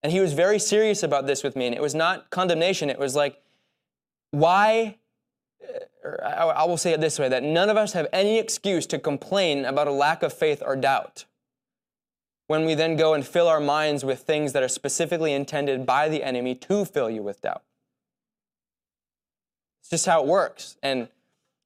And 0.03 0.11
he 0.11 0.19
was 0.19 0.33
very 0.33 0.59
serious 0.59 1.03
about 1.03 1.27
this 1.27 1.43
with 1.43 1.55
me, 1.55 1.65
and 1.65 1.75
it 1.75 1.81
was 1.81 1.95
not 1.95 2.29
condemnation. 2.29 2.89
It 2.89 2.99
was 2.99 3.15
like, 3.15 3.41
why? 4.31 4.97
Uh, 6.05 6.25
I 6.25 6.65
will 6.65 6.77
say 6.77 6.93
it 6.93 7.01
this 7.01 7.17
way 7.19 7.27
that 7.29 7.43
none 7.43 7.69
of 7.69 7.77
us 7.77 7.93
have 7.93 8.07
any 8.13 8.37
excuse 8.37 8.85
to 8.87 8.99
complain 8.99 9.65
about 9.65 9.87
a 9.87 9.91
lack 9.91 10.23
of 10.23 10.31
faith 10.31 10.61
or 10.65 10.75
doubt 10.75 11.25
when 12.47 12.63
we 12.63 12.75
then 12.75 12.95
go 12.95 13.13
and 13.13 13.27
fill 13.27 13.47
our 13.47 13.59
minds 13.59 14.05
with 14.05 14.21
things 14.21 14.53
that 14.53 14.63
are 14.63 14.69
specifically 14.69 15.33
intended 15.33 15.85
by 15.85 16.07
the 16.07 16.23
enemy 16.23 16.55
to 16.55 16.85
fill 16.85 17.09
you 17.09 17.21
with 17.21 17.41
doubt. 17.41 17.63
It's 19.81 19.89
just 19.89 20.05
how 20.05 20.21
it 20.21 20.27
works. 20.27 20.77
And, 20.81 21.09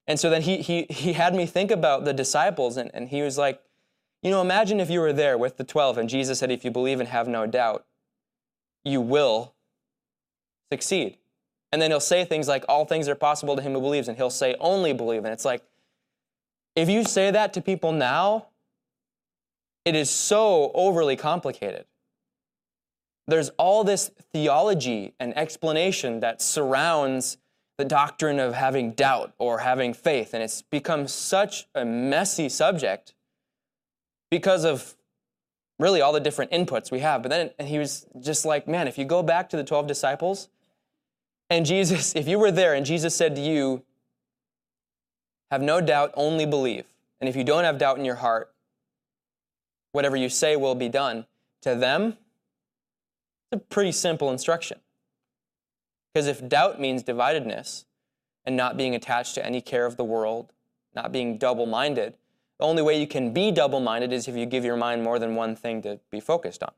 and 0.08 0.20
so 0.20 0.30
then 0.30 0.42
he, 0.42 0.58
he, 0.58 0.88
he 0.90 1.14
had 1.14 1.36
me 1.36 1.46
think 1.46 1.70
about 1.70 2.06
the 2.06 2.14
disciples, 2.14 2.78
and, 2.78 2.90
and 2.94 3.10
he 3.10 3.22
was 3.22 3.38
like, 3.38 3.62
You 4.22 4.30
know, 4.30 4.42
imagine 4.42 4.80
if 4.80 4.90
you 4.90 5.00
were 5.00 5.14
there 5.14 5.38
with 5.38 5.58
the 5.58 5.64
12, 5.64 5.98
and 5.98 6.10
Jesus 6.10 6.40
said, 6.40 6.52
If 6.52 6.64
you 6.64 6.72
believe 6.72 7.00
and 7.00 7.10
have 7.10 7.28
no 7.28 7.48
doubt, 7.48 7.86
you 8.84 9.02
will 9.02 9.54
succeed. 10.72 11.18
And 11.72 11.82
then 11.82 11.90
he'll 11.90 12.00
say 12.00 12.26
things 12.26 12.48
like, 12.48 12.64
All 12.70 12.86
things 12.86 13.10
are 13.10 13.16
possible 13.16 13.56
to 13.56 13.62
him 13.62 13.74
who 13.74 13.82
believes, 13.82 14.08
and 14.08 14.18
he'll 14.18 14.30
say, 14.30 14.56
Only 14.60 14.94
believe. 14.94 15.26
And 15.26 15.34
it's 15.34 15.46
like, 15.46 15.64
if 16.76 16.88
you 16.88 17.04
say 17.04 17.32
that 17.32 17.54
to 17.54 17.62
people 17.62 17.92
now, 17.92 18.48
it 19.86 19.96
is 19.96 20.10
so 20.10 20.72
overly 20.76 21.16
complicated. 21.16 21.86
There's 23.28 23.50
all 23.58 23.84
this 23.84 24.12
theology 24.32 25.14
and 25.20 25.36
explanation 25.38 26.20
that 26.20 26.42
surrounds 26.42 27.38
the 27.78 27.86
doctrine 27.86 28.40
of 28.40 28.54
having 28.54 28.92
doubt 28.92 29.34
or 29.40 29.60
having 29.60 29.94
faith, 29.94 30.34
and 30.36 30.44
it's 30.44 30.62
become 30.62 31.08
such 31.08 31.68
a 31.74 31.84
messy 31.84 32.48
subject 32.48 33.14
because 34.32 34.66
of 34.66 34.96
really 35.78 36.02
all 36.02 36.14
the 36.14 36.20
different 36.20 36.52
inputs 36.52 36.90
we 36.92 37.00
have. 37.00 37.22
But 37.22 37.30
then 37.30 37.68
he 37.68 37.78
was 37.78 38.08
just 38.20 38.46
like, 38.46 38.68
man, 38.68 38.88
if 38.88 38.98
you 38.98 39.06
go 39.06 39.22
back 39.22 39.50
to 39.50 39.58
the 39.58 39.64
12 39.64 39.86
disciples, 39.86 40.50
and 41.50 41.66
Jesus, 41.66 42.16
if 42.16 42.28
you 42.28 42.40
were 42.40 42.52
there 42.52 42.74
and 42.74 42.86
Jesus 42.86 43.16
said 43.16 43.36
to 43.36 43.42
you, 43.42 43.84
have 45.52 45.62
no 45.62 45.82
doubt, 45.82 46.14
only 46.16 46.46
believe. 46.46 46.86
And 47.20 47.28
if 47.30 47.36
you 47.36 47.44
don't 47.44 47.66
have 47.66 47.78
doubt 47.78 48.00
in 48.00 48.06
your 48.06 48.16
heart, 48.16 48.52
whatever 49.92 50.16
you 50.16 50.30
say 50.30 50.56
will 50.56 50.76
be 50.76 50.88
done. 50.88 51.26
To 51.64 51.76
them, 51.76 52.18
it's 53.52 53.62
a 53.62 53.66
pretty 53.66 53.92
simple 53.92 54.32
instruction. 54.32 54.80
Because 56.14 56.28
if 56.28 56.48
doubt 56.48 56.80
means 56.80 57.04
dividedness 57.04 57.84
and 58.46 58.56
not 58.56 58.78
being 58.78 58.96
attached 58.96 59.36
to 59.36 59.46
any 59.46 59.62
care 59.62 59.86
of 59.86 59.98
the 59.98 60.04
world, 60.04 60.54
not 60.96 61.12
being 61.12 61.38
double 61.38 61.66
minded, 61.66 62.16
the 62.62 62.68
only 62.68 62.84
way 62.84 63.00
you 63.00 63.08
can 63.08 63.34
be 63.34 63.50
double 63.50 63.80
minded 63.80 64.14
is 64.14 64.28
if 64.28 64.36
you 64.36 64.46
give 64.46 64.64
your 64.64 64.78
mind 64.78 65.02
more 65.02 65.18
than 65.18 65.34
one 65.34 65.56
thing 65.56 65.82
to 65.82 66.00
be 66.12 66.20
focused 66.20 66.62
on. 66.62 66.72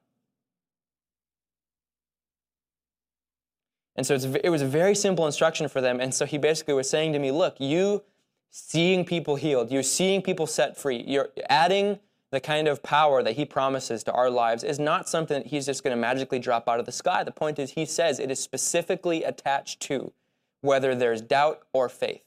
And 3.97 4.07
so 4.07 4.15
it 4.41 4.49
was 4.49 4.61
a 4.61 4.65
very 4.65 4.95
simple 4.95 5.25
instruction 5.25 5.67
for 5.67 5.81
them. 5.81 5.99
And 5.99 6.13
so 6.13 6.25
he 6.25 6.37
basically 6.37 6.73
was 6.73 6.89
saying 6.89 7.11
to 7.11 7.19
me, 7.19 7.31
Look, 7.31 7.59
you 7.59 8.01
seeing 8.49 9.03
people 9.03 9.35
healed, 9.35 9.71
you're 9.73 9.83
seeing 9.83 10.21
people 10.21 10.47
set 10.47 10.77
free, 10.77 11.03
you're 11.05 11.31
adding 11.49 11.99
the 12.31 12.39
kind 12.39 12.69
of 12.69 12.81
power 12.81 13.21
that 13.21 13.33
he 13.33 13.43
promises 13.43 14.05
to 14.05 14.13
our 14.13 14.29
lives 14.29 14.63
is 14.63 14.79
not 14.79 15.09
something 15.09 15.43
that 15.43 15.47
he's 15.47 15.65
just 15.65 15.83
going 15.83 15.95
to 15.95 15.99
magically 15.99 16.39
drop 16.39 16.69
out 16.69 16.79
of 16.79 16.85
the 16.85 16.93
sky. 16.93 17.25
The 17.25 17.31
point 17.31 17.59
is, 17.59 17.71
he 17.71 17.85
says 17.85 18.19
it 18.19 18.31
is 18.31 18.39
specifically 18.39 19.25
attached 19.25 19.81
to 19.81 20.13
whether 20.61 20.95
there's 20.95 21.21
doubt 21.21 21.63
or 21.73 21.89
faith. 21.89 22.23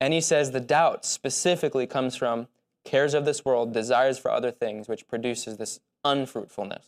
And 0.00 0.14
he 0.14 0.20
says 0.20 0.50
the 0.50 0.60
doubt 0.60 1.04
specifically 1.04 1.86
comes 1.86 2.16
from 2.16 2.48
cares 2.84 3.14
of 3.14 3.24
this 3.24 3.44
world, 3.44 3.72
desires 3.72 4.18
for 4.18 4.30
other 4.30 4.50
things, 4.50 4.88
which 4.88 5.06
produces 5.06 5.58
this 5.58 5.80
unfruitfulness 6.04 6.86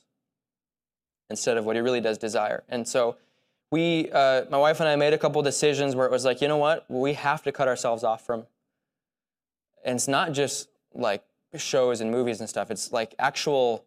instead 1.29 1.57
of 1.57 1.64
what 1.64 1.77
he 1.77 1.83
really 1.83 2.01
does 2.01 2.18
desire. 2.18 2.64
And 2.68 2.88
so, 2.88 3.16
we, 3.72 4.11
uh, 4.12 4.44
my 4.51 4.59
wife 4.59 4.81
and 4.81 4.88
I 4.88 4.96
made 4.96 5.14
a 5.14 5.18
couple 5.18 5.40
decisions 5.40 5.96
where 5.96 6.07
it 6.07 6.12
was 6.12 6.27
like, 6.27 6.42
you 6.42 6.46
know 6.46 6.59
what, 6.59 6.85
we 6.90 7.14
have 7.14 7.42
to 7.44 7.53
cut 7.53 7.68
ourselves 7.68 8.04
off 8.04 8.25
from. 8.25 8.46
And 9.83 9.96
it's 9.96 10.06
not 10.06 10.33
just 10.33 10.69
like 10.92 11.25
shows 11.56 12.02
and 12.02 12.10
movies 12.10 12.40
and 12.40 12.48
stuff. 12.48 12.71
It's 12.71 12.92
like 12.92 13.15
actual 13.19 13.87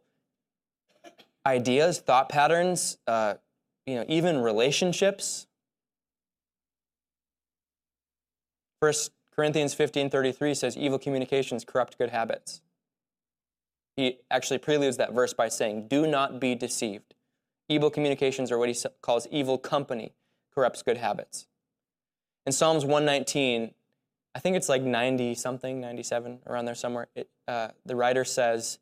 ideas, 1.45 1.99
thought 1.99 2.30
patterns, 2.30 2.97
uh, 3.05 3.36
you 3.86 3.95
know, 3.95 4.05
even 4.07 4.39
relationships. 4.39 5.44
First 8.82 9.11
Corinthians 9.36 9.73
15 9.73 10.09
33 10.09 10.53
says, 10.53 10.78
Evil 10.78 10.99
communications 10.99 11.65
corrupt 11.65 11.97
good 11.97 12.09
habits. 12.09 12.61
He 13.95 14.19
actually 14.30 14.59
preludes 14.59 14.97
that 14.97 15.13
verse 15.13 15.34
by 15.34 15.49
saying, 15.49 15.88
Do 15.88 16.07
not 16.07 16.39
be 16.39 16.55
deceived. 16.55 17.13
Evil 17.67 17.89
communications, 17.89 18.51
or 18.51 18.57
what 18.57 18.69
he 18.69 18.76
calls 19.01 19.28
evil 19.32 19.57
company, 19.57 20.13
corrupts 20.53 20.84
good 20.84 20.97
habits. 20.97 21.47
In 22.45 22.51
Psalms 22.51 22.86
119, 22.86 23.73
I 24.36 24.39
think 24.39 24.55
it's 24.55 24.69
like 24.69 24.84
90 24.84 25.34
something, 25.34 25.82
97, 25.82 26.39
around 26.45 26.65
there 26.65 26.76
somewhere. 26.76 27.07
It, 27.15 27.30
uh, 27.47 27.69
the 27.86 27.95
writer 27.95 28.23
says, 28.23 28.80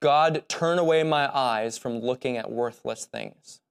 God, 0.00 0.44
turn 0.48 0.78
away 0.78 1.02
my 1.04 1.34
eyes 1.34 1.78
from 1.78 2.00
looking 2.00 2.36
at 2.36 2.50
worthless 2.50 3.06
things. 3.06 3.61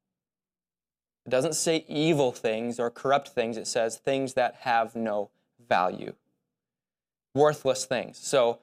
It 1.26 1.30
doesn't 1.30 1.54
say 1.54 1.86
evil 1.88 2.32
things 2.32 2.80
or 2.80 2.90
corrupt 2.90 3.30
things, 3.30 3.58
it 3.58 3.68
says 3.68 3.98
things 3.98 4.34
that 4.34 4.56
have 4.62 4.96
no 4.96 5.30
value. 5.68 6.14
Worthless 7.34 7.86
things. 7.86 8.18
So 8.18 8.60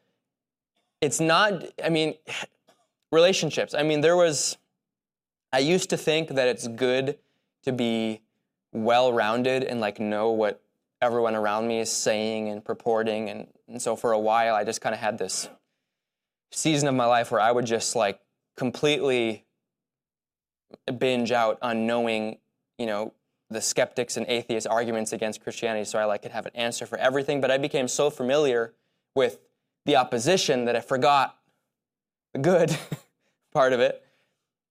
it's 1.00 1.20
not, 1.20 1.64
I 1.82 1.88
mean, 1.88 2.14
relationships. 3.12 3.74
I 3.74 3.82
mean, 3.82 4.00
there 4.00 4.16
was, 4.16 4.58
I 5.52 5.60
used 5.60 5.90
to 5.90 5.96
think 5.96 6.30
that 6.30 6.48
it's 6.48 6.68
good 6.68 7.18
to 7.64 7.72
be 7.72 8.22
well 8.72 9.12
rounded 9.12 9.64
and 9.64 9.80
like 9.80 9.98
know 9.98 10.30
what 10.30 10.60
everyone 11.00 11.34
around 11.34 11.68
me 11.68 11.80
is 11.80 11.90
saying 11.90 12.48
and 12.48 12.64
purporting. 12.64 13.30
And, 13.30 13.46
and 13.68 13.80
so 13.80 13.96
for 13.96 14.12
a 14.12 14.18
while, 14.18 14.54
I 14.54 14.64
just 14.64 14.80
kind 14.80 14.94
of 14.94 15.00
had 15.00 15.18
this 15.18 15.48
season 16.50 16.88
of 16.88 16.94
my 16.94 17.06
life 17.06 17.30
where 17.30 17.40
I 17.40 17.52
would 17.52 17.66
just 17.66 17.94
like 17.94 18.20
completely 18.56 19.44
binge 20.98 21.32
out 21.32 21.58
on 21.62 21.86
knowing, 21.86 22.38
you 22.78 22.86
know, 22.86 23.12
the 23.50 23.60
skeptics 23.60 24.16
and 24.16 24.26
atheists 24.28 24.66
arguments 24.66 25.12
against 25.12 25.42
Christianity 25.42 25.84
so 25.84 25.98
I 25.98 26.04
like 26.04 26.22
could 26.22 26.32
have 26.32 26.46
an 26.46 26.54
answer 26.54 26.86
for 26.86 26.98
everything. 26.98 27.40
But 27.40 27.50
I 27.50 27.58
became 27.58 27.88
so 27.88 28.10
familiar 28.10 28.74
with 29.14 29.38
the 29.86 29.96
opposition 29.96 30.66
that 30.66 30.76
I 30.76 30.80
forgot 30.80 31.36
the 32.34 32.40
good 32.40 32.76
part 33.52 33.72
of 33.72 33.80
it. 33.80 34.04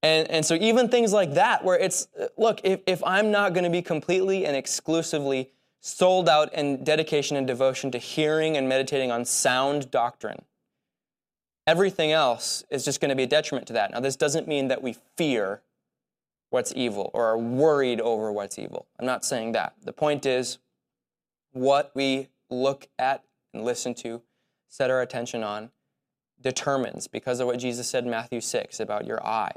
And, 0.03 0.29
and 0.29 0.45
so 0.45 0.55
even 0.55 0.89
things 0.89 1.11
like 1.11 1.33
that, 1.33 1.63
where 1.63 1.77
it's, 1.77 2.07
look, 2.37 2.61
if, 2.63 2.81
if 2.85 3.03
I'm 3.03 3.31
not 3.31 3.53
going 3.53 3.63
to 3.63 3.69
be 3.69 3.81
completely 3.81 4.45
and 4.45 4.55
exclusively 4.55 5.49
sold 5.79 6.29
out 6.29 6.53
in 6.53 6.83
dedication 6.83 7.35
and 7.35 7.47
devotion 7.47 7.89
to 7.91 7.97
hearing 7.97 8.57
and 8.57 8.69
meditating 8.69 9.11
on 9.11 9.25
sound 9.25 9.89
doctrine, 9.89 10.43
everything 11.65 12.11
else 12.11 12.63
is 12.69 12.85
just 12.85 13.01
going 13.01 13.09
to 13.09 13.15
be 13.15 13.23
a 13.23 13.27
detriment 13.27 13.67
to 13.67 13.73
that. 13.73 13.91
Now, 13.91 13.99
this 13.99 14.15
doesn't 14.15 14.47
mean 14.47 14.67
that 14.67 14.83
we 14.83 14.95
fear 15.15 15.61
what's 16.57 16.73
evil 16.75 17.11
or 17.13 17.23
are 17.23 17.37
worried 17.37 18.01
over 18.01 18.31
what's 18.31 18.57
evil. 18.57 18.87
I'm 18.99 19.05
not 19.05 19.23
saying 19.23 19.51
that. 19.51 19.75
The 19.83 19.93
point 19.93 20.25
is 20.25 20.57
what 21.51 21.91
we 21.93 22.29
look 22.49 22.87
at 22.97 23.23
and 23.53 23.63
listen 23.63 23.93
to, 23.93 24.23
set 24.67 24.89
our 24.89 25.03
attention 25.03 25.43
on, 25.43 25.69
determines, 26.41 27.07
because 27.07 27.39
of 27.39 27.45
what 27.45 27.59
Jesus 27.59 27.87
said 27.87 28.05
in 28.05 28.09
Matthew 28.09 28.41
6 28.41 28.79
about 28.79 29.05
your 29.05 29.23
eye, 29.23 29.51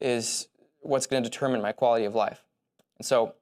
is 0.00 0.48
what's 0.80 1.06
going 1.06 1.22
to 1.22 1.30
determine 1.30 1.62
my 1.62 1.70
quality 1.70 2.04
of 2.04 2.16
life. 2.16 2.42
And 2.98 3.06
so, 3.06 3.34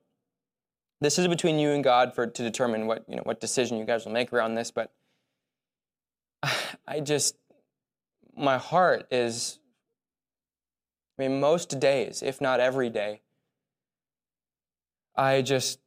this 1.01 1.19
is 1.19 1.29
between 1.29 1.59
you 1.59 1.71
and 1.71 1.83
God 1.83 2.15
for 2.15 2.27
to 2.27 2.43
determine 2.43 2.87
what 2.87 3.05
you 3.09 3.17
know 3.17 3.23
what 3.25 3.41
decision 3.41 3.79
you 3.79 3.87
guys 3.87 4.05
will 4.05 4.13
make 4.13 4.35
around 4.35 4.55
this. 4.55 4.71
But 4.71 4.93
I 6.87 7.01
just, 7.01 7.37
my 8.37 8.59
heart 8.59 9.07
is. 9.11 9.61
I 11.19 11.23
mean, 11.27 11.41
most 11.41 11.81
days, 11.81 12.23
if 12.23 12.41
not 12.41 12.61
every 12.61 12.91
day, 12.91 13.23
I 15.17 15.43
just 15.43 15.81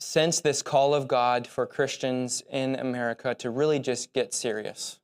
sense 0.00 0.40
this 0.40 0.62
call 0.62 0.94
of 0.94 1.06
God 1.06 1.46
for 1.46 1.64
Christians 1.64 2.42
in 2.50 2.74
America 2.74 3.34
to 3.36 3.50
really 3.50 3.78
just 3.78 4.12
get 4.12 4.34
serious 4.34 4.98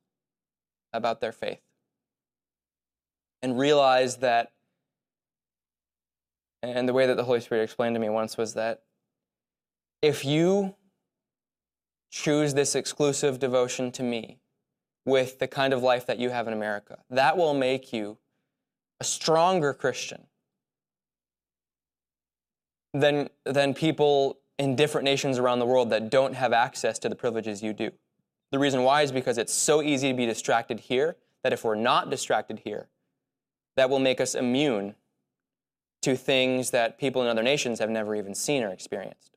about 0.91 1.21
their 1.21 1.31
faith 1.31 1.61
and 3.41 3.57
realize 3.57 4.17
that, 4.17 4.51
and 6.61 6.87
the 6.87 6.93
way 6.93 7.07
that 7.07 7.17
the 7.17 7.23
Holy 7.23 7.39
Spirit 7.39 7.63
explained 7.63 7.95
to 7.95 7.99
me 7.99 8.09
once 8.09 8.37
was 8.37 8.53
that 8.53 8.83
if 10.01 10.25
you 10.25 10.75
choose 12.11 12.53
this 12.53 12.75
exclusive 12.75 13.39
devotion 13.39 13.91
to 13.93 14.03
me 14.03 14.39
with 15.05 15.39
the 15.39 15.47
kind 15.47 15.73
of 15.73 15.81
life 15.81 16.05
that 16.05 16.19
you 16.19 16.29
have 16.29 16.47
in 16.47 16.53
America, 16.53 16.99
that 17.09 17.37
will 17.37 17.53
make 17.53 17.91
you 17.91 18.17
a 19.03 19.05
stronger 19.05 19.73
Christian 19.73 20.27
than, 22.93 23.29
than 23.43 23.73
people 23.73 24.37
in 24.57 24.77
different 24.77 25.03
nations 25.03 25.37
around 25.37 25.59
the 25.59 25.65
world 25.65 25.89
that 25.89 26.09
don't 26.09 26.33
have 26.35 26.53
access 26.53 26.97
to 26.99 27.09
the 27.09 27.15
privileges 27.15 27.61
you 27.61 27.73
do. 27.73 27.91
The 28.53 28.59
reason 28.59 28.83
why 28.83 29.01
is 29.01 29.11
because 29.11 29.37
it's 29.37 29.53
so 29.53 29.81
easy 29.81 30.11
to 30.11 30.15
be 30.15 30.25
distracted 30.25 30.79
here 30.79 31.17
that 31.43 31.51
if 31.51 31.65
we're 31.65 31.75
not 31.75 32.09
distracted 32.09 32.61
here, 32.63 32.87
that 33.75 33.89
will 33.89 33.99
make 33.99 34.21
us 34.21 34.35
immune 34.35 34.95
to 36.03 36.15
things 36.15 36.71
that 36.71 36.97
people 36.97 37.21
in 37.23 37.27
other 37.27 37.43
nations 37.43 37.79
have 37.79 37.89
never 37.89 38.15
even 38.15 38.33
seen 38.33 38.63
or 38.63 38.69
experienced. 38.69 39.35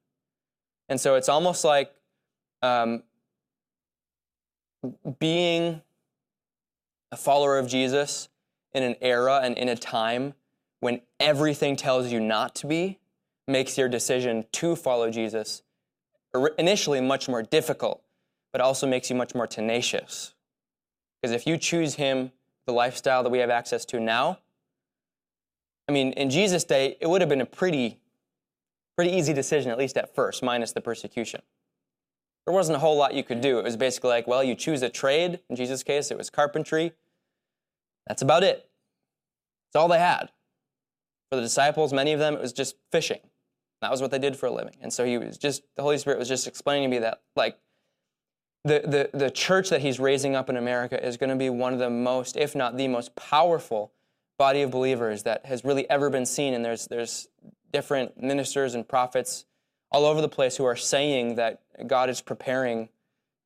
And 0.89 1.01
so 1.01 1.17
it's 1.17 1.29
almost 1.29 1.65
like 1.65 1.91
um, 2.63 3.03
being 5.19 5.83
a 7.11 7.17
follower 7.17 7.59
of 7.59 7.67
Jesus 7.67 8.29
in 8.77 8.83
an 8.83 8.95
era 9.01 9.41
and 9.43 9.57
in 9.57 9.71
a 9.71 9.77
time 9.77 10.35
when 10.81 11.01
everything 11.19 11.75
tells 11.75 12.13
you 12.13 12.21
not 12.21 12.55
to 12.57 12.67
be 12.67 12.99
makes 13.49 13.79
your 13.79 13.89
decision 13.89 14.45
to 14.53 14.77
follow 14.77 15.11
Jesus 15.11 15.63
initially 16.59 17.01
much 17.01 17.29
more 17.29 17.43
difficult, 17.43 18.03
but 18.53 18.61
also 18.61 18.87
makes 18.87 19.09
you 19.09 19.17
much 19.17 19.35
more 19.35 19.47
tenacious. 19.47 20.35
Because 21.21 21.35
if 21.35 21.47
you 21.47 21.57
choose 21.57 21.95
Him, 21.95 22.33
the 22.67 22.73
lifestyle 22.73 23.23
that 23.23 23.31
we 23.31 23.39
have 23.39 23.49
access 23.49 23.87
to 23.87 23.99
now, 23.99 24.41
I 25.89 25.93
mean, 25.93 26.13
in 26.13 26.29
Jesus' 26.29 26.65
day, 26.65 26.99
it 27.01 27.09
would 27.09 27.23
have 27.23 27.31
been 27.31 27.41
a 27.41 27.47
pretty, 27.47 27.99
pretty 28.95 29.13
easy 29.13 29.33
decision, 29.33 29.71
at 29.71 29.79
least 29.79 29.97
at 29.97 30.15
first, 30.15 30.43
minus 30.43 30.73
the 30.73 30.83
persecution. 30.83 31.41
There 32.45 32.53
wasn't 32.53 32.77
a 32.77 32.81
whole 32.81 32.97
lot 32.97 33.15
you 33.15 33.25
could 33.25 33.41
do. 33.41 33.59
It 33.59 33.65
was 33.65 33.77
basically 33.77 34.11
like, 34.11 34.27
well, 34.27 34.45
you 34.45 34.55
choose 34.55 34.83
a 34.83 34.91
trade. 34.91 35.41
In 35.49 35.57
Jesus' 35.57 35.83
case, 35.83 36.11
it 36.11 36.19
was 36.19 36.29
carpentry. 36.29 36.93
That's 38.07 38.23
about 38.23 38.45
it. 38.45 38.69
That's 39.73 39.83
all 39.83 39.89
they 39.89 39.99
had. 39.99 40.31
For 41.31 41.37
the 41.37 41.43
disciples, 41.43 41.93
many 41.93 42.13
of 42.13 42.21
them, 42.21 42.35
it 42.35 42.41
was 42.41 42.53
just 42.53 42.77
fishing. 42.93 43.21
That 43.83 43.91
was 43.91 44.01
what 44.01 44.11
they 44.11 44.19
did 44.19 44.37
for 44.37 44.47
a 44.47 44.53
living. 44.53 44.77
And 44.81 44.93
so 44.93 45.05
he 45.05 45.19
was 45.19 45.37
just, 45.37 45.63
the 45.77 45.83
Holy 45.83 45.99
Spirit 45.99 46.19
was 46.19 46.29
just 46.29 46.47
explaining 46.47 46.91
to 46.91 46.97
me 46.97 47.01
that, 47.01 47.21
like, 47.35 47.59
the, 48.65 49.09
the, 49.13 49.19
the 49.19 49.31
church 49.31 49.71
that 49.71 49.81
he's 49.81 50.01
raising 50.01 50.35
up 50.35 50.49
in 50.49 50.57
America 50.57 51.05
is 51.05 51.17
going 51.17 51.31
to 51.31 51.37
be 51.37 51.51
one 51.51 51.73
of 51.73 51.79
the 51.79 51.91
most, 51.91 52.37
if 52.37 52.57
not 52.57 52.77
the 52.77 52.89
most 52.89 53.15
powerful 53.15 53.93
body 54.39 54.63
of 54.63 54.71
believers 54.71 55.23
that 55.23 55.47
has 55.47 55.65
really 55.65 55.89
ever 55.89 56.11
been 56.11 56.27
seen. 56.27 56.55
And 56.55 56.65
there's, 56.65 56.87
there's 56.87 57.29
different 57.73 58.21
ministers 58.23 58.75
and 58.75 58.89
prophets 58.89 59.45
all 59.91 60.05
over 60.05 60.21
the 60.21 60.29
place 60.29 60.57
who 60.57 60.65
are 60.65 60.77
saying 60.77 61.37
that 61.37 61.63
God 61.87 62.11
is 62.11 62.21
preparing, 62.21 62.89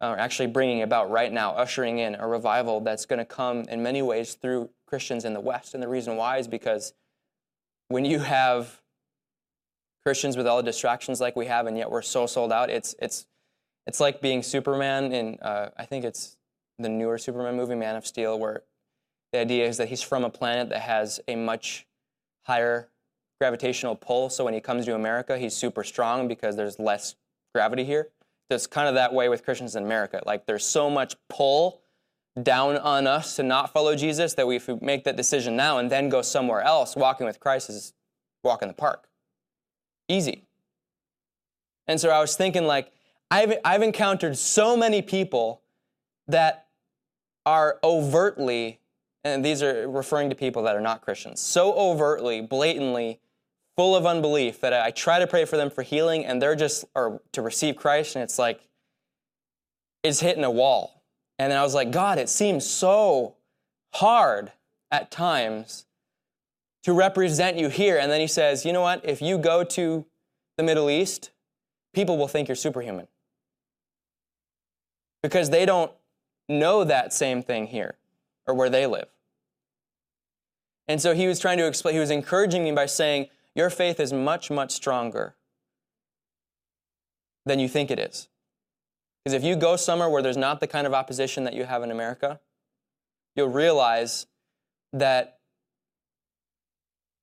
or 0.01 0.19
actually 0.19 0.47
bringing 0.47 0.83
about 0.83 1.11
right 1.11 1.33
now, 1.33 1.53
ushering 1.53 1.99
in 1.99 2.15
a 2.15 2.27
revival 2.27 2.81
that's 2.81 3.07
going 3.07 3.19
to 3.19 3.25
come 3.25 3.63
in 3.69 3.83
many 3.83 4.03
ways 4.03 4.35
through 4.35 4.71
Christians 4.87 5.25
in 5.25 5.35
the 5.35 5.41
West. 5.41 5.75
And 5.75 5.83
the 5.83 5.89
reason 5.89 6.17
why 6.17 6.39
is 6.39 6.49
because 6.49 6.95
when 7.89 8.05
you 8.05 8.21
have 8.21 8.81
Christians 10.05 10.37
with 10.37 10.47
all 10.47 10.57
the 10.57 10.63
distractions 10.63 11.21
like 11.21 11.37
we 11.37 11.47
have, 11.47 11.67
and 11.67 11.77
yet 11.77 11.91
we're 11.91 12.03
so 12.03 12.27
sold 12.27 12.53
out. 12.53 12.71
It's 12.71 12.95
it's 12.99 13.27
it's 13.87 14.01
like 14.01 14.21
being 14.21 14.43
Superman 14.43 15.13
in 15.13 15.39
uh, 15.41 15.71
I 15.77 15.85
think 15.85 16.05
it's 16.05 16.37
the 16.79 16.89
newer 16.89 17.19
Superman 17.19 17.57
movie, 17.57 17.75
Man 17.75 17.97
of 17.97 18.07
Steel, 18.07 18.39
where 18.39 18.63
the 19.33 19.41
idea 19.41 19.67
is 19.67 19.77
that 19.77 19.89
he's 19.89 20.03
from 20.03 20.25
a 20.25 20.31
planet 20.31 20.71
that 20.71 20.81
has 20.81 21.21
a 21.29 21.37
much 21.37 21.87
higher 22.45 22.89
gravitational 23.41 23.95
pull. 23.95 24.31
So 24.31 24.45
when 24.45 24.55
he 24.55 24.61
comes 24.61 24.87
to 24.87 24.95
America, 24.95 25.39
he's 25.39 25.55
super 25.55 25.85
strong 25.85 26.29
because 26.29 26.57
there's 26.57 26.79
less 26.79 27.17
gravity 27.55 27.85
here. 27.85 28.09
It's 28.51 28.67
kind 28.67 28.89
of 28.89 28.95
that 28.95 29.13
way 29.13 29.29
with 29.29 29.45
Christians 29.45 29.77
in 29.77 29.85
America. 29.85 30.21
Like 30.27 30.47
there's 30.47 30.65
so 30.65 30.91
much 30.91 31.17
pull 31.29 31.81
down 32.41 32.77
on 32.79 33.07
us 33.07 33.37
to 33.37 33.43
not 33.43 33.73
follow 33.73 33.95
Jesus 33.95 34.35
that 34.35 34.47
we, 34.47 34.57
if 34.57 34.69
we 34.69 34.79
make 34.81 35.05
that 35.05 35.17
decision 35.17 35.57
now 35.57 35.79
and 35.79 35.91
then 35.91 36.09
go 36.09 36.23
somewhere 36.23 36.63
else, 36.63 36.97
walking 36.97 37.27
with 37.27 37.41
Christ 37.41 37.71
is 37.71 37.93
walk 38.43 38.63
in 38.63 38.69
the 38.69 38.75
park 38.75 39.11
easy. 40.11 40.45
And 41.87 42.01
so 42.01 42.11
I 42.11 42.21
was 42.21 42.37
thinking, 42.37 42.65
like, 42.65 42.93
I've, 43.31 43.55
I've 43.65 43.83
encountered 43.83 44.37
so 44.37 44.77
many 44.77 45.03
people 45.03 45.63
that 46.29 46.67
are 47.47 47.79
overtly, 47.83 48.81
and 49.25 49.45
these 49.45 49.63
are 49.63 49.89
referring 49.89 50.31
to 50.31 50.37
people 50.37 50.63
that 50.65 50.77
are 50.77 50.81
not 50.81 51.01
Christians, 51.01 51.41
so 51.41 51.73
overtly, 51.75 52.41
blatantly 52.41 53.21
full 53.81 53.97
of 53.97 54.05
unbelief 54.05 54.61
that 54.61 54.75
I 54.75 54.91
try 54.91 55.19
to 55.21 55.27
pray 55.27 55.47
for 55.47 55.57
them 55.57 55.71
for 55.71 55.81
healing 55.81 56.27
and 56.27 56.43
they're 56.43 56.55
just, 56.55 56.85
or 56.95 57.23
to 57.33 57.41
receive 57.41 57.77
Christ, 57.77 58.15
and 58.15 58.23
it's 58.23 58.39
like, 58.39 58.61
it's 60.03 60.21
hitting 60.21 60.45
a 60.45 60.51
wall. 60.51 61.03
And 61.39 61.51
then 61.51 61.59
I 61.59 61.63
was 61.63 61.75
like, 61.75 61.91
God, 61.91 62.19
it 62.19 62.29
seems 62.29 62.67
so 62.67 63.37
hard 63.95 64.53
at 64.91 65.11
times 65.11 65.87
to 66.83 66.93
represent 66.93 67.57
you 67.57 67.71
here. 67.71 67.97
And 67.97 68.13
then 68.13 68.21
he 68.21 68.27
says, 68.27 68.67
you 68.67 68.75
know 68.75 68.83
what? 68.83 69.01
If 69.03 69.23
you 69.23 69.39
go 69.39 69.65
to 69.65 70.05
the 70.59 70.63
Middle 70.63 70.91
East, 70.91 71.31
people 71.95 72.19
will 72.19 72.29
think 72.29 72.49
you're 72.49 72.57
superhuman. 72.57 73.09
Because 75.23 75.49
they 75.49 75.65
don't 75.65 75.91
know 76.51 76.85
that 76.85 77.15
same 77.15 77.43
thing 77.43 77.69
here 77.69 77.95
or 78.47 78.53
where 78.53 78.69
they 78.69 78.87
live. 78.87 79.09
And 80.87 81.01
so 81.01 81.15
he 81.15 81.27
was 81.27 81.41
trying 81.41 81.57
to 81.57 81.67
explain, 81.67 81.95
he 81.95 82.01
was 82.01 82.11
encouraging 82.11 82.63
me 82.63 82.73
by 82.73 82.85
saying, 82.85 83.29
Your 83.55 83.71
faith 83.71 84.01
is 84.01 84.13
much, 84.13 84.51
much 84.51 84.73
stronger 84.73 85.35
than 87.47 87.59
you 87.59 87.69
think 87.69 87.91
it 87.91 87.99
is. 87.99 88.29
Because 89.25 89.35
if 89.35 89.45
you 89.45 89.57
go 89.57 89.77
somewhere 89.77 90.09
where 90.09 90.23
there's 90.23 90.37
not 90.37 90.61
the 90.61 90.67
kind 90.67 90.87
of 90.87 90.95
opposition 90.95 91.45
that 91.45 91.55
you 91.55 91.65
have 91.65 91.83
in 91.83 91.91
America, 91.91 92.41
you'll 93.37 93.49
realize 93.49 94.27
that 94.93 95.39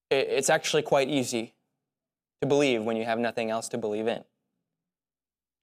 it's 0.09 0.49
actually 0.49 0.84
quite 0.84 1.09
easy 1.09 1.53
to 2.41 2.47
believe 2.47 2.84
when 2.84 2.95
you 2.95 3.05
have 3.05 3.19
nothing 3.19 3.49
else 3.49 3.67
to 3.69 3.78
believe 3.78 4.07
in. 4.07 4.23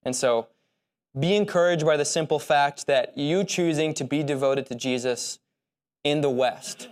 And 0.03 0.15
so, 0.15 0.47
be 1.17 1.35
encouraged 1.35 1.85
by 1.85 1.95
the 1.95 2.05
simple 2.05 2.39
fact 2.39 2.87
that 2.87 3.17
you 3.17 3.43
choosing 3.45 3.93
to 3.93 4.03
be 4.03 4.21
devoted 4.21 4.65
to 4.67 4.75
Jesus 4.75 5.39
in 6.03 6.21
the 6.21 6.29
West 6.29 6.89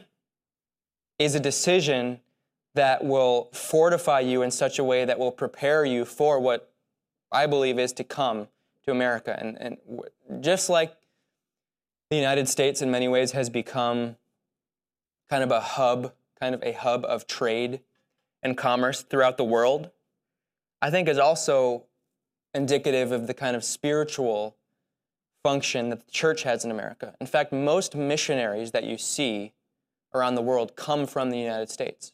is 1.20 1.36
a 1.36 1.40
decision 1.40 2.22
that 2.76 3.04
will 3.04 3.50
fortify 3.54 4.20
you 4.20 4.42
in 4.42 4.52
such 4.52 4.80
a 4.80 4.84
way 4.84 5.06
that 5.06 5.20
will 5.20 5.32
prepare 5.32 5.86
you 5.86 6.06
for 6.06 6.40
what 6.40 6.72
I 7.32 7.46
believe 7.46 7.78
is 7.80 7.94
to 7.94 8.04
come 8.04 8.48
to 8.86 8.92
America. 8.92 9.38
And, 9.40 9.58
and 9.60 10.44
just 10.44 10.70
like 10.70 10.96
the 12.10 12.16
United 12.16 12.48
States, 12.50 12.82
in 12.82 12.92
many 12.92 13.08
ways, 13.08 13.32
has 13.32 13.50
become 13.50 14.18
kind 15.30 15.44
of 15.44 15.52
a 15.52 15.62
hub, 15.62 16.14
kind 16.40 16.54
of 16.54 16.64
a 16.64 16.74
hub 16.74 17.06
of 17.06 17.28
trade 17.28 17.82
and 18.42 18.58
commerce 18.58 19.02
throughout 19.02 19.38
the 19.38 19.44
world, 19.44 19.90
I 20.82 20.90
think 20.90 21.08
is 21.08 21.18
also 21.18 21.86
indicative 22.54 23.12
of 23.12 23.28
the 23.28 23.34
kind 23.34 23.56
of 23.56 23.64
spiritual 23.64 24.58
function 25.42 25.90
that 25.90 26.06
the 26.06 26.12
church 26.12 26.44
has 26.44 26.64
in 26.64 26.72
America. 26.72 27.16
In 27.20 27.28
fact, 27.28 27.52
most 27.52 27.96
missionaries 27.96 28.72
that 28.72 28.84
you 28.84 28.98
see 28.98 29.54
around 30.14 30.36
the 30.36 30.42
world 30.42 30.76
come 30.76 31.06
from 31.08 31.30
the 31.30 31.38
United 31.38 31.70
States. 31.70 32.12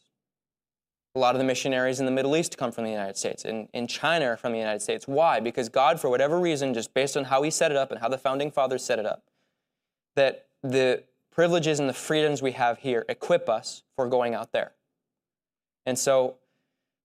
A 1.20 1.28
lot 1.30 1.34
of 1.34 1.38
the 1.38 1.44
missionaries 1.44 2.00
in 2.00 2.06
the 2.06 2.12
Middle 2.12 2.34
East 2.34 2.56
come 2.56 2.72
from 2.72 2.84
the 2.84 2.90
United 2.90 3.14
States, 3.14 3.44
in, 3.44 3.68
in 3.74 3.86
China 3.86 4.38
from 4.38 4.52
the 4.52 4.58
United 4.58 4.80
States. 4.80 5.06
Why? 5.06 5.38
Because 5.38 5.68
God, 5.68 6.00
for 6.00 6.08
whatever 6.08 6.40
reason, 6.40 6.72
just 6.72 6.94
based 6.94 7.14
on 7.14 7.24
how 7.24 7.42
He 7.42 7.50
set 7.50 7.70
it 7.70 7.76
up 7.76 7.90
and 7.90 8.00
how 8.00 8.08
the 8.08 8.16
founding 8.16 8.50
fathers 8.50 8.82
set 8.82 8.98
it 8.98 9.04
up, 9.04 9.22
that 10.16 10.46
the 10.62 11.04
privileges 11.30 11.78
and 11.78 11.86
the 11.90 11.92
freedoms 11.92 12.40
we 12.40 12.52
have 12.52 12.78
here 12.78 13.04
equip 13.06 13.50
us 13.50 13.82
for 13.96 14.08
going 14.08 14.34
out 14.34 14.52
there. 14.52 14.72
And 15.84 15.98
so 15.98 16.36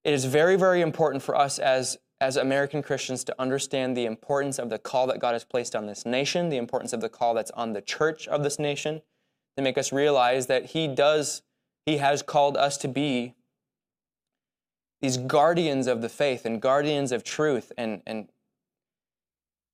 it 0.05 0.13
is 0.13 0.23
very, 0.23 0.55
very 0.55 0.79
important 0.79 1.21
for 1.21 1.35
us 1.35 1.59
as, 1.59 1.97
as 2.21 2.37
American 2.37 2.81
Christians 2.81 3.25
to 3.25 3.35
understand 3.37 3.97
the 3.97 4.05
importance 4.05 4.59
of 4.59 4.69
the 4.69 4.79
call 4.79 5.07
that 5.07 5.19
God 5.19 5.33
has 5.33 5.43
placed 5.43 5.75
on 5.75 5.87
this 5.87 6.05
nation, 6.05 6.47
the 6.47 6.55
importance 6.55 6.93
of 6.93 7.01
the 7.01 7.09
call 7.09 7.33
that's 7.33 7.51
on 7.51 7.73
the 7.73 7.81
church 7.81 8.29
of 8.29 8.43
this 8.43 8.59
nation, 8.59 9.01
to 9.57 9.61
make 9.61 9.77
us 9.77 9.91
realize 9.91 10.47
that 10.47 10.67
He 10.67 10.87
does, 10.87 11.41
He 11.85 11.97
has 11.97 12.21
called 12.21 12.55
us 12.55 12.77
to 12.77 12.87
be 12.87 13.33
these 15.05 15.17
guardians 15.17 15.85
of 15.85 16.01
the 16.01 16.09
faith 16.09 16.47
and 16.47 16.59
guardians 16.59 17.11
of 17.11 17.23
truth 17.23 17.71
and, 17.77 18.01
and 18.07 18.27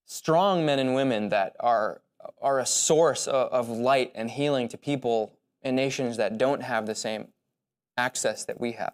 strong 0.06 0.66
men 0.66 0.78
and 0.78 0.94
women 0.94 1.30
that 1.30 1.56
are, 1.62 2.02
are 2.42 2.60
a 2.60 2.66
source 2.66 3.28
of, 3.28 3.48
of 3.54 3.70
light 3.70 4.12
and 4.14 4.30
healing 4.30 4.68
to 4.68 4.78
people 4.78 5.34
in 5.62 5.74
nations 5.74 6.18
that 6.18 6.38
don't 6.38 6.62
have 6.62 6.86
the 6.86 6.94
same 6.94 7.30
access 7.96 8.44
that 8.44 8.60
we 8.60 8.74
have. 8.74 8.92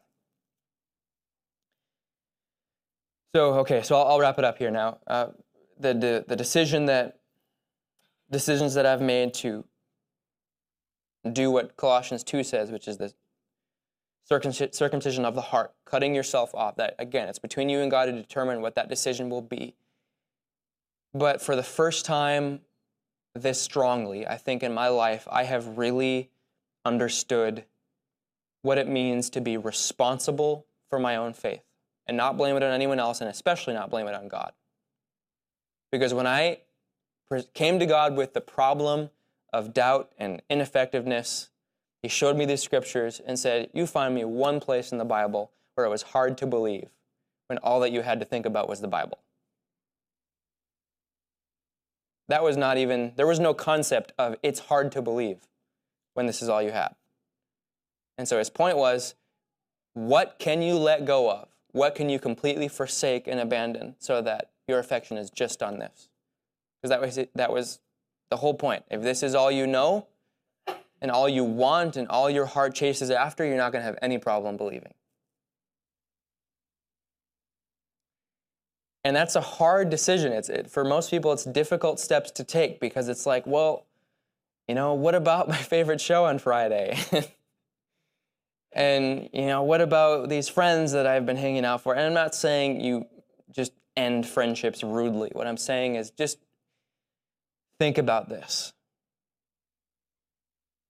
So, 3.36 3.56
okay, 3.56 3.82
so 3.82 3.96
I'll, 3.96 4.08
I'll 4.10 4.20
wrap 4.20 4.38
it 4.38 4.46
up 4.46 4.60
here 4.60 4.70
now. 4.70 5.00
Uh, 5.08 5.30
the, 5.80 5.96
the, 5.96 6.26
the 6.28 6.36
decision 6.36 6.86
that, 6.86 7.18
decisions 8.30 8.76
that 8.76 8.86
I've 8.86 9.02
made 9.02 9.34
to 9.36 9.66
do 11.34 11.50
what 11.50 11.76
Colossians 11.78 12.24
2 12.24 12.44
says, 12.44 12.70
which 12.70 12.88
is 12.88 12.98
the 12.98 13.12
circumcision 14.28 15.26
of 15.26 15.36
the 15.36 15.42
heart, 15.42 15.74
cutting 15.86 16.14
yourself 16.14 16.54
off. 16.54 16.76
That, 16.76 16.96
again, 17.00 17.30
it's 17.30 17.40
between 17.40 17.70
you 17.70 17.80
and 17.80 17.90
God 17.90 18.06
to 18.06 18.12
determine 18.12 18.62
what 18.62 18.76
that 18.76 18.90
decision 18.90 19.30
will 19.30 19.42
be. 19.42 19.76
But 21.14 21.42
for 21.42 21.56
the 21.56 21.64
first 21.64 22.06
time 22.06 22.62
this 23.34 23.62
strongly, 23.62 24.28
I 24.28 24.38
think 24.38 24.64
in 24.64 24.74
my 24.74 24.88
life, 24.90 25.28
I 25.32 25.44
have 25.44 25.78
really 25.78 26.30
understood 26.84 27.66
what 28.62 28.78
it 28.78 28.88
means 28.88 29.30
to 29.32 29.42
be 29.42 29.56
responsible 29.58 30.66
for 30.90 31.00
my 31.00 31.16
own 31.16 31.34
faith 31.34 31.62
and 32.08 32.18
not 32.18 32.38
blame 32.38 32.56
it 32.56 32.64
on 32.64 32.74
anyone 32.74 33.00
else, 33.00 33.22
and 33.22 33.30
especially 33.30 33.74
not 33.74 33.90
blame 33.90 34.08
it 34.08 34.14
on 34.16 34.28
God. 34.28 34.54
Because 35.92 36.14
when 36.14 36.28
I 36.28 36.62
came 37.54 37.80
to 37.80 37.86
God 37.86 38.16
with 38.16 38.34
the 38.34 38.42
problem 38.42 39.10
of 39.54 39.74
doubt 39.74 40.12
and 40.18 40.42
ineffectiveness, 40.50 41.50
He 42.02 42.10
showed 42.10 42.38
me 42.38 42.46
these 42.46 42.62
scriptures 42.62 43.22
and 43.26 43.38
said, 43.38 43.70
You 43.74 43.88
find 43.88 44.14
me 44.14 44.24
one 44.24 44.60
place 44.60 44.92
in 44.92 44.98
the 44.98 45.06
Bible 45.06 45.52
where 45.76 45.86
it 45.86 45.90
was 45.90 46.04
hard 46.04 46.38
to 46.40 46.48
believe 46.48 46.90
when 47.48 47.58
all 47.60 47.80
that 47.80 47.92
you 47.92 48.02
had 48.02 48.20
to 48.20 48.26
think 48.26 48.46
about 48.46 48.70
was 48.70 48.82
the 48.82 48.88
Bible. 48.88 49.20
That 52.28 52.44
was 52.44 52.58
not 52.58 52.78
even, 52.78 53.14
there 53.16 53.28
was 53.28 53.40
no 53.40 53.54
concept 53.54 54.12
of 54.18 54.36
it's 54.44 54.60
hard 54.60 54.92
to 54.94 55.02
believe 55.02 55.48
when 56.14 56.26
this 56.26 56.42
is 56.42 56.50
all 56.50 56.62
you 56.62 56.72
have. 56.72 56.96
And 58.18 58.28
so 58.28 58.38
his 58.38 58.50
point 58.50 58.78
was, 58.78 59.16
what 59.94 60.36
can 60.40 60.62
you 60.62 60.76
let 60.76 61.06
go 61.06 61.32
of? 61.32 61.48
What 61.72 61.96
can 61.96 62.10
you 62.10 62.20
completely 62.20 62.68
forsake 62.68 63.28
and 63.28 63.40
abandon 63.40 63.96
so 64.00 64.22
that 64.22 64.50
your 64.68 64.80
affection 64.80 65.18
is 65.18 65.30
just 65.30 65.64
on 65.64 65.80
this? 65.80 66.10
Because 66.82 66.90
that 66.90 67.02
was, 67.02 67.28
that 67.36 67.52
was 67.52 67.80
the 68.30 68.38
whole 68.38 68.54
point. 68.54 68.84
If 68.90 69.02
this 69.02 69.24
is 69.24 69.34
all 69.36 69.52
you 69.52 69.66
know 69.66 70.08
and 71.02 71.12
all 71.12 71.30
you 71.30 71.44
want 71.44 71.98
and 71.98 72.08
all 72.08 72.30
your 72.30 72.46
heart 72.46 72.74
chases 72.76 73.10
after, 73.10 73.46
you're 73.46 73.58
not 73.58 73.72
going 73.72 73.82
to 73.82 73.86
have 73.86 73.98
any 74.02 74.18
problem 74.18 74.58
believing. 74.58 74.94
And 79.04 79.16
that's 79.16 79.36
a 79.36 79.42
hard 79.42 79.90
decision. 79.90 80.34
It's 80.34 80.50
it, 80.50 80.70
for 80.70 80.84
most 80.84 81.10
people, 81.10 81.32
it's 81.32 81.46
difficult 81.46 82.00
steps 82.00 82.32
to 82.32 82.44
take 82.44 82.80
because 82.80 83.08
it's 83.08 83.26
like, 83.26 83.48
well, 83.48 83.86
you 84.68 84.76
know, 84.76 84.94
what 84.94 85.16
about 85.16 85.48
my 85.50 85.58
favorite 85.58 86.02
show 86.02 86.26
on 86.26 86.40
Friday? 86.40 86.98
And, 88.78 89.30
you 89.34 89.48
know, 89.48 89.64
what 89.64 89.82
about 89.82 90.30
these 90.30 90.48
friends 90.48 90.92
that 90.92 91.08
I've 91.08 91.26
been 91.26 91.36
hanging 91.36 91.66
out 91.66 91.82
for? 91.82 91.96
And 91.96 92.06
I'm 92.06 92.14
not 92.14 92.36
saying 92.36 92.80
you 92.80 93.08
just 93.52 93.72
end 93.96 94.28
friendships 94.28 94.84
rudely. 94.84 95.30
What 95.34 95.48
I'm 95.48 95.58
saying 95.58 95.96
is 95.96 96.12
just 96.12 96.38
think 97.80 97.98
about 97.98 98.30
this. 98.30 98.74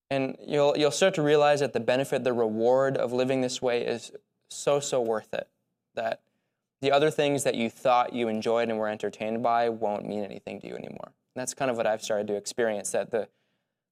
And 0.09 0.37
you'll, 0.45 0.77
you'll 0.77 0.91
start 0.91 1.13
to 1.15 1.21
realize 1.21 1.59
that 1.59 1.73
the 1.73 1.79
benefit, 1.79 2.23
the 2.23 2.33
reward 2.33 2.97
of 2.97 3.11
living 3.11 3.41
this 3.41 3.61
way 3.61 3.85
is 3.85 4.11
so, 4.49 4.79
so 4.79 5.01
worth 5.01 5.33
it. 5.33 5.49
That 5.95 6.21
the 6.81 6.91
other 6.91 7.09
things 7.09 7.43
that 7.43 7.55
you 7.55 7.69
thought 7.69 8.13
you 8.13 8.27
enjoyed 8.27 8.69
and 8.69 8.77
were 8.77 8.87
entertained 8.87 9.43
by 9.43 9.69
won't 9.69 10.07
mean 10.07 10.23
anything 10.23 10.61
to 10.61 10.67
you 10.67 10.75
anymore. 10.75 11.11
And 11.35 11.41
that's 11.41 11.53
kind 11.53 11.69
of 11.69 11.77
what 11.77 11.87
I've 11.87 12.01
started 12.01 12.27
to 12.27 12.35
experience 12.35 12.91
that 12.91 13.11
the, 13.11 13.27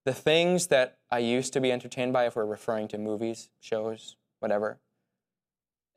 the 0.06 0.14
things 0.14 0.68
that 0.68 0.98
I 1.12 1.20
used 1.20 1.52
to 1.54 1.60
be 1.60 1.72
entertained 1.72 2.14
by, 2.14 2.28
if 2.28 2.36
we're 2.36 2.46
referring 2.46 2.88
to 2.90 2.98
movies, 2.98 3.50
shows, 3.60 4.16
whatever, 4.40 4.78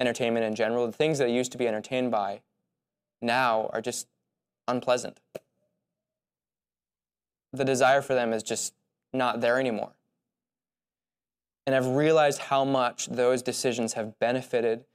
entertainment 0.00 0.46
in 0.46 0.54
general, 0.54 0.86
the 0.86 0.92
things 0.92 1.18
that 1.18 1.26
I 1.26 1.30
used 1.30 1.52
to 1.52 1.58
be 1.58 1.68
entertained 1.68 2.10
by 2.10 2.40
now 3.20 3.70
are 3.72 3.80
just 3.80 4.06
unpleasant. 4.66 5.20
The 7.52 7.64
desire 7.64 8.02
for 8.02 8.14
them 8.14 8.32
is 8.32 8.42
just 8.42 8.74
not 9.12 9.40
there 9.40 9.58
anymore. 9.58 9.92
And 11.68 11.74
I've 11.74 11.86
realized 11.86 12.38
how 12.38 12.64
much 12.64 13.08
those 13.08 13.42
decisions 13.42 13.92
have 13.92 14.18
benefited 14.18 14.86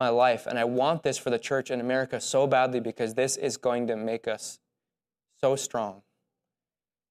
my 0.00 0.08
life. 0.08 0.46
And 0.46 0.58
I 0.58 0.64
want 0.64 1.02
this 1.02 1.18
for 1.18 1.28
the 1.28 1.38
church 1.38 1.70
in 1.70 1.78
America 1.78 2.22
so 2.22 2.46
badly 2.46 2.80
because 2.80 3.12
this 3.12 3.36
is 3.36 3.58
going 3.58 3.86
to 3.88 3.96
make 3.96 4.26
us 4.26 4.58
so 5.42 5.56
strong 5.56 6.00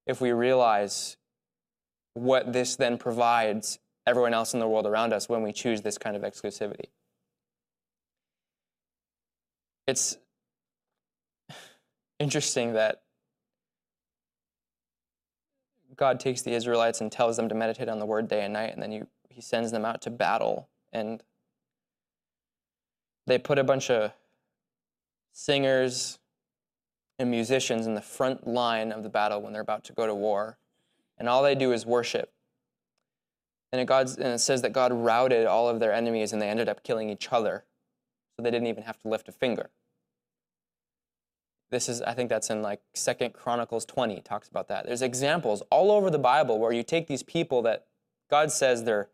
if 0.07 0.22
we 0.22 0.32
realize 0.32 1.17
what 2.15 2.51
this 2.51 2.76
then 2.76 2.97
provides 2.97 3.78
everyone 4.07 4.34
else 4.34 4.55
in 4.55 4.59
the 4.59 4.67
world 4.67 4.88
around 4.88 5.13
us 5.13 5.30
when 5.30 5.43
we 5.43 5.53
choose 5.53 5.82
this 5.82 5.99
kind 5.99 6.15
of 6.15 6.24
exclusivity. 6.24 6.89
It's 9.86 10.17
interesting 12.19 12.74
that 12.74 13.03
God 16.02 16.20
takes 16.20 16.41
the 16.41 16.52
Israelites 16.52 16.99
and 16.99 17.12
tells 17.12 17.38
them 17.38 17.47
to 17.47 17.54
meditate 17.54 17.88
on 17.88 17.99
the 17.99 18.08
word 18.08 18.28
day 18.28 18.43
and 18.43 18.54
night, 18.54 18.74
and 18.74 18.82
then 18.82 18.91
you, 18.91 19.06
he 19.30 19.39
sends 19.39 19.72
them 19.72 19.86
out 19.86 20.02
to 20.02 20.10
battle. 20.10 20.68
And 20.91 21.22
they 23.28 23.38
put 23.38 23.60
a 23.60 23.64
bunch 23.64 23.91
of 23.91 24.12
singers 25.32 26.18
and 27.20 27.30
musicians 27.30 27.86
in 27.86 27.93
the 27.93 28.02
front 28.02 28.47
line 28.47 28.91
of 28.91 29.04
the 29.04 29.10
battle 29.10 29.43
when 29.43 29.54
they're 29.54 29.62
about 29.62 29.84
to 29.84 29.93
go 29.93 30.08
to 30.08 30.16
war 30.16 30.58
and 31.20 31.30
all 31.30 31.43
they 31.43 31.54
do 31.54 31.72
is 31.72 31.86
worship. 31.86 32.34
And 33.72 33.80
it, 33.80 33.86
God's, 33.86 34.16
and 34.16 34.34
it 34.34 34.39
says 34.39 34.64
that 34.64 34.74
God 34.74 34.91
routed 34.91 35.45
all 35.45 35.70
of 35.70 35.80
their 35.80 35.93
enemies 35.93 36.34
and 36.34 36.41
they 36.41 36.49
ended 36.49 36.68
up 36.68 36.82
killing 36.82 37.12
each 37.12 37.32
other. 37.32 37.64
So 38.36 38.41
they 38.41 38.49
didn't 38.49 38.70
even 38.70 38.86
have 38.86 38.97
to 39.04 39.08
lift 39.08 39.30
a 39.30 39.32
finger. 39.32 39.70
This 41.72 41.89
is, 41.89 42.01
I 42.01 42.13
think 42.13 42.30
that's 42.30 42.49
in 42.49 42.61
like 42.61 42.82
Second 42.93 43.34
Chronicles 43.34 43.86
20, 43.86 44.22
talks 44.22 44.49
about 44.49 44.67
that. 44.67 44.86
There's 44.86 45.01
examples 45.01 45.63
all 45.72 45.91
over 45.91 46.09
the 46.09 46.19
Bible 46.19 46.59
where 46.59 46.72
you 46.72 46.84
take 46.84 47.07
these 47.07 47.24
people 47.24 47.61
that 47.63 47.88
God 48.30 48.51
says 48.51 48.84
they're 48.84 49.09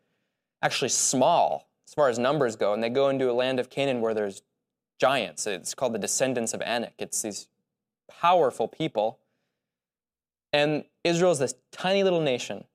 actually 0.62 0.89
small 0.89 1.70
as 1.88 1.93
far 1.93 2.10
as 2.10 2.20
numbers 2.20 2.55
go, 2.55 2.74
and 2.74 2.84
they 2.84 2.89
go 2.89 3.10
into 3.10 3.32
a 3.32 3.34
land 3.34 3.60
of 3.60 3.70
Canaan 3.70 4.01
where 4.01 4.14
there's 4.14 4.41
giants. 4.99 5.47
It's 5.47 5.74
called 5.74 5.93
the 5.93 5.99
descendants 5.99 6.53
of 6.53 6.62
Anak. 6.62 6.93
It's 6.97 7.22
these 7.22 7.47
powerful 8.10 8.68
people 8.68 9.20
and 10.53 10.86
Israel 11.03 11.32
is 11.32 11.39
this 11.39 11.55
tiny 11.72 12.03
little 12.03 12.22
nation 12.22 12.66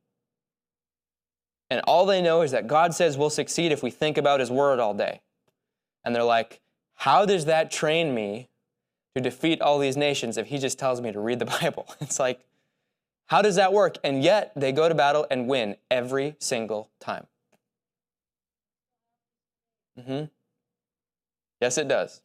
And 1.70 1.80
all 1.86 2.06
they 2.06 2.20
know 2.20 2.42
is 2.42 2.50
that 2.50 2.66
God 2.66 2.94
says 2.94 3.16
we'll 3.16 3.30
succeed 3.30 3.72
if 3.72 3.82
we 3.82 3.90
think 3.90 4.18
about 4.18 4.40
his 4.40 4.50
word 4.50 4.78
all 4.78 4.94
day. 4.94 5.22
And 6.04 6.14
they're 6.14 6.22
like, 6.22 6.60
how 6.94 7.24
does 7.24 7.46
that 7.46 7.70
train 7.70 8.14
me 8.14 8.50
to 9.14 9.20
defeat 9.20 9.60
all 9.60 9.78
these 9.78 9.96
nations 9.96 10.36
if 10.36 10.46
he 10.46 10.58
just 10.58 10.78
tells 10.78 11.00
me 11.00 11.12
to 11.12 11.20
read 11.20 11.38
the 11.38 11.44
Bible? 11.60 11.86
It's 12.00 12.18
like, 12.18 12.40
how 13.26 13.42
does 13.42 13.56
that 13.56 13.72
work? 13.72 13.96
And 14.04 14.22
yet 14.22 14.52
they 14.56 14.72
go 14.72 14.88
to 14.88 14.94
battle 14.94 15.26
and 15.30 15.48
win 15.48 15.76
every 15.90 16.36
single 16.38 16.90
time. 17.00 17.26
Mm-hmm. 19.98 20.24
Yes, 21.60 21.78
it 21.78 21.88
does. 21.88 22.22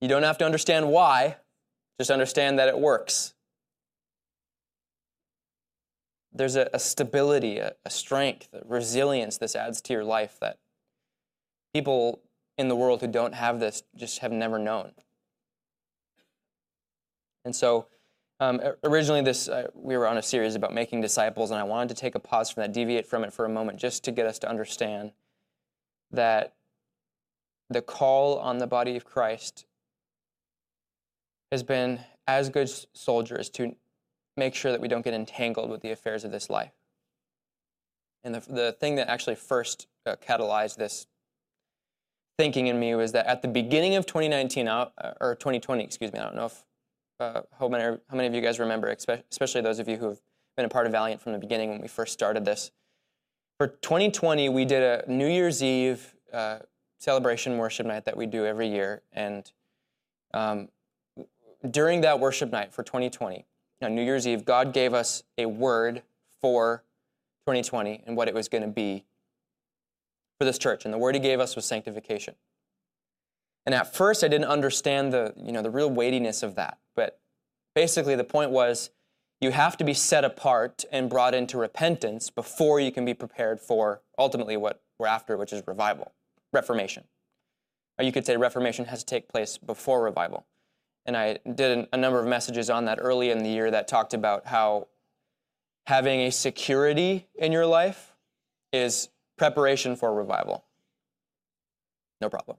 You 0.00 0.08
don't 0.08 0.24
have 0.24 0.38
to 0.38 0.44
understand 0.44 0.88
why, 0.88 1.36
just 1.98 2.10
understand 2.10 2.58
that 2.58 2.68
it 2.68 2.78
works. 2.78 3.34
There's 6.32 6.56
a, 6.56 6.68
a 6.74 6.78
stability, 6.80 7.58
a, 7.58 7.74
a 7.84 7.90
strength, 7.90 8.48
a 8.52 8.62
resilience 8.66 9.38
this 9.38 9.54
adds 9.54 9.80
to 9.82 9.92
your 9.92 10.04
life 10.04 10.36
that 10.40 10.58
people 11.72 12.20
in 12.56 12.68
the 12.68 12.76
world 12.76 13.00
who 13.00 13.06
don't 13.06 13.34
have 13.34 13.60
this 13.60 13.82
just 13.96 14.20
have 14.20 14.32
never 14.32 14.58
known. 14.58 14.92
And 17.44 17.54
so, 17.54 17.86
um, 18.40 18.60
originally, 18.82 19.22
this 19.22 19.48
uh, 19.48 19.68
we 19.74 19.96
were 19.96 20.06
on 20.06 20.16
a 20.16 20.22
series 20.22 20.54
about 20.54 20.72
making 20.72 21.00
disciples, 21.00 21.50
and 21.50 21.60
I 21.60 21.64
wanted 21.64 21.90
to 21.90 21.94
take 21.94 22.14
a 22.14 22.20
pause 22.20 22.50
from 22.50 22.62
that, 22.62 22.72
deviate 22.72 23.06
from 23.06 23.24
it 23.24 23.32
for 23.32 23.44
a 23.44 23.48
moment, 23.48 23.78
just 23.78 24.04
to 24.04 24.12
get 24.12 24.26
us 24.26 24.38
to 24.40 24.48
understand 24.48 25.12
that 26.10 26.54
the 27.70 27.82
call 27.82 28.38
on 28.38 28.58
the 28.58 28.66
body 28.66 28.96
of 28.96 29.04
Christ 29.04 29.66
has 31.50 31.62
been 31.62 32.00
as 32.26 32.48
good 32.48 32.70
soldiers 32.92 33.48
to 33.50 33.76
make 34.36 34.54
sure 34.54 34.72
that 34.72 34.80
we 34.80 34.88
don't 34.88 35.04
get 35.04 35.14
entangled 35.14 35.70
with 35.70 35.82
the 35.82 35.90
affairs 35.90 36.24
of 36.24 36.32
this 36.32 36.50
life. 36.50 36.72
And 38.24 38.34
the, 38.34 38.40
the 38.40 38.72
thing 38.72 38.96
that 38.96 39.08
actually 39.08 39.36
first 39.36 39.86
uh, 40.06 40.16
catalyzed 40.16 40.76
this 40.76 41.06
thinking 42.38 42.66
in 42.66 42.78
me 42.78 42.94
was 42.94 43.12
that 43.12 43.26
at 43.26 43.42
the 43.42 43.48
beginning 43.48 43.96
of 43.96 44.06
2019, 44.06 44.68
uh, 44.68 44.88
or 45.20 45.34
2020, 45.34 45.84
excuse 45.84 46.12
me, 46.12 46.18
I 46.18 46.24
don't 46.24 46.36
know 46.36 46.46
if, 46.46 46.64
uh, 47.20 47.42
how, 47.58 47.68
many, 47.68 47.84
how 47.84 48.16
many 48.16 48.26
of 48.26 48.34
you 48.34 48.40
guys 48.40 48.58
remember, 48.58 48.88
especially 48.88 49.60
those 49.60 49.78
of 49.78 49.88
you 49.88 49.96
who 49.96 50.08
have 50.08 50.20
been 50.56 50.66
a 50.66 50.68
part 50.68 50.86
of 50.86 50.92
Valiant 50.92 51.20
from 51.20 51.32
the 51.32 51.38
beginning 51.38 51.70
when 51.70 51.80
we 51.80 51.88
first 51.88 52.12
started 52.12 52.44
this. 52.44 52.70
For 53.58 53.68
2020, 53.68 54.48
we 54.48 54.64
did 54.64 54.82
a 54.82 55.10
New 55.10 55.28
Year's 55.28 55.62
Eve 55.62 56.14
uh, 56.32 56.58
celebration 56.98 57.58
worship 57.58 57.86
night 57.86 58.04
that 58.04 58.16
we 58.16 58.26
do 58.26 58.44
every 58.44 58.68
year. 58.68 59.02
And 59.12 59.50
um, 60.32 60.68
during 61.70 62.00
that 62.00 62.18
worship 62.18 62.50
night 62.50 62.72
for 62.72 62.82
2020, 62.82 63.44
on 63.82 63.94
New 63.94 64.02
Year's 64.02 64.26
Eve, 64.26 64.44
God 64.44 64.72
gave 64.72 64.94
us 64.94 65.22
a 65.38 65.46
word 65.46 66.02
for 66.40 66.82
2020 67.46 68.02
and 68.06 68.16
what 68.16 68.28
it 68.28 68.34
was 68.34 68.48
going 68.48 68.62
to 68.62 68.68
be 68.68 69.04
for 70.38 70.44
this 70.44 70.58
church. 70.58 70.84
And 70.84 70.92
the 70.92 70.98
word 70.98 71.14
he 71.14 71.20
gave 71.20 71.40
us 71.40 71.56
was 71.56 71.64
sanctification. 71.64 72.34
And 73.66 73.74
at 73.74 73.94
first 73.94 74.22
I 74.24 74.28
didn't 74.28 74.48
understand 74.48 75.12
the, 75.12 75.32
you 75.36 75.52
know, 75.52 75.62
the 75.62 75.70
real 75.70 75.90
weightiness 75.90 76.42
of 76.42 76.54
that. 76.56 76.78
But 76.94 77.20
basically 77.74 78.14
the 78.14 78.24
point 78.24 78.50
was 78.50 78.90
you 79.40 79.50
have 79.50 79.76
to 79.78 79.84
be 79.84 79.94
set 79.94 80.24
apart 80.24 80.84
and 80.90 81.10
brought 81.10 81.34
into 81.34 81.58
repentance 81.58 82.30
before 82.30 82.80
you 82.80 82.92
can 82.92 83.04
be 83.04 83.14
prepared 83.14 83.60
for 83.60 84.02
ultimately 84.18 84.56
what 84.56 84.82
we're 84.98 85.06
after, 85.06 85.36
which 85.36 85.52
is 85.52 85.62
revival, 85.66 86.12
reformation. 86.52 87.04
Or 87.98 88.04
you 88.04 88.12
could 88.12 88.26
say 88.26 88.36
reformation 88.36 88.86
has 88.86 89.00
to 89.00 89.06
take 89.06 89.28
place 89.28 89.58
before 89.58 90.02
revival. 90.02 90.46
And 91.06 91.16
I 91.16 91.38
did 91.54 91.86
a 91.92 91.96
number 91.96 92.18
of 92.18 92.26
messages 92.26 92.70
on 92.70 92.86
that 92.86 92.98
early 93.00 93.30
in 93.30 93.42
the 93.42 93.50
year 93.50 93.70
that 93.70 93.88
talked 93.88 94.14
about 94.14 94.46
how 94.46 94.88
having 95.86 96.20
a 96.20 96.30
security 96.30 97.28
in 97.34 97.52
your 97.52 97.66
life 97.66 98.14
is 98.72 99.10
preparation 99.36 99.96
for 99.96 100.14
revival. 100.14 100.64
No 102.20 102.28
problem. 102.28 102.58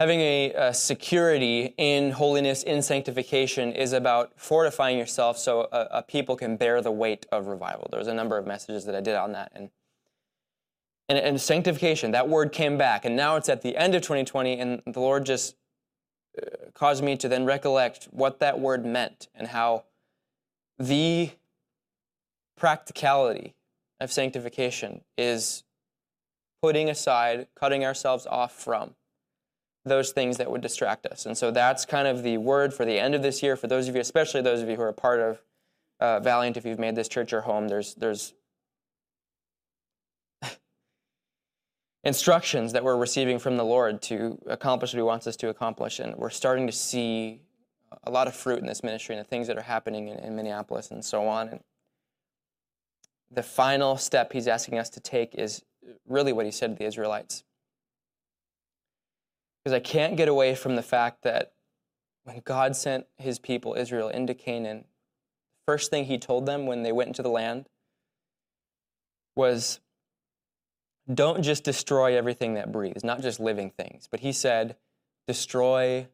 Having 0.00 0.20
a, 0.20 0.52
a, 0.54 0.74
security 0.74 1.74
in 1.76 2.10
holiness, 2.10 2.62
in 2.64 2.82
sanctification, 2.82 3.72
is 3.72 3.92
about 3.92 4.32
fortifying 4.36 4.98
yourself 4.98 5.38
so 5.38 5.68
a, 5.70 5.88
a, 5.90 6.02
people 6.02 6.34
can 6.34 6.56
bear 6.56 6.80
the 6.80 6.90
weight 6.90 7.24
of 7.30 7.46
revival. 7.46 7.88
There's 7.90 8.08
a 8.08 8.14
number 8.14 8.36
of 8.36 8.46
messages 8.46 8.84
that 8.86 8.96
I 8.96 9.00
did 9.00 9.14
on 9.14 9.32
that. 9.32 9.52
And, 9.54 9.70
and, 11.08 11.18
and 11.18 11.40
sanctification, 11.40 12.10
that 12.12 12.28
word 12.28 12.50
came 12.50 12.76
back. 12.76 13.04
And 13.04 13.14
now 13.14 13.36
it's 13.36 13.48
at 13.48 13.62
the 13.62 13.76
end 13.76 13.94
of 13.94 14.02
2020, 14.02 14.58
and 14.58 14.82
the 14.86 14.98
Lord 14.98 15.24
just 15.24 15.54
uh, 16.36 16.46
caused 16.74 17.04
me 17.04 17.16
to 17.18 17.28
then 17.28 17.44
recollect 17.44 18.08
what 18.10 18.40
that 18.40 18.58
word 18.58 18.84
meant 18.84 19.28
and 19.36 19.48
how 19.48 19.84
the 20.78 21.30
practicality 22.56 23.54
of 24.02 24.12
sanctification 24.12 25.02
is 25.16 25.64
putting 26.62 26.88
aside, 26.88 27.48
cutting 27.54 27.84
ourselves 27.84 28.26
off 28.26 28.52
from 28.52 28.94
those 29.84 30.12
things 30.12 30.36
that 30.36 30.50
would 30.50 30.60
distract 30.60 31.06
us. 31.06 31.26
And 31.26 31.36
so 31.36 31.50
that's 31.50 31.84
kind 31.84 32.06
of 32.06 32.22
the 32.22 32.38
word 32.38 32.72
for 32.72 32.84
the 32.84 32.98
end 33.00 33.14
of 33.14 33.22
this 33.22 33.42
year 33.42 33.56
for 33.56 33.66
those 33.66 33.88
of 33.88 33.96
you, 33.96 34.00
especially 34.00 34.40
those 34.40 34.62
of 34.62 34.68
you 34.68 34.76
who 34.76 34.82
are 34.82 34.92
part 34.92 35.20
of 35.20 35.42
uh, 35.98 36.20
Valiant, 36.20 36.56
if 36.56 36.64
you've 36.64 36.78
made 36.78 36.94
this 36.94 37.08
church 37.08 37.32
your 37.32 37.40
home, 37.40 37.68
there's, 37.68 37.94
there's 37.94 38.34
instructions 42.04 42.72
that 42.72 42.84
we're 42.84 42.96
receiving 42.96 43.38
from 43.38 43.56
the 43.56 43.64
Lord 43.64 44.02
to 44.02 44.38
accomplish 44.46 44.92
what 44.92 44.98
He 44.98 45.02
wants 45.02 45.26
us 45.26 45.36
to 45.36 45.48
accomplish. 45.48 45.98
And 45.98 46.16
we're 46.16 46.30
starting 46.30 46.66
to 46.66 46.72
see 46.72 47.40
a 48.04 48.10
lot 48.10 48.28
of 48.28 48.34
fruit 48.34 48.58
in 48.58 48.66
this 48.66 48.82
ministry 48.82 49.16
and 49.16 49.24
the 49.24 49.28
things 49.28 49.48
that 49.48 49.58
are 49.58 49.62
happening 49.62 50.08
in, 50.08 50.18
in 50.18 50.36
Minneapolis 50.36 50.90
and 50.90 51.04
so 51.04 51.26
on. 51.26 51.48
And 51.48 51.60
the 53.32 53.42
final 53.42 53.96
step 53.96 54.32
He's 54.32 54.48
asking 54.48 54.78
us 54.78 54.90
to 54.90 55.00
take 55.00 55.34
is 55.34 55.62
really 56.06 56.32
what 56.32 56.46
He 56.46 56.52
said 56.52 56.70
to 56.70 56.76
the 56.76 56.84
Israelites. 56.84 57.44
Because 59.64 59.74
I 59.74 59.80
can't 59.80 60.16
get 60.16 60.28
away 60.28 60.54
from 60.54 60.76
the 60.76 60.82
fact 60.82 61.22
that 61.22 61.52
when 62.24 62.40
God 62.44 62.76
sent 62.76 63.06
His 63.16 63.38
people, 63.38 63.74
Israel, 63.74 64.08
into 64.08 64.34
Canaan, 64.34 64.78
the 64.78 65.72
first 65.72 65.90
thing 65.90 66.06
He 66.06 66.18
told 66.18 66.46
them 66.46 66.66
when 66.66 66.82
they 66.82 66.92
went 66.92 67.08
into 67.08 67.22
the 67.22 67.30
land 67.30 67.66
was 69.34 69.80
don't 71.12 71.42
just 71.42 71.64
destroy 71.64 72.16
everything 72.16 72.54
that 72.54 72.70
breathes, 72.70 73.04
not 73.04 73.22
just 73.22 73.40
living 73.40 73.70
things, 73.70 74.08
but 74.10 74.20
he 74.20 74.32
said, 74.32 74.76
destroy 75.26 76.06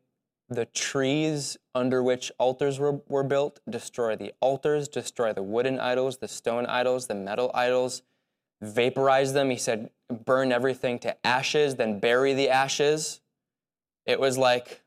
the 0.48 0.66
trees 0.66 1.56
under 1.74 2.02
which 2.02 2.32
altars 2.38 2.78
were, 2.78 3.00
were 3.08 3.22
built, 3.22 3.60
destroy 3.68 4.16
the 4.16 4.32
altars, 4.40 4.88
destroy 4.88 5.32
the 5.32 5.42
wooden 5.42 5.78
idols, 5.78 6.18
the 6.18 6.28
stone 6.28 6.66
idols, 6.66 7.06
the 7.06 7.14
metal 7.14 7.50
idols, 7.54 8.02
vaporize 8.62 9.32
them. 9.32 9.50
He 9.50 9.56
said, 9.56 9.90
burn 10.24 10.52
everything 10.52 10.98
to 11.00 11.26
ashes, 11.26 11.76
then 11.76 12.00
bury 12.00 12.34
the 12.34 12.48
ashes. 12.48 13.20
It 14.06 14.18
was 14.18 14.38
like 14.38 14.82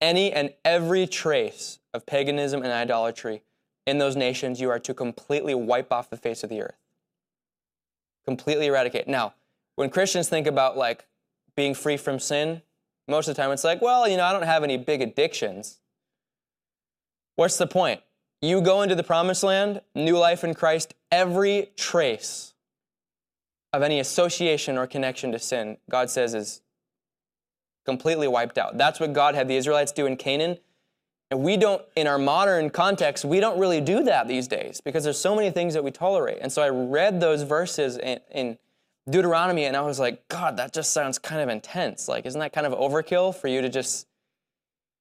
any 0.00 0.32
and 0.32 0.54
every 0.64 1.06
trace 1.06 1.78
of 1.92 2.06
paganism 2.06 2.62
and 2.62 2.72
idolatry 2.72 3.42
in 3.86 3.98
those 3.98 4.16
nations, 4.16 4.60
you 4.60 4.70
are 4.70 4.78
to 4.78 4.94
completely 4.94 5.54
wipe 5.54 5.92
off 5.92 6.10
the 6.10 6.16
face 6.16 6.42
of 6.42 6.50
the 6.50 6.62
earth 6.62 6.80
completely 8.24 8.66
eradicate. 8.66 9.08
Now, 9.08 9.34
when 9.76 9.90
Christians 9.90 10.28
think 10.28 10.46
about 10.46 10.76
like 10.76 11.06
being 11.56 11.74
free 11.74 11.96
from 11.96 12.18
sin, 12.18 12.62
most 13.10 13.28
of 13.28 13.34
the 13.34 13.42
time 13.42 13.50
it's 13.50 13.64
like, 13.64 13.82
well, 13.82 14.08
you 14.08 14.16
know, 14.16 14.24
I 14.24 14.32
don't 14.32 14.42
have 14.42 14.64
any 14.64 14.76
big 14.76 15.02
addictions. 15.02 15.80
What's 17.36 17.56
the 17.56 17.66
point? 17.66 18.00
You 18.42 18.60
go 18.62 18.82
into 18.82 18.94
the 18.94 19.02
promised 19.02 19.42
land, 19.42 19.82
new 19.94 20.16
life 20.16 20.44
in 20.44 20.54
Christ, 20.54 20.94
every 21.10 21.70
trace 21.76 22.54
of 23.72 23.82
any 23.82 24.00
association 24.00 24.78
or 24.78 24.86
connection 24.86 25.32
to 25.32 25.38
sin, 25.38 25.76
God 25.90 26.10
says 26.10 26.34
is 26.34 26.62
completely 27.84 28.28
wiped 28.28 28.58
out. 28.58 28.78
That's 28.78 29.00
what 29.00 29.12
God 29.12 29.34
had 29.34 29.48
the 29.48 29.56
Israelites 29.56 29.92
do 29.92 30.06
in 30.06 30.16
Canaan. 30.16 30.58
And 31.30 31.42
we 31.42 31.56
don't, 31.56 31.82
in 31.94 32.06
our 32.06 32.18
modern 32.18 32.70
context, 32.70 33.24
we 33.24 33.38
don't 33.38 33.58
really 33.58 33.80
do 33.80 34.02
that 34.04 34.26
these 34.26 34.48
days 34.48 34.80
because 34.80 35.04
there's 35.04 35.18
so 35.18 35.36
many 35.36 35.50
things 35.50 35.74
that 35.74 35.84
we 35.84 35.90
tolerate. 35.92 36.38
And 36.40 36.50
so 36.50 36.62
I 36.62 36.68
read 36.70 37.20
those 37.20 37.42
verses 37.42 37.96
in, 37.98 38.18
in 38.32 38.58
Deuteronomy 39.10 39.64
and 39.64 39.76
I 39.76 39.82
was 39.82 39.98
like, 39.98 40.26
God, 40.28 40.56
that 40.56 40.72
just 40.72 40.92
sounds 40.92 41.18
kind 41.18 41.40
of 41.40 41.48
intense. 41.48 42.08
Like, 42.08 42.26
isn't 42.26 42.40
that 42.40 42.52
kind 42.52 42.66
of 42.66 42.72
overkill 42.72 43.34
for 43.34 43.48
you 43.48 43.60
to 43.60 43.68
just 43.68 44.06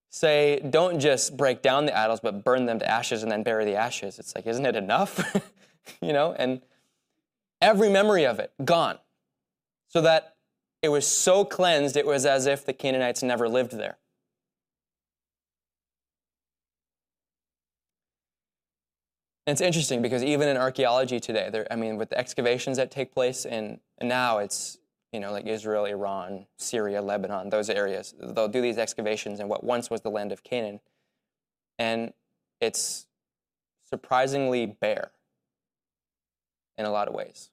say, 0.10 0.60
don't 0.70 0.99
just 0.99 1.38
break 1.38 1.62
down 1.62 1.86
the 1.86 1.97
idols, 1.97 2.20
but 2.20 2.43
burn 2.43 2.66
them 2.66 2.80
to 2.80 2.89
ashes 2.89 3.24
and 3.24 3.32
then 3.32 3.43
bury 3.43 3.66
the 3.66 3.76
ashes? 3.76 4.20
It's 4.20 4.36
like, 4.36 4.47
isn't 4.47 4.66
it 4.66 4.76
enough? 4.76 5.51
you 6.01 6.14
know? 6.14 6.34
And 6.38 6.62
every 7.62 7.89
memory 7.89 8.26
of 8.26 8.39
it 8.39 8.51
gone. 8.64 8.97
So 9.88 10.01
that 10.01 10.36
it 10.82 10.89
was 10.89 11.05
so 11.05 11.43
cleansed, 11.43 11.97
it 11.97 12.05
was 12.05 12.26
as 12.26 12.45
if 12.45 12.66
the 12.66 12.74
Canaanites 12.74 13.22
never 13.22 13.49
lived 13.49 13.74
there. 13.74 13.97
It's 19.50 19.62
interesting 19.62 20.02
because 20.02 20.24
even 20.24 20.47
in 20.47 20.58
archaeology 20.58 21.20
today, 21.20 21.50
there, 21.52 21.68
I 21.72 21.76
mean, 21.76 21.97
with 21.97 22.10
the 22.10 22.18
excavations 22.18 22.78
that 22.78 22.91
take 22.91 23.14
place, 23.14 23.45
and 23.45 23.80
now 24.02 24.39
it's 24.39 24.78
you 25.14 25.20
know 25.20 25.32
like 25.32 25.45
Israel, 25.47 25.86
Iran, 25.86 26.45
Syria, 26.58 27.02
Lebanon, 27.02 27.50
those 27.50 27.70
areas. 27.70 28.14
They'll 28.20 28.47
do 28.47 28.62
these 28.62 28.78
excavations 28.78 29.39
in 29.39 29.47
what 29.47 29.64
once 29.64 29.89
was 29.89 30.02
the 30.02 30.10
land 30.12 30.32
of 30.32 30.43
Canaan, 30.43 30.80
and 31.78 32.14
it's 32.62 33.08
surprisingly 33.89 34.66
bare. 34.66 35.12
in 36.78 36.86
a 36.86 36.91
lot 36.91 37.08
of 37.10 37.14
ways. 37.14 37.50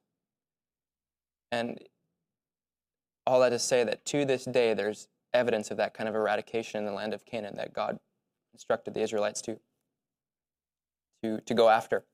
And 1.51 1.81
all 3.27 3.41
that 3.41 3.51
to 3.51 3.59
say 3.59 3.85
that 3.85 4.05
to 4.07 4.25
this 4.25 4.45
day, 4.45 4.73
there's 4.73 5.09
evidence 5.35 5.71
of 5.71 5.77
that 5.79 5.95
kind 5.95 6.09
of 6.09 6.15
eradication 6.15 6.79
in 6.81 6.87
the 6.87 6.93
land 6.93 7.13
of 7.13 7.25
Canaan 7.27 7.57
that 7.57 7.73
God 7.73 7.99
instructed 8.55 8.95
the 8.95 9.01
Israelites 9.01 9.43
to, 9.43 9.59
to, 11.23 11.41
to 11.41 11.55
go 11.55 11.69
after. 11.69 12.05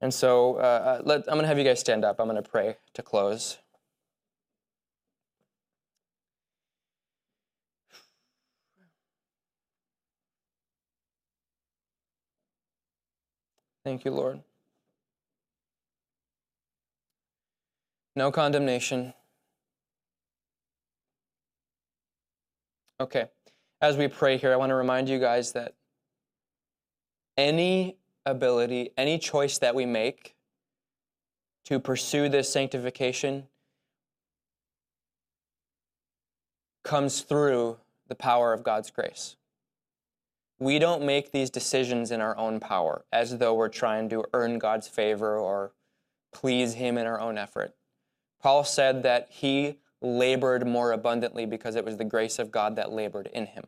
And 0.00 0.12
so 0.12 0.56
uh, 0.56 0.58
uh 0.58 1.02
let, 1.04 1.20
I'm 1.28 1.34
going 1.34 1.42
to 1.42 1.48
have 1.48 1.58
you 1.58 1.64
guys 1.64 1.80
stand 1.80 2.04
up. 2.04 2.20
I'm 2.20 2.28
going 2.28 2.42
to 2.42 2.48
pray 2.48 2.76
to 2.94 3.02
close. 3.02 3.58
Thank 13.84 14.04
you, 14.04 14.10
Lord. 14.10 14.40
No 18.16 18.32
condemnation. 18.32 19.14
Okay. 22.98 23.26
As 23.80 23.96
we 23.96 24.08
pray 24.08 24.38
here, 24.38 24.52
I 24.52 24.56
want 24.56 24.70
to 24.70 24.74
remind 24.74 25.08
you 25.08 25.20
guys 25.20 25.52
that 25.52 25.74
any 27.36 27.96
ability, 28.24 28.90
any 28.96 29.18
choice 29.18 29.58
that 29.58 29.74
we 29.74 29.86
make 29.86 30.34
to 31.64 31.78
pursue 31.78 32.28
this 32.28 32.48
sanctification 32.52 33.48
comes 36.82 37.22
through 37.22 37.78
the 38.08 38.14
power 38.14 38.52
of 38.52 38.62
God's 38.62 38.90
grace. 38.90 39.36
We 40.58 40.78
don't 40.78 41.04
make 41.04 41.32
these 41.32 41.50
decisions 41.50 42.10
in 42.10 42.20
our 42.20 42.36
own 42.38 42.60
power 42.60 43.04
as 43.12 43.38
though 43.38 43.54
we're 43.54 43.68
trying 43.68 44.08
to 44.10 44.24
earn 44.32 44.58
God's 44.58 44.88
favor 44.88 45.36
or 45.36 45.72
please 46.32 46.74
Him 46.74 46.96
in 46.96 47.06
our 47.06 47.20
own 47.20 47.36
effort. 47.36 47.74
Paul 48.40 48.64
said 48.64 49.02
that 49.02 49.28
he 49.30 49.78
labored 50.00 50.66
more 50.66 50.92
abundantly 50.92 51.46
because 51.46 51.74
it 51.74 51.84
was 51.84 51.96
the 51.96 52.04
grace 52.04 52.38
of 52.38 52.50
God 52.50 52.76
that 52.76 52.92
labored 52.92 53.28
in 53.32 53.46
him. 53.46 53.64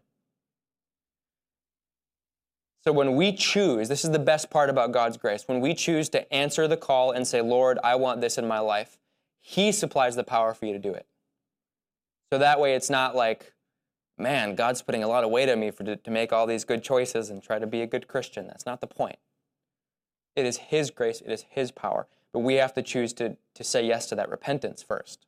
So 2.84 2.92
when 2.92 3.16
we 3.16 3.32
choose, 3.32 3.88
this 3.88 4.04
is 4.04 4.12
the 4.12 4.18
best 4.18 4.50
part 4.50 4.70
about 4.70 4.92
God's 4.92 5.16
grace, 5.16 5.44
when 5.46 5.60
we 5.60 5.74
choose 5.74 6.08
to 6.10 6.32
answer 6.32 6.68
the 6.68 6.76
call 6.76 7.10
and 7.10 7.26
say, 7.26 7.40
Lord, 7.40 7.78
I 7.82 7.96
want 7.96 8.20
this 8.20 8.38
in 8.38 8.46
my 8.46 8.60
life, 8.60 8.98
He 9.40 9.72
supplies 9.72 10.16
the 10.16 10.24
power 10.24 10.54
for 10.54 10.66
you 10.66 10.72
to 10.72 10.78
do 10.78 10.92
it. 10.92 11.06
So 12.32 12.38
that 12.38 12.60
way 12.60 12.74
it's 12.74 12.90
not 12.90 13.16
like, 13.16 13.52
man, 14.16 14.54
God's 14.54 14.82
putting 14.82 15.02
a 15.02 15.08
lot 15.08 15.24
of 15.24 15.30
weight 15.30 15.48
on 15.48 15.60
me 15.60 15.70
for, 15.70 15.84
to, 15.84 15.96
to 15.96 16.10
make 16.10 16.32
all 16.32 16.46
these 16.46 16.64
good 16.64 16.82
choices 16.82 17.30
and 17.30 17.42
try 17.42 17.58
to 17.58 17.66
be 17.66 17.82
a 17.82 17.86
good 17.86 18.06
Christian. 18.06 18.46
That's 18.46 18.66
not 18.66 18.80
the 18.80 18.86
point. 18.86 19.18
It 20.36 20.46
is 20.46 20.58
His 20.58 20.90
grace, 20.90 21.20
it 21.20 21.32
is 21.32 21.44
His 21.48 21.70
power. 21.70 22.06
But 22.32 22.40
we 22.40 22.54
have 22.54 22.74
to 22.74 22.82
choose 22.82 23.12
to, 23.14 23.36
to 23.54 23.64
say 23.64 23.84
yes 23.84 24.06
to 24.06 24.14
that 24.14 24.28
repentance 24.28 24.82
first. 24.82 25.26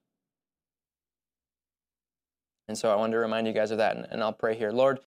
And 2.68 2.78
so 2.78 2.92
I 2.92 2.94
wanted 2.94 3.14
to 3.14 3.18
remind 3.18 3.48
you 3.48 3.53
guys 3.53 3.72
of 3.72 3.78
that, 3.78 3.96
and, 3.96 4.07
and 4.11 4.22
I'll 4.22 4.32
pray 4.32 4.55
here. 4.57 4.70
Lord, 4.70 5.01